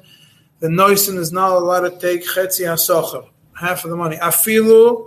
the 0.61 0.69
noisen 0.69 1.17
is 1.17 1.33
not 1.33 1.53
allowed 1.53 1.89
to 1.89 1.99
take 1.99 2.27
chetzi 2.27 2.67
hasocher, 2.67 3.27
half 3.59 3.85
of 3.85 3.91
the 3.91 3.97
money. 3.97 4.17
Afilu 4.19 5.07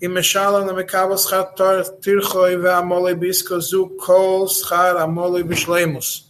imeshala 0.00 0.64
lemekabel 0.68 1.18
schar 1.18 1.54
tirchoi 1.56 2.56
ve'amolei 2.62 3.14
biskozu 3.18 3.98
kol 3.98 4.46
schar 4.46 4.94
amolei 4.94 5.42
b'shleimus. 5.42 6.22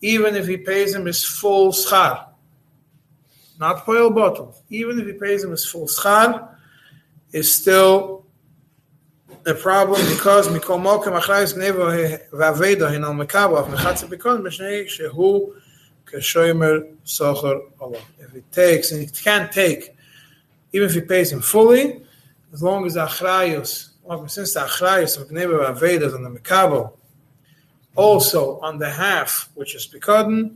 Even 0.00 0.34
if 0.34 0.46
he 0.48 0.56
pays 0.56 0.94
him 0.94 1.06
his 1.06 1.24
full 1.24 1.72
schar, 1.72 2.26
not 3.60 3.84
poil 3.84 4.10
bottle. 4.10 4.54
Even 4.68 4.98
if 4.98 5.06
he 5.06 5.12
pays 5.12 5.44
him 5.44 5.52
his 5.52 5.64
full 5.64 5.86
schar 5.86 6.53
is 7.33 7.53
still 7.53 8.25
a 9.45 9.53
problem 9.53 10.01
because 10.15 10.49
מכל 10.49 10.79
מוקם 10.79 11.13
אחראי 11.13 11.45
גניבה 11.55 11.89
והאבדה 12.33 12.89
הינו 12.89 13.13
מקבל 13.13 13.59
אף 13.59 13.67
מחצי 13.67 14.05
בכל 14.05 14.37
משנה 14.37 14.67
שהוא 14.87 15.53
כשומר 16.05 16.73
סוחר 17.05 17.53
עולם. 17.77 18.01
If 18.19 18.33
he 18.33 18.41
takes, 18.55 18.91
and 18.91 19.01
he 19.01 19.07
can't 19.07 19.51
take, 19.51 19.95
even 20.73 20.89
if 20.89 20.93
he 20.93 21.01
pays 21.01 21.31
him 21.31 21.41
fully, 21.41 22.01
as 22.53 22.61
long 22.63 22.85
as 22.85 22.93
the 22.95 23.05
achrayus, 23.05 23.89
since 24.27 24.53
the 24.53 24.61
achrayus 24.61 25.19
of 25.19 25.29
Gneba 25.29 25.55
Avedas 25.71 26.13
on 26.15 26.23
the 26.23 26.29
Mekabel, 26.29 26.93
also 27.95 28.59
on 28.59 28.77
the 28.79 28.89
half, 28.89 29.49
which 29.55 29.75
is 29.75 29.87
Pekadon, 29.87 30.55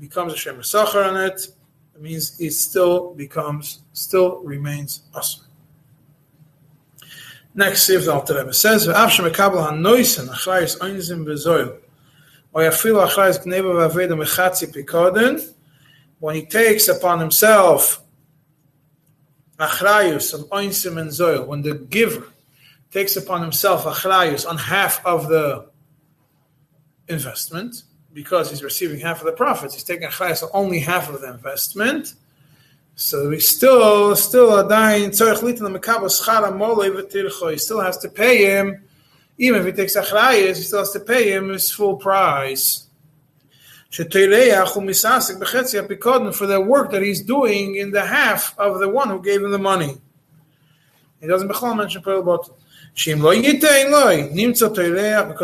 becomes 0.00 0.32
a 0.32 0.36
Shem 0.36 0.56
Sachar 0.56 1.08
on 1.08 1.16
it, 1.16 1.48
it 1.94 2.00
means 2.00 2.40
it 2.40 2.52
still 2.52 3.14
becomes, 3.14 3.80
still 3.92 4.40
remains 4.42 5.02
awesome. 5.14 5.44
Next, 7.55 7.83
see 7.83 7.95
if 7.95 8.05
the 8.05 8.13
Alter 8.13 8.37
Rebbe 8.37 8.53
says, 8.53 8.87
"V'av 8.87 9.09
shemekabel 9.09 9.69
hanoisen 9.69 10.29
achrayus 10.29 10.77
einzim 10.79 11.25
bezoil, 11.25 11.77
or 12.53 12.61
yafilu 12.61 13.07
achrayus 13.07 13.43
gneba 13.43 13.89
v'aveda 13.89 14.15
mechatzi 14.15 14.71
pikoden." 14.73 15.53
When 16.19 16.35
he 16.35 16.45
takes 16.45 16.87
upon 16.87 17.19
himself 17.19 18.01
achrayus 19.57 20.33
of 20.33 20.41
oinsim 20.49 20.99
and 20.99 21.09
zoil, 21.09 21.47
when 21.47 21.63
the 21.63 21.73
giver 21.73 22.27
takes 22.91 23.15
upon 23.15 23.41
himself 23.41 23.85
achrayus 23.85 24.47
on 24.47 24.57
half 24.57 25.03
of 25.05 25.27
the 25.27 25.65
investment, 27.07 27.83
because 28.13 28.49
he's 28.51 28.63
receiving 28.63 28.99
half 28.99 29.19
of 29.21 29.25
the 29.25 29.31
profits, 29.31 29.73
he's 29.73 29.83
taking 29.83 30.07
achrayus 30.07 30.43
on 30.43 30.49
only 30.53 30.79
half 30.79 31.09
of 31.09 31.21
the 31.21 31.29
investment. 31.29 32.13
So 33.01 33.29
we 33.29 33.39
still, 33.39 34.13
still 34.17 34.49
adayin 34.61 35.11
tzorich 35.11 35.39
litin 35.41 35.73
mekabel 35.73 36.09
schar 36.09 36.43
amolei 36.43 36.91
v'tircho. 36.91 37.49
He 37.49 37.57
still 37.57 37.79
has 37.79 37.97
to 37.99 38.09
pay 38.09 38.43
him, 38.43 38.83
even 39.37 39.61
if 39.61 39.67
he 39.67 39.71
takes 39.71 39.95
achrayus, 39.95 40.57
he 40.57 40.63
still 40.63 40.79
has 40.79 40.91
to 40.91 40.99
pay 40.99 41.31
him 41.31 41.47
his 41.47 41.71
full 41.71 41.95
price 41.95 42.87
for 43.89 44.03
the 44.03 44.25
work 46.67 46.91
that 46.91 47.01
he's 47.01 47.21
doing 47.21 47.75
in 47.77 47.91
the 47.91 48.05
half 48.05 48.59
of 48.59 48.79
the 48.79 48.89
one 48.89 49.07
who 49.07 49.21
gave 49.21 49.41
him 49.41 49.51
the 49.51 49.57
money. 49.57 49.95
He 51.21 51.27
doesn't 51.27 51.47
mention 51.47 52.01
Pearl. 52.01 52.21
Because 52.21 52.49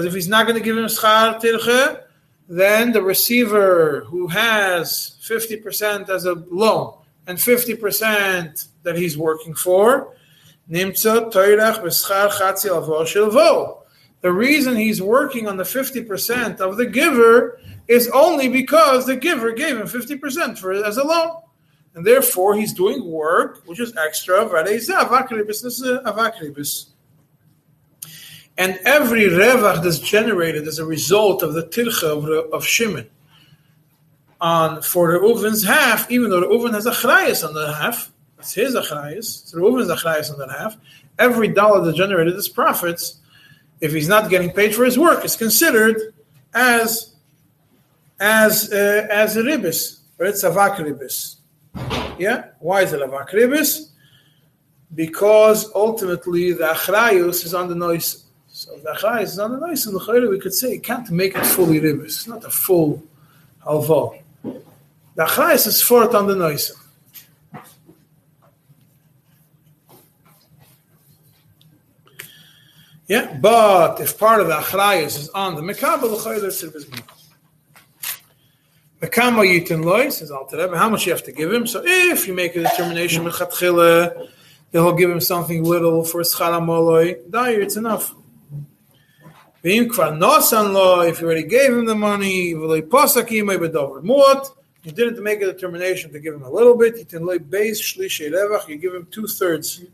if 0.06 0.14
he's 0.14 0.28
not 0.28 0.46
going 0.46 0.58
to 0.58 0.64
give 0.64 0.78
him 0.78 0.88
schar 0.88 1.40
tirche, 1.40 2.02
then 2.50 2.92
the 2.92 3.02
receiver 3.02 4.04
who 4.08 4.28
has 4.28 5.16
50% 5.24 6.10
as 6.10 6.26
a 6.26 6.34
loan 6.34 6.96
and 7.28 7.38
50% 7.38 8.68
that 8.84 8.98
he's 8.98 9.18
working 9.18 9.54
for, 9.54 10.14
the 10.68 10.94
reason 14.24 14.76
he's 14.76 15.02
working 15.02 15.48
on 15.48 15.58
the 15.58 15.64
50% 15.64 16.60
of 16.60 16.78
the 16.78 16.86
giver 16.86 17.60
is 17.88 18.10
only 18.10 18.50
because 18.50 19.06
the 19.06 19.16
giver 19.16 19.52
gave 19.52 19.78
him 19.78 19.88
50% 19.88 20.58
for 20.58 20.74
it 20.74 20.84
as 20.86 20.98
a 20.98 21.04
loan. 21.04 21.42
And 21.94 22.06
therefore, 22.06 22.56
he's 22.56 22.74
doing 22.74 23.06
work 23.06 23.62
which 23.66 23.80
is 23.80 23.96
extra. 23.96 24.42
And 28.58 28.80
every 28.86 29.24
revach 29.24 29.84
that's 29.84 30.00
generated 30.00 30.68
as 30.68 30.80
a 30.80 30.86
result 30.86 31.44
of 31.44 31.54
the 31.54 31.64
tircha 31.64 32.04
of, 32.04 32.26
of 32.54 32.66
Shimon 32.66 33.10
on 34.46 34.80
for 34.84 35.12
the 35.12 35.18
Reuven's 35.18 35.64
half, 35.64 36.12
even 36.12 36.30
though 36.30 36.40
the 36.40 36.46
Reuven 36.46 36.74
has 36.74 36.86
a 36.86 36.92
chrayas 36.92 37.44
on 37.46 37.56
the 37.56 37.74
half, 37.74 38.12
it's 38.38 38.54
his 38.54 38.76
achrayas, 38.76 39.48
so 39.48 39.58
the 39.58 39.64
Reuven's 39.64 39.90
achrayas 39.90 40.32
on 40.32 40.38
that 40.38 40.52
half, 40.52 40.78
every 41.18 41.48
dollar 41.48 41.84
that 41.84 41.96
generated 41.96 42.36
as 42.36 42.48
profits, 42.48 43.18
if 43.82 43.92
he's 43.92 44.08
not 44.08 44.30
getting 44.30 44.52
paid 44.52 44.76
for 44.76 44.86
his 44.86 45.00
work, 45.00 45.26
is 45.26 45.36
considered 45.36 45.98
as 46.54 47.16
as 48.20 48.72
uh, 48.72 49.08
as 49.10 49.36
a 49.36 49.42
ribis, 49.42 50.00
or 50.20 50.28
it's 50.28 50.44
a 50.44 50.52
vak 50.52 50.76
ribis. 50.76 51.38
Yeah, 52.20 52.46
why 52.60 52.84
is 52.84 52.94
it 52.94 53.02
a 53.02 53.08
vak 53.08 53.30
ribis? 53.32 53.90
Because 54.94 55.72
ultimately 55.74 56.54
the 56.54 56.68
achrayus 56.76 57.44
is 57.46 57.54
on 57.56 57.68
the 57.68 57.76
noise. 57.76 58.26
So 58.48 58.78
the 58.84 58.92
achrayus 58.92 59.30
is 59.36 59.40
on 59.40 59.52
the 59.54 59.60
noise, 59.68 59.88
and 59.88 59.96
the 59.96 60.30
we 60.30 60.40
could 60.40 60.54
say 60.54 60.78
can't 60.78 61.10
make 61.10 61.36
it 61.36 61.46
fully 61.46 61.80
ribis. 61.82 62.06
It's 62.06 62.28
not 62.28 62.44
a 62.46 62.52
full 62.52 63.04
halva. 63.66 64.22
The 65.16 65.24
achrayus 65.24 65.68
is 65.68 65.82
for 65.82 66.04
it 66.04 66.14
on 66.14 66.28
the 66.28 66.36
noise. 66.36 66.72
Yeah, 73.08 73.38
but 73.40 74.00
if 74.02 74.18
part 74.18 74.42
of 74.42 74.48
the 74.48 74.56
achrayus 74.56 75.18
is 75.18 75.30
on 75.30 75.56
the 75.56 75.62
mekabel, 75.62 76.02
the 76.02 76.18
chayre 76.18 76.44
is 76.44 76.64
ribis. 76.64 76.86
Bekama 79.00 79.46
yitin 79.46 79.86
loy, 79.86 80.10
says 80.10 80.32
Alter 80.32 80.58
Rebbe, 80.58 80.78
how 80.78 80.90
much 80.90 81.06
you 81.06 81.12
have 81.12 81.24
to 81.24 81.32
give 81.32 81.54
him. 81.54 81.68
So 81.68 81.84
if 81.86 82.28
you 82.28 82.34
make 82.34 82.56
a 82.56 82.62
determination 82.62 83.24
with 83.24 83.38
then 83.60 84.12
he'll 84.72 84.94
give 84.94 85.12
him 85.12 85.22
something 85.22 85.64
little 85.64 86.04
for 86.04 86.22
schara 86.22 86.60
moloi, 86.60 87.30
dire, 87.30 87.62
it's 87.62 87.76
enough. 87.76 88.16
V'im 89.64 89.88
kvar 89.88 90.18
nosan 90.18 91.10
if 91.10 91.22
you 91.22 91.28
already 91.28 91.44
gave 91.44 91.72
him 91.72 91.86
the 91.86 91.96
money, 91.96 92.54
v'loi 92.54 92.82
posaki 92.82 93.46
may 93.46 93.58
bedover 93.58 94.02
muot, 94.02 94.50
you 94.86 94.92
didn't 94.92 95.22
make 95.24 95.42
a 95.42 95.46
determination 95.46 96.12
to 96.14 96.20
give 96.20 96.36
him 96.36 96.44
a 96.44 96.50
little 96.50 96.78
bit, 96.78 96.98
You 96.98 97.06
can 97.06 97.26
loy 97.26 97.40
base 97.40 97.82
shlishay 97.82 98.32
levach, 98.32 98.68
you 98.68 98.78
give 98.78 98.94
him 98.94 99.08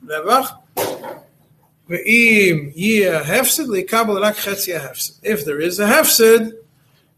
levach, 0.05 0.57
rak 4.21 4.35
chetzi 4.35 4.79
hefsid. 4.79 5.19
If 5.23 5.45
there 5.45 5.59
is 5.59 5.79
a 5.79 5.85
hefsid, 5.85 6.53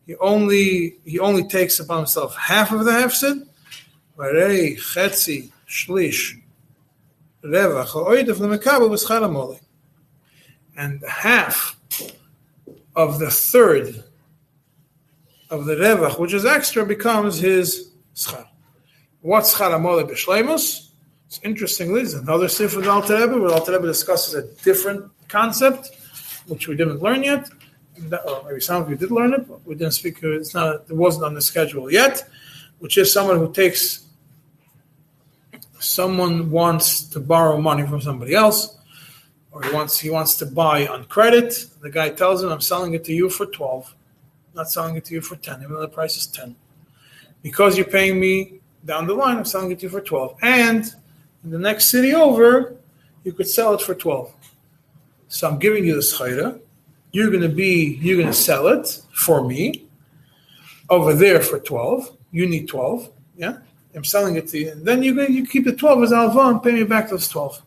he 0.06 0.16
only 0.18 0.98
he 1.06 1.20
only 1.20 1.44
takes 1.48 1.80
upon 1.80 1.98
himself 1.98 2.36
half 2.36 2.72
of 2.72 2.86
the 2.86 2.92
hefsid. 2.92 3.48
And 10.76 11.04
half 11.08 11.76
of 12.96 13.20
the 13.20 13.30
third 13.30 14.04
of 15.54 15.66
the 15.66 15.76
revach, 15.76 16.20
which 16.20 16.34
is 16.34 16.46
extra, 16.46 16.86
becomes 16.86 17.40
his 17.40 17.92
schar. 18.16 18.46
What's 19.22 19.56
schar 19.56 19.72
hamoli 19.72 20.10
b'shleimus? 20.10 20.90
It's 21.28 21.40
interestingly, 21.44 22.02
there's 22.02 22.14
another 22.16 22.48
sif 22.48 22.76
of 22.76 22.88
Alter 22.88 23.20
Rebbe, 23.22 23.38
where 23.40 23.52
Alter 23.52 23.74
Rebbe 23.74 23.88
discusses 23.88 24.34
a 24.34 24.44
different 24.64 25.10
concept, 25.28 25.90
which 26.48 26.68
we 26.68 26.76
didn't 26.76 27.02
learn 27.02 27.24
yet 27.24 27.50
or 28.26 28.44
maybe 28.46 28.60
some 28.60 28.82
of 28.82 28.90
you 28.90 28.96
did 28.96 29.12
learn 29.12 29.34
it, 29.34 29.48
but 29.48 29.66
we 29.66 29.76
didn't 29.76 29.94
speak. 29.94 30.18
It's 30.24 30.54
not. 30.54 30.86
It 30.90 30.96
wasn't 30.96 31.26
on 31.26 31.34
the 31.34 31.42
schedule 31.42 31.92
yet. 31.92 32.24
Which 32.80 32.98
is 32.98 33.12
someone 33.12 33.38
who 33.38 33.52
takes. 33.54 34.06
Someone 35.80 36.50
wants 36.50 37.04
to 37.10 37.20
borrow 37.20 37.60
money 37.60 37.86
from 37.86 38.02
somebody 38.02 38.34
else, 38.34 38.78
or 39.52 39.62
he 39.64 39.72
wants 39.74 40.00
he 40.00 40.10
wants 40.10 40.36
to 40.38 40.46
buy 40.46 40.88
on 40.88 41.06
credit. 41.06 41.66
The 41.82 41.90
guy 41.90 42.10
tells 42.10 42.42
him, 42.44 42.50
"I'm 42.50 42.62
selling 42.62 42.94
it 42.94 43.04
to 43.06 43.14
you 43.14 43.30
for 43.30 43.46
twelve, 43.46 43.94
not 44.54 44.70
selling 44.70 44.96
it 44.96 45.06
to 45.06 45.14
you 45.14 45.22
for 45.22 45.36
ten, 45.36 45.62
even 45.62 45.74
though 45.74 45.82
the 45.82 45.88
price 45.88 46.18
is 46.18 46.28
ten, 46.28 46.56
because 47.42 47.78
you're 47.78 47.86
paying 47.86 48.20
me 48.20 48.60
down 48.86 49.08
the 49.08 49.14
line. 49.14 49.38
I'm 49.38 49.46
selling 49.46 49.72
it 49.72 49.80
to 49.80 49.84
you 49.84 49.90
for 49.90 50.02
twelve, 50.02 50.38
and 50.42 50.86
in 51.44 51.50
the 51.50 51.60
next 51.60 51.86
city 51.86 52.14
over, 52.14 52.76
you 53.24 53.34
could 53.34 53.48
sell 53.48 53.74
it 53.74 53.82
for 53.82 53.96
twelve. 53.96 54.34
So 55.28 55.48
I'm 55.50 55.60
giving 55.60 55.86
you 55.86 55.96
the 55.96 56.02
schayra." 56.02 56.60
you're 57.14 57.30
to 57.30 57.48
be 57.48 58.00
you're 58.02 58.26
to 58.26 58.34
sell 58.34 58.68
it 58.68 59.02
for 59.14 59.48
me 59.48 59.86
over 60.90 61.14
there 61.14 61.42
for 61.42 61.60
12 61.60 62.18
you 62.32 62.50
need 62.50 62.68
12 62.68 63.10
yeah? 63.38 63.58
I'm 63.96 64.04
selling 64.04 64.36
it 64.36 64.48
to 64.50 64.58
you. 64.60 64.72
And 64.72 64.86
then 64.86 65.02
you 65.04 65.20
you 65.28 65.46
keep 65.46 65.66
the 65.66 65.74
12 65.74 66.04
as 66.04 66.14
alva 66.14 66.40
and 66.40 66.62
pay 66.62 66.72
me 66.72 66.84
back 66.84 67.10
those 67.10 67.28
12 67.30 67.62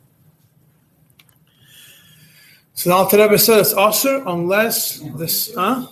so 2.75 2.91
the 2.91 3.19
now 3.19 3.25
Rebbe 3.25 3.39
says 3.39 3.73
also 3.73 4.27
unless 4.27 4.99
this 5.17 5.55
huh 5.55 5.87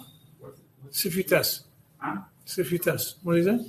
sifites 0.94 1.64
Huh? 1.98 2.16
sifites 2.46 3.14
what 3.22 3.36
is 3.38 3.46
it 3.46 3.60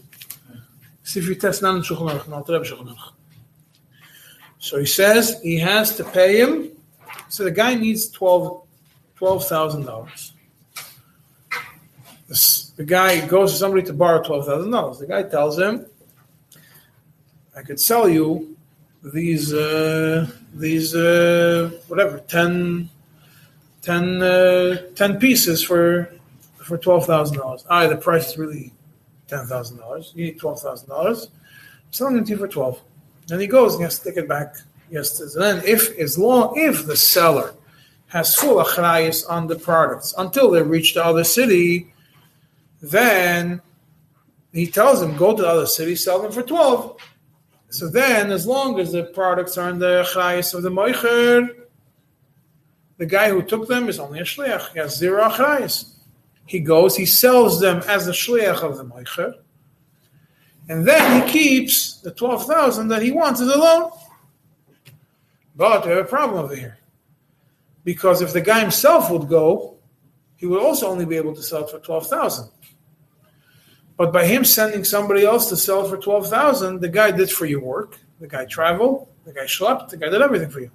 sifites 1.04 1.62
not 1.62 1.76
in 1.76 1.82
Shulchan 1.82 2.22
Aruch, 2.22 2.78
Rebbe 2.78 2.96
so 4.60 4.80
he 4.80 4.86
says 4.86 5.42
he 5.42 5.58
has 5.60 5.96
to 5.98 6.04
pay 6.04 6.32
him 6.42 6.72
so 7.30 7.44
the 7.44 7.52
guy 7.52 7.76
needs 7.76 8.10
12 8.10 8.66
twelve 9.16 9.48
thousand 9.48 9.86
dollars. 9.86 10.34
The 12.76 12.84
guy 12.86 13.26
goes 13.26 13.54
to 13.54 13.58
somebody 13.58 13.84
to 13.84 13.94
borrow 13.94 14.22
twelve 14.22 14.46
thousand 14.46 14.72
dollars. 14.72 15.00
The 15.00 15.08
guy 15.08 15.24
tells 15.24 15.58
him, 15.58 15.86
"I 17.56 17.62
could 17.62 17.80
sell 17.80 18.10
you 18.10 18.56
these 19.04 19.54
uh, 19.54 20.28
these 20.54 20.96
uh, 20.96 21.72
whatever 21.88 22.20
10, 22.20 22.90
10, 23.82 24.22
uh, 24.22 24.78
10 24.96 25.20
pieces 25.20 25.64
for 25.64 26.12
for 26.66 26.78
twelve 26.78 27.06
thousand 27.06 27.38
dollars. 27.38 27.66
Ah, 27.70 27.88
the 27.88 27.96
price 27.96 28.32
is 28.32 28.38
really 28.38 28.74
ten 29.28 29.46
thousand 29.46 29.78
dollars. 29.78 30.12
You 30.16 30.26
need 30.26 30.40
twelve 30.40 30.60
thousand 30.60 30.90
dollars. 30.90 31.30
Selling 31.92 32.18
it 32.18 32.26
to 32.26 32.32
you 32.32 32.38
for 32.38 32.48
twelve. 32.48 32.82
Then 33.28 33.40
he 33.40 33.48
goes 33.48 33.74
and 33.74 33.82
he 33.82 33.84
has 33.84 34.00
to 34.00 34.06
take 34.06 34.18
it 34.18 34.28
back. 34.28 34.56
Yes, 34.90 35.20
and 35.20 35.42
then 35.42 35.62
if 35.66 35.98
as 35.98 36.18
long 36.18 36.54
if 36.58 36.86
the 36.86 36.96
seller 36.96 37.54
has 38.08 38.36
full 38.36 38.64
achrayas 38.64 39.30
on 39.30 39.48
the 39.48 39.56
products 39.56 40.14
until 40.18 40.52
they 40.52 40.62
reach 40.62 40.94
the 40.94 41.04
other 41.04 41.24
city, 41.24 41.94
then 42.82 43.62
he 44.54 44.68
tells 44.68 45.02
them, 45.02 45.18
go 45.18 45.36
to 45.36 45.42
the 45.42 45.48
other 45.48 45.66
city, 45.66 45.96
sell 45.96 46.22
them 46.22 46.32
for 46.32 46.42
12. 46.42 46.98
So 47.70 47.90
then, 47.90 48.32
as 48.32 48.48
long 48.48 48.80
as 48.80 48.94
the 48.94 49.04
products 49.04 49.58
are 49.58 49.70
in 49.70 49.80
the 49.80 50.06
achrayas 50.06 50.54
of 50.54 50.64
the 50.64 50.70
moicher, 50.70 51.50
the 52.98 53.06
guy 53.06 53.30
who 53.30 53.42
took 53.42 53.68
them 53.68 53.90
is 53.90 54.00
only 54.00 54.20
a 54.20 54.24
shliach. 54.24 54.72
He 54.72 54.80
has 54.80 54.96
zero 54.98 55.24
achrayas. 55.24 55.95
He 56.46 56.60
goes, 56.60 56.96
he 56.96 57.06
sells 57.06 57.60
them 57.60 57.82
as 57.88 58.06
the 58.06 58.12
shliach 58.12 58.62
of 58.62 58.78
the 58.78 58.86
moicher, 58.86 59.34
and 60.70 60.88
then 60.88 61.22
he 61.22 61.32
keeps 61.32 62.02
the 62.02 62.12
12,000 62.12 62.88
that 62.88 63.02
he 63.02 63.12
wants 63.12 63.42
as 63.42 63.48
a 63.48 63.58
loan. 63.58 63.92
But 65.56 65.86
we 65.86 65.92
have 65.92 66.06
a 66.06 66.08
problem 66.08 66.44
over 66.44 66.56
here 66.56 66.78
because 67.86 68.22
if 68.22 68.34
the 68.34 68.42
guy 68.42 68.60
himself 68.60 69.10
would 69.10 69.30
go, 69.30 69.78
he 70.36 70.46
would 70.46 70.62
also 70.62 70.90
only 70.90 71.06
be 71.06 71.16
able 71.16 71.34
to 71.34 71.42
sell 71.42 71.64
it 71.64 71.70
for 71.70 71.80
twelve 71.80 72.08
thousand. 72.08 72.50
But 73.96 74.12
by 74.12 74.26
him 74.26 74.44
sending 74.44 74.84
somebody 74.84 75.24
else 75.24 75.48
to 75.50 75.56
sell 75.56 75.88
for 75.88 75.96
twelve 75.98 76.28
thousand, 76.28 76.82
the 76.82 76.90
guy 76.90 77.12
did 77.12 77.32
for 77.32 77.46
you 77.46 77.62
work. 77.62 77.98
The 78.20 78.28
guy 78.28 78.46
traveled. 78.46 79.08
The 79.24 79.32
guy 79.32 79.46
schlepped. 79.46 79.90
The 79.90 79.98
guy 79.98 80.10
did 80.10 80.22
everything 80.22 80.50
for 80.50 80.60
you. 80.60 80.72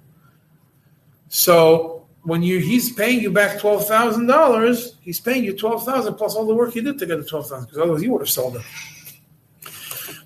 So 1.27 2.00
when 2.23 2.43
you 2.43 2.59
he's 2.59 2.91
paying 2.91 3.19
you 3.19 3.31
back 3.31 3.59
twelve 3.59 3.87
thousand 3.87 4.27
dollars, 4.27 4.95
he's 5.01 5.19
paying 5.19 5.43
you 5.43 5.57
twelve 5.57 5.83
thousand 5.85 6.15
plus 6.15 6.35
all 6.35 6.45
the 6.45 6.53
work 6.53 6.75
you 6.75 6.81
did 6.81 6.99
to 6.99 7.05
get 7.05 7.17
the 7.17 7.25
twelve 7.25 7.47
thousand, 7.49 7.65
because 7.65 7.79
otherwise 7.79 8.03
you 8.03 8.11
would 8.11 8.21
have 8.21 8.29
sold 8.29 8.57
it. 8.57 8.61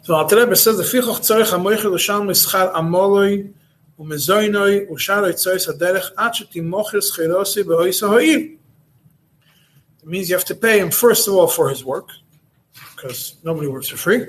So 0.03 0.15
Al 0.15 0.27
Rebbe 0.27 0.55
says 0.55 0.77
the 0.77 0.83
fichoch 0.83 1.19
tzorich 1.21 1.51
Amoichel 1.51 1.91
l'shal 1.91 2.21
mischar 2.23 2.73
amoloi 2.73 3.53
umezoinoi 3.99 4.89
usharoi 4.89 5.33
tzoris 5.33 5.67
haderech 5.67 6.11
ad 6.17 6.33
shetimochir 6.33 7.01
scherosi 7.01 7.63
behoisa 7.63 8.09
ha'ir. 8.09 8.57
It 10.01 10.05
means 10.05 10.29
you 10.29 10.35
have 10.35 10.45
to 10.45 10.55
pay 10.55 10.79
him 10.79 10.91
first 10.91 11.27
of 11.27 11.33
all 11.33 11.47
for 11.47 11.69
his 11.69 11.83
work, 11.83 12.09
because 12.95 13.35
nobody 13.43 13.67
works 13.67 13.87
for 13.87 13.97
free, 13.97 14.27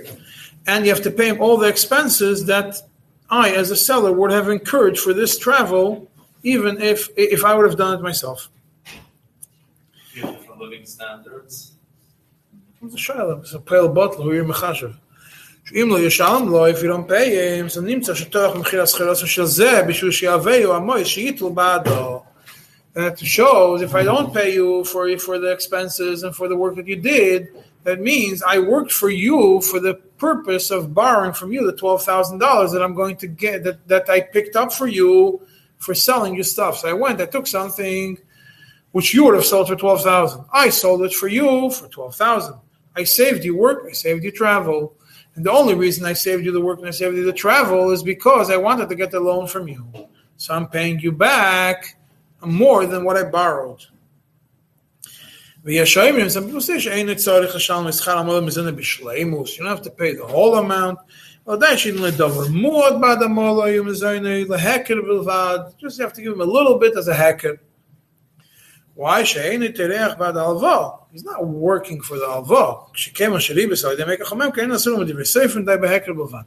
and 0.66 0.86
you 0.86 0.94
have 0.94 1.02
to 1.02 1.10
pay 1.10 1.28
him 1.28 1.42
all 1.42 1.56
the 1.56 1.68
expenses 1.68 2.46
that 2.46 2.80
I, 3.28 3.50
as 3.50 3.70
a 3.72 3.76
seller, 3.76 4.12
would 4.12 4.30
have 4.30 4.48
incurred 4.48 4.96
for 4.98 5.12
this 5.12 5.36
travel 5.36 6.08
even 6.45 6.81
if 6.81 7.09
if 7.15 7.43
I 7.45 7.55
would 7.55 7.67
have 7.69 7.77
done 7.77 7.93
it 7.97 8.01
myself. 8.01 8.49
You 10.13 10.23
know, 10.23 10.33
for 10.35 10.55
living 10.55 10.85
standards. 10.85 11.73
It's 12.83 12.95
a 12.95 12.97
shaila, 12.97 13.41
it's 13.41 13.53
a 13.53 13.59
pale 13.59 13.89
bottle, 13.89 14.23
who 14.23 14.33
you're 14.33 14.45
mechashav. 14.45 14.95
שאם 15.65 15.89
לא 15.89 15.99
ישלם 15.99 16.49
לו, 16.49 16.67
if 16.67 16.81
you 16.81 16.87
don't 16.87 17.07
pay 17.07 17.29
him, 17.29 17.69
so 17.69 17.81
נמצא 17.81 18.13
שתוך 18.13 18.55
מחיר 18.55 18.81
הסחירוסו 18.81 19.27
של 19.27 19.45
זה, 19.45 19.81
בשביל 19.87 20.11
שיהווהו 20.11 20.73
המוי 20.73 21.05
שייטלו 21.05 21.53
בעדו. 21.53 22.23
That 22.95 23.19
shows 23.19 23.81
if 23.81 23.95
I 23.95 24.03
don't 24.03 24.33
pay 24.33 24.53
you 24.53 24.83
for 24.83 25.17
for 25.17 25.39
the 25.39 25.51
expenses 25.51 26.23
and 26.23 26.35
for 26.35 26.47
the 26.49 26.57
work 26.57 26.75
that 26.75 26.87
you 26.87 26.97
did, 26.97 27.47
That 27.83 27.99
means 27.99 28.43
I 28.43 28.59
worked 28.59 28.91
for 28.91 29.09
you 29.09 29.59
for 29.61 29.79
the 29.79 29.95
purpose 30.17 30.69
of 30.69 30.93
borrowing 30.93 31.33
from 31.33 31.51
you 31.51 31.65
the 31.65 31.75
twelve 31.75 32.03
thousand 32.03 32.37
dollars 32.37 32.71
that 32.73 32.83
I'm 32.83 32.93
going 32.93 33.17
to 33.17 33.27
get 33.27 33.63
that, 33.63 33.87
that 33.87 34.09
I 34.09 34.21
picked 34.21 34.55
up 34.55 34.71
for 34.71 34.87
you 34.87 35.41
for 35.86 35.94
selling 35.94 36.34
you 36.34 36.42
stuff. 36.42 36.78
So 36.78 36.88
I 36.88 36.92
went, 36.92 37.20
I 37.20 37.26
took 37.26 37.46
something 37.46 38.18
which 38.90 39.14
you 39.14 39.24
would 39.24 39.36
have 39.36 39.44
sold 39.44 39.68
for 39.68 39.76
12,000. 39.76 40.44
I 40.52 40.68
sold 40.68 41.02
it 41.02 41.14
for 41.14 41.28
you 41.28 41.70
for 41.70 41.86
12,000. 41.86 42.56
I 42.96 43.04
saved 43.04 43.44
you 43.44 43.56
work, 43.56 43.86
I 43.88 43.92
saved 43.92 44.24
you 44.24 44.32
travel. 44.32 44.96
And 45.36 45.46
the 45.46 45.52
only 45.52 45.74
reason 45.74 46.04
I 46.04 46.14
saved 46.14 46.44
you 46.44 46.50
the 46.50 46.60
work 46.60 46.80
and 46.80 46.88
I 46.88 46.90
saved 46.90 47.16
you 47.16 47.24
the 47.24 47.32
travel 47.32 47.92
is 47.92 48.02
because 48.02 48.50
I 48.50 48.56
wanted 48.56 48.88
to 48.88 48.96
get 48.96 49.12
the 49.12 49.20
loan 49.20 49.46
from 49.46 49.68
you. 49.68 49.86
So 50.38 50.54
I'm 50.54 50.66
paying 50.66 50.98
you 50.98 51.12
back 51.12 51.96
more 52.44 52.84
than 52.86 53.04
what 53.04 53.16
I 53.16 53.22
borrowed. 53.22 53.86
Some 55.62 56.46
people 56.46 56.60
say, 56.60 56.74
You 56.74 56.80
don't 59.64 59.68
have 59.68 59.82
to 59.82 59.90
pay 59.90 60.14
the 60.14 60.26
whole 60.26 60.56
amount. 60.56 60.98
Just 65.78 65.98
you 65.98 66.04
have 66.04 66.12
to 66.12 66.22
give 66.22 66.32
him 66.32 66.40
a 66.40 66.44
little 66.44 66.78
bit 66.78 66.96
as 66.96 67.06
a 67.06 67.14
hacker. 67.14 67.60
Why? 68.94 69.22
He's 69.22 69.36
not 71.24 71.46
working 71.46 72.00
for 72.00 72.18
the 72.18 72.24
alva. 72.24 72.86
She 72.94 73.12
came 73.12 73.32
on 73.32 73.38
shiribis. 73.38 73.78
So 73.78 73.94
they 73.94 74.04
make 74.04 74.20
a 74.20 74.24
chomem. 74.24 74.52
Can 74.52 74.70
you 74.70 74.74
assume 74.74 74.98
that 75.06 75.14
they're 75.14 75.24
safe 75.24 75.54
and 75.54 75.68
they 75.68 75.76
behekir 75.76 76.08
bovan? 76.08 76.46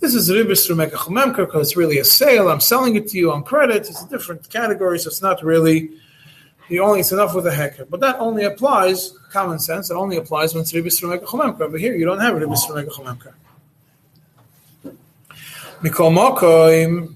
This 0.00 0.14
is 0.14 0.28
ribis 0.28 0.66
through 0.66 0.76
make 0.76 0.92
a 0.92 0.96
chomem 0.96 1.34
because 1.34 1.68
it's 1.68 1.76
really 1.76 1.98
a 1.98 2.04
sale. 2.04 2.48
I'm 2.50 2.60
selling 2.60 2.96
it 2.96 3.08
to 3.08 3.16
you 3.16 3.32
on 3.32 3.44
credit. 3.44 3.88
It's 3.88 4.02
a 4.02 4.08
different 4.08 4.50
category, 4.50 4.98
so 4.98 5.08
it's 5.08 5.22
not 5.22 5.42
really 5.42 5.90
the 6.68 6.80
only. 6.80 7.00
It's 7.00 7.12
enough 7.12 7.34
with 7.34 7.46
a 7.46 7.54
hacker. 7.54 7.86
But 7.86 8.00
that 8.00 8.18
only 8.18 8.44
applies 8.44 9.16
common 9.30 9.58
sense. 9.58 9.90
It 9.90 9.94
only 9.94 10.18
applies 10.18 10.52
when 10.52 10.62
it's 10.62 10.72
ribis 10.72 11.08
make 11.08 11.22
a 11.22 11.24
chomem. 11.24 11.56
But 11.56 11.72
here 11.80 11.94
you 11.94 12.04
don't 12.04 12.20
have 12.20 12.34
ribis 12.34 12.66
through 12.66 12.76
make 12.76 12.88
a 12.88 12.90
chomem. 12.90 13.32
Mikol 15.84 16.10
Mokoim, 16.16 17.14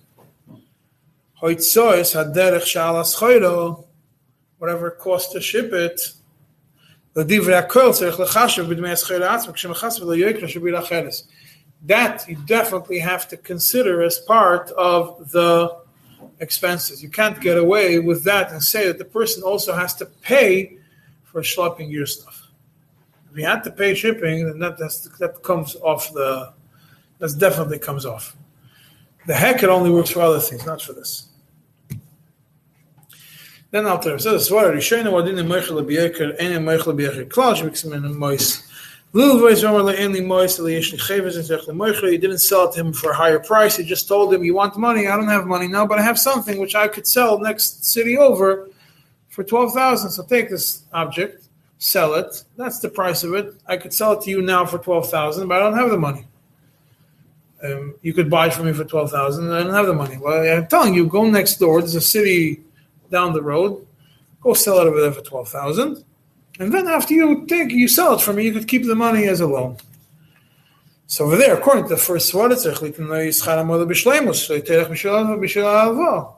Hoitzois 1.41 2.13
Haderech 2.13 2.67
Shalas 2.67 3.17
Choiro, 3.17 3.87
whatever 4.59 4.89
it 4.89 4.99
costs 4.99 5.33
to 5.33 5.41
ship 5.41 5.73
it, 5.73 6.13
that 7.15 7.31
you 12.29 12.37
definitely 12.45 12.99
have 12.99 13.27
to 13.29 13.39
consider 13.39 14.03
as 14.03 14.19
part 14.19 14.71
of 14.73 15.31
the 15.31 15.75
expenses. 16.41 17.03
You 17.03 17.09
can't 17.09 17.41
get 17.41 17.57
away 17.57 17.99
with 18.01 18.23
that 18.25 18.53
and 18.53 18.63
say 18.63 18.87
that 18.89 18.99
the 18.99 19.07
person 19.07 19.43
also 19.43 19.73
has 19.73 19.95
to 19.95 20.05
pay 20.05 20.77
for 21.25 21.41
schlepping 21.41 21.91
your 21.91 22.05
stuff. 22.05 22.51
If 23.31 23.39
you 23.39 23.47
had 23.47 23.65
to 23.65 23.71
pay 23.71 23.95
shipping, 23.95 24.47
then 24.47 24.59
that, 24.59 24.77
that 24.77 25.43
comes 25.43 25.75
off 25.77 26.13
the, 26.13 26.53
that 27.19 27.39
definitely 27.39 27.79
comes 27.79 28.05
off. 28.05 28.37
The 29.29 29.35
heck 29.35 29.63
it 29.63 29.69
only 29.69 29.91
works 29.91 30.09
for 30.09 30.23
other 30.23 30.41
things, 30.41 30.65
not 30.65 30.81
for 30.81 30.95
this. 30.95 31.27
Then. 33.71 33.85
So 33.85 34.17
this 34.17 34.25
is 34.25 34.51
what 34.51 34.65
Rishayna 34.65 35.13
Wadin 35.13 35.37
Meichel 35.47 35.85
Bieker, 35.85 36.35
and 36.41 36.67
Meichel 36.67 36.99
Bieker 36.99 37.29
Klaus, 37.29 37.61
Mixim 37.61 37.93
and 37.93 38.17
Mois. 38.17 38.65
He 39.13 39.21
didn't 42.19 42.39
sell 42.39 42.71
it 42.71 42.73
to 42.73 42.81
him 42.81 42.93
for 42.95 43.11
a 43.11 43.15
higher 43.15 43.39
price. 43.39 43.77
He 43.77 43.85
just 43.85 44.09
told 44.09 44.33
him, 44.33 44.45
You 44.45 44.55
want 44.55 44.79
money? 44.79 45.07
I 45.07 45.15
don't 45.15 45.29
have 45.29 45.47
money 45.47 45.69
now, 45.69 45.87
but 45.87 45.99
I 45.99 46.03
have 46.03 46.19
something 46.19 46.59
which 46.59 46.75
I 46.75 46.89
could 46.89 47.07
sell 47.07 47.39
next 47.39 47.85
city 47.85 48.17
over 48.17 48.71
for 49.29 49.45
12000 49.45 50.11
So 50.11 50.23
take 50.23 50.49
this 50.49 50.85
object, 50.95 51.49
sell 51.77 52.15
it. 52.15 52.45
That's 52.57 52.79
the 52.79 52.89
price 52.89 53.25
of 53.25 53.35
it. 53.35 53.55
I 53.67 53.77
could 53.77 53.93
sell 53.93 54.13
it 54.13 54.23
to 54.23 54.31
you 54.31 54.41
now 54.41 54.65
for 54.65 54.79
12000 54.79 55.47
but 55.49 55.61
I 55.61 55.61
don't 55.61 55.77
have 55.77 55.91
the 55.91 55.99
money. 55.99 56.28
Um, 57.63 57.97
you 58.03 58.13
could 58.13 58.31
buy 58.31 58.47
it 58.47 58.55
from 58.55 58.67
me 58.67 58.73
for 58.73 58.85
12000 58.85 59.51
I 59.51 59.63
don't 59.65 59.75
have 59.75 59.87
the 59.87 59.95
money. 59.95 60.17
Well, 60.17 60.57
I'm 60.57 60.67
telling 60.69 60.95
you, 60.95 61.07
go 61.07 61.29
next 61.29 61.57
door. 61.57 61.81
There's 61.81 61.97
a 61.97 62.01
city 62.01 62.63
down 63.11 63.33
the 63.33 63.43
road. 63.43 63.85
Go 64.41 64.55
sell 64.55 64.79
it 64.79 64.87
over 64.87 65.01
there 65.01 65.13
for 65.13 65.23
12000 65.23 66.05
and 66.59 66.75
then 66.75 66.89
after 66.89 67.15
you 67.15 67.47
take, 67.47 67.71
you 67.71 67.87
sell 67.87 68.15
it 68.15 68.21
from 68.21 68.37
me, 68.37 68.45
you 68.45 68.53
could 68.53 68.67
keep 68.67 68.85
the 68.85 68.95
money 68.95 69.27
as 69.29 69.41
a 69.41 69.47
loan. 69.47 69.77
So 71.07 71.25
over 71.25 71.37
there, 71.37 71.57
according 71.57 71.85
to 71.85 71.91
the 71.91 71.97
first 71.97 72.35
it's 72.35 72.67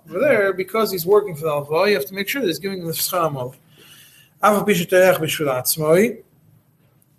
over 0.08 0.20
there, 0.20 0.52
because 0.52 0.92
he's 0.92 1.06
working 1.06 1.34
for 1.34 1.42
the 1.42 1.50
alva, 1.50 1.90
you 1.90 1.94
have 1.96 2.06
to 2.06 2.14
make 2.14 2.28
sure 2.28 2.40
that 2.42 2.48
he's 2.48 2.58
giving 2.60 2.86
the 2.86 2.92
schar 2.92 3.54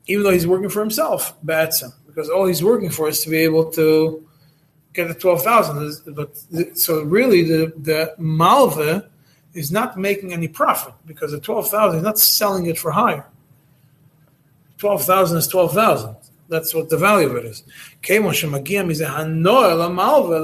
even 0.08 0.24
though 0.24 0.32
he's 0.32 0.48
working 0.48 0.70
for 0.70 0.80
himself, 0.80 1.36
because 2.14 2.30
all 2.30 2.46
he's 2.46 2.64
working 2.64 2.90
for 2.90 3.08
is 3.08 3.24
to 3.24 3.30
be 3.30 3.38
able 3.38 3.72
to 3.72 4.26
get 4.94 5.08
the 5.08 5.14
twelve 5.14 5.44
thousand. 5.44 6.16
But 6.16 6.38
so 6.78 7.04
really, 7.04 7.44
the 7.44 7.74
the 7.78 8.16
malva 8.18 9.10
is 9.54 9.72
not 9.72 9.98
making 9.98 10.34
any 10.34 10.48
profit 10.48 10.94
because 11.06 11.32
the 11.32 11.40
12,000 11.40 11.98
is 11.98 12.04
not 12.04 12.20
selling 12.20 12.68
it 12.68 12.78
for 12.78 12.92
higher. 12.92 13.26
12,000 14.78 15.38
is 15.38 15.48
12,000. 15.48 16.16
That's 16.48 16.74
what 16.74 16.90
the 16.90 16.98
value 16.98 17.30
of 17.30 17.36
it 17.38 17.46
is. 17.46 17.64
The 18.06 18.20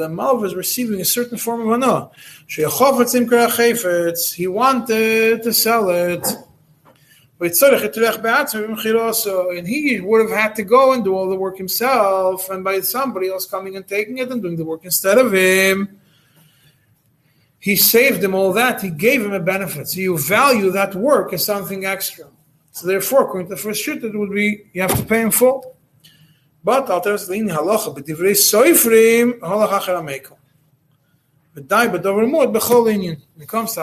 malva 0.09 0.45
is 0.45 0.55
receiving 0.55 1.01
a 1.01 1.05
certain 1.05 1.37
form 1.37 1.61
of 1.61 1.67
hanoah. 1.67 2.11
He 4.33 4.47
wanted 4.47 5.43
to 5.43 5.53
sell 5.53 5.89
it. 5.89 6.25
And 7.39 7.55
he 9.67 9.99
would 9.99 10.21
have 10.21 10.31
had 10.31 10.55
to 10.55 10.63
go 10.63 10.93
and 10.93 11.03
do 11.03 11.15
all 11.15 11.29
the 11.29 11.35
work 11.35 11.57
himself, 11.57 12.49
and 12.49 12.63
by 12.63 12.79
somebody 12.79 13.29
else 13.29 13.45
coming 13.45 13.75
and 13.75 13.87
taking 13.87 14.17
it 14.17 14.31
and 14.31 14.41
doing 14.41 14.55
the 14.55 14.65
work 14.65 14.85
instead 14.85 15.17
of 15.17 15.33
him 15.33 15.99
he 17.59 17.75
saved 17.75 18.23
him 18.23 18.33
all 18.33 18.53
that, 18.53 18.81
he 18.81 18.89
gave 18.89 19.25
him 19.25 19.33
a 19.33 19.39
benefit. 19.39 19.89
So 19.89 19.99
you 19.99 20.17
value 20.17 20.71
that 20.71 20.95
work 20.95 21.33
as 21.33 21.45
something 21.45 21.85
extra. 21.85 22.25
So 22.71 22.87
therefore, 22.87 23.23
according 23.23 23.49
to 23.49 23.55
the 23.55 23.61
first 23.61 23.83
shit, 23.83 24.01
it 24.03 24.17
would 24.17 24.31
be 24.31 24.69
you 24.73 24.81
have 24.81 24.95
to 24.95 25.03
pay 25.03 25.21
him 25.21 25.31
full. 25.31 25.75
But 26.63 26.87
you 26.87 27.33
in 27.33 27.47
but 27.47 27.65
acher 29.79 30.05
But. 30.05 30.37
It 31.55 31.67
comes 33.47 33.73
to 33.73 33.81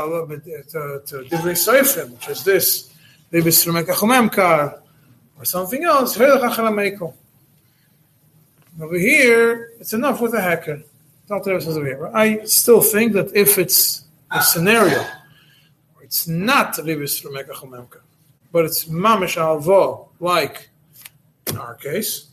to 1.09 1.16
divrei 1.30 1.57
soifrim, 1.66 2.09
which 2.12 2.28
is 2.28 2.44
this, 2.44 2.93
ribis 3.35 3.66
remekachomemkar, 3.66 4.80
or 5.39 5.45
something 5.45 5.85
else. 5.85 6.18
Over 8.80 8.99
here, 8.99 9.72
it's 9.80 9.93
enough 9.93 10.20
with 10.20 10.35
a 10.35 10.41
hacker. 10.41 10.82
I 11.30 12.45
still 12.45 12.80
think 12.80 13.12
that 13.14 13.35
if 13.35 13.59
it's 13.59 14.05
a 14.30 14.43
scenario 14.43 15.05
it's 16.14 16.28
not 16.28 16.74
Ribis 16.74 17.20
from 17.20 17.32
Mekach 17.32 17.99
but 18.53 18.64
it's 18.64 18.85
Mamish 18.85 19.37
Alvo, 19.37 20.11
like 20.20 20.68
in 21.49 21.57
our 21.57 21.74
case, 21.74 22.28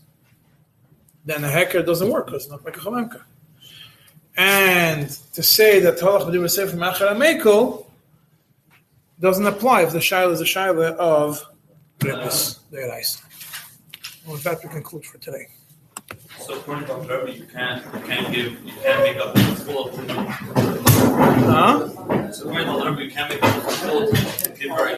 then 1.25 1.43
a 1.43 1.49
hacker 1.49 1.81
doesn't 1.81 2.09
work 2.11 2.27
because 2.27 2.43
it's 2.43 2.51
not 2.51 2.63
Mekach 2.63 3.21
And 4.37 5.09
to 5.33 5.41
say 5.41 5.79
that 5.79 5.97
Halach 5.97 6.27
B'di 6.27 6.47
say 6.47 6.67
from 6.67 6.79
Acher 6.79 7.09
Amekel 7.11 7.87
doesn't 9.21 9.45
apply 9.45 9.83
if 9.83 9.91
the 9.91 9.99
Shaila 9.99 10.31
is 10.31 10.41
a 10.41 10.45
Shaila 10.45 10.95
of 10.95 11.45
Ribis 11.99 12.59
Deiraisa. 12.71 13.21
With 14.27 14.43
that, 14.43 14.63
we 14.63 14.69
conclude 14.69 15.05
for 15.05 15.19
today. 15.19 15.47
So 16.39 16.55
according 16.55 16.87
to 16.87 16.95
Rebbe, 16.95 17.37
you 17.37 17.45
can't 17.45 17.83
you 17.93 17.99
can't 18.01 18.33
give 18.33 18.65
you 18.65 18.73
can't 18.81 19.03
make 19.03 19.17
up 19.17 19.33
the 19.35 19.41
full 19.63 19.89
of 19.89 19.95
Huh? 21.45 22.31
So 22.33 22.49
according 22.49 22.67
to 22.67 22.89
Rebbe, 22.89 23.03
you 23.03 23.11
can't 23.11 23.29
make 23.29 23.43
up 23.43 23.63
the 23.63 23.71
full 23.71 24.03
of 24.03 24.09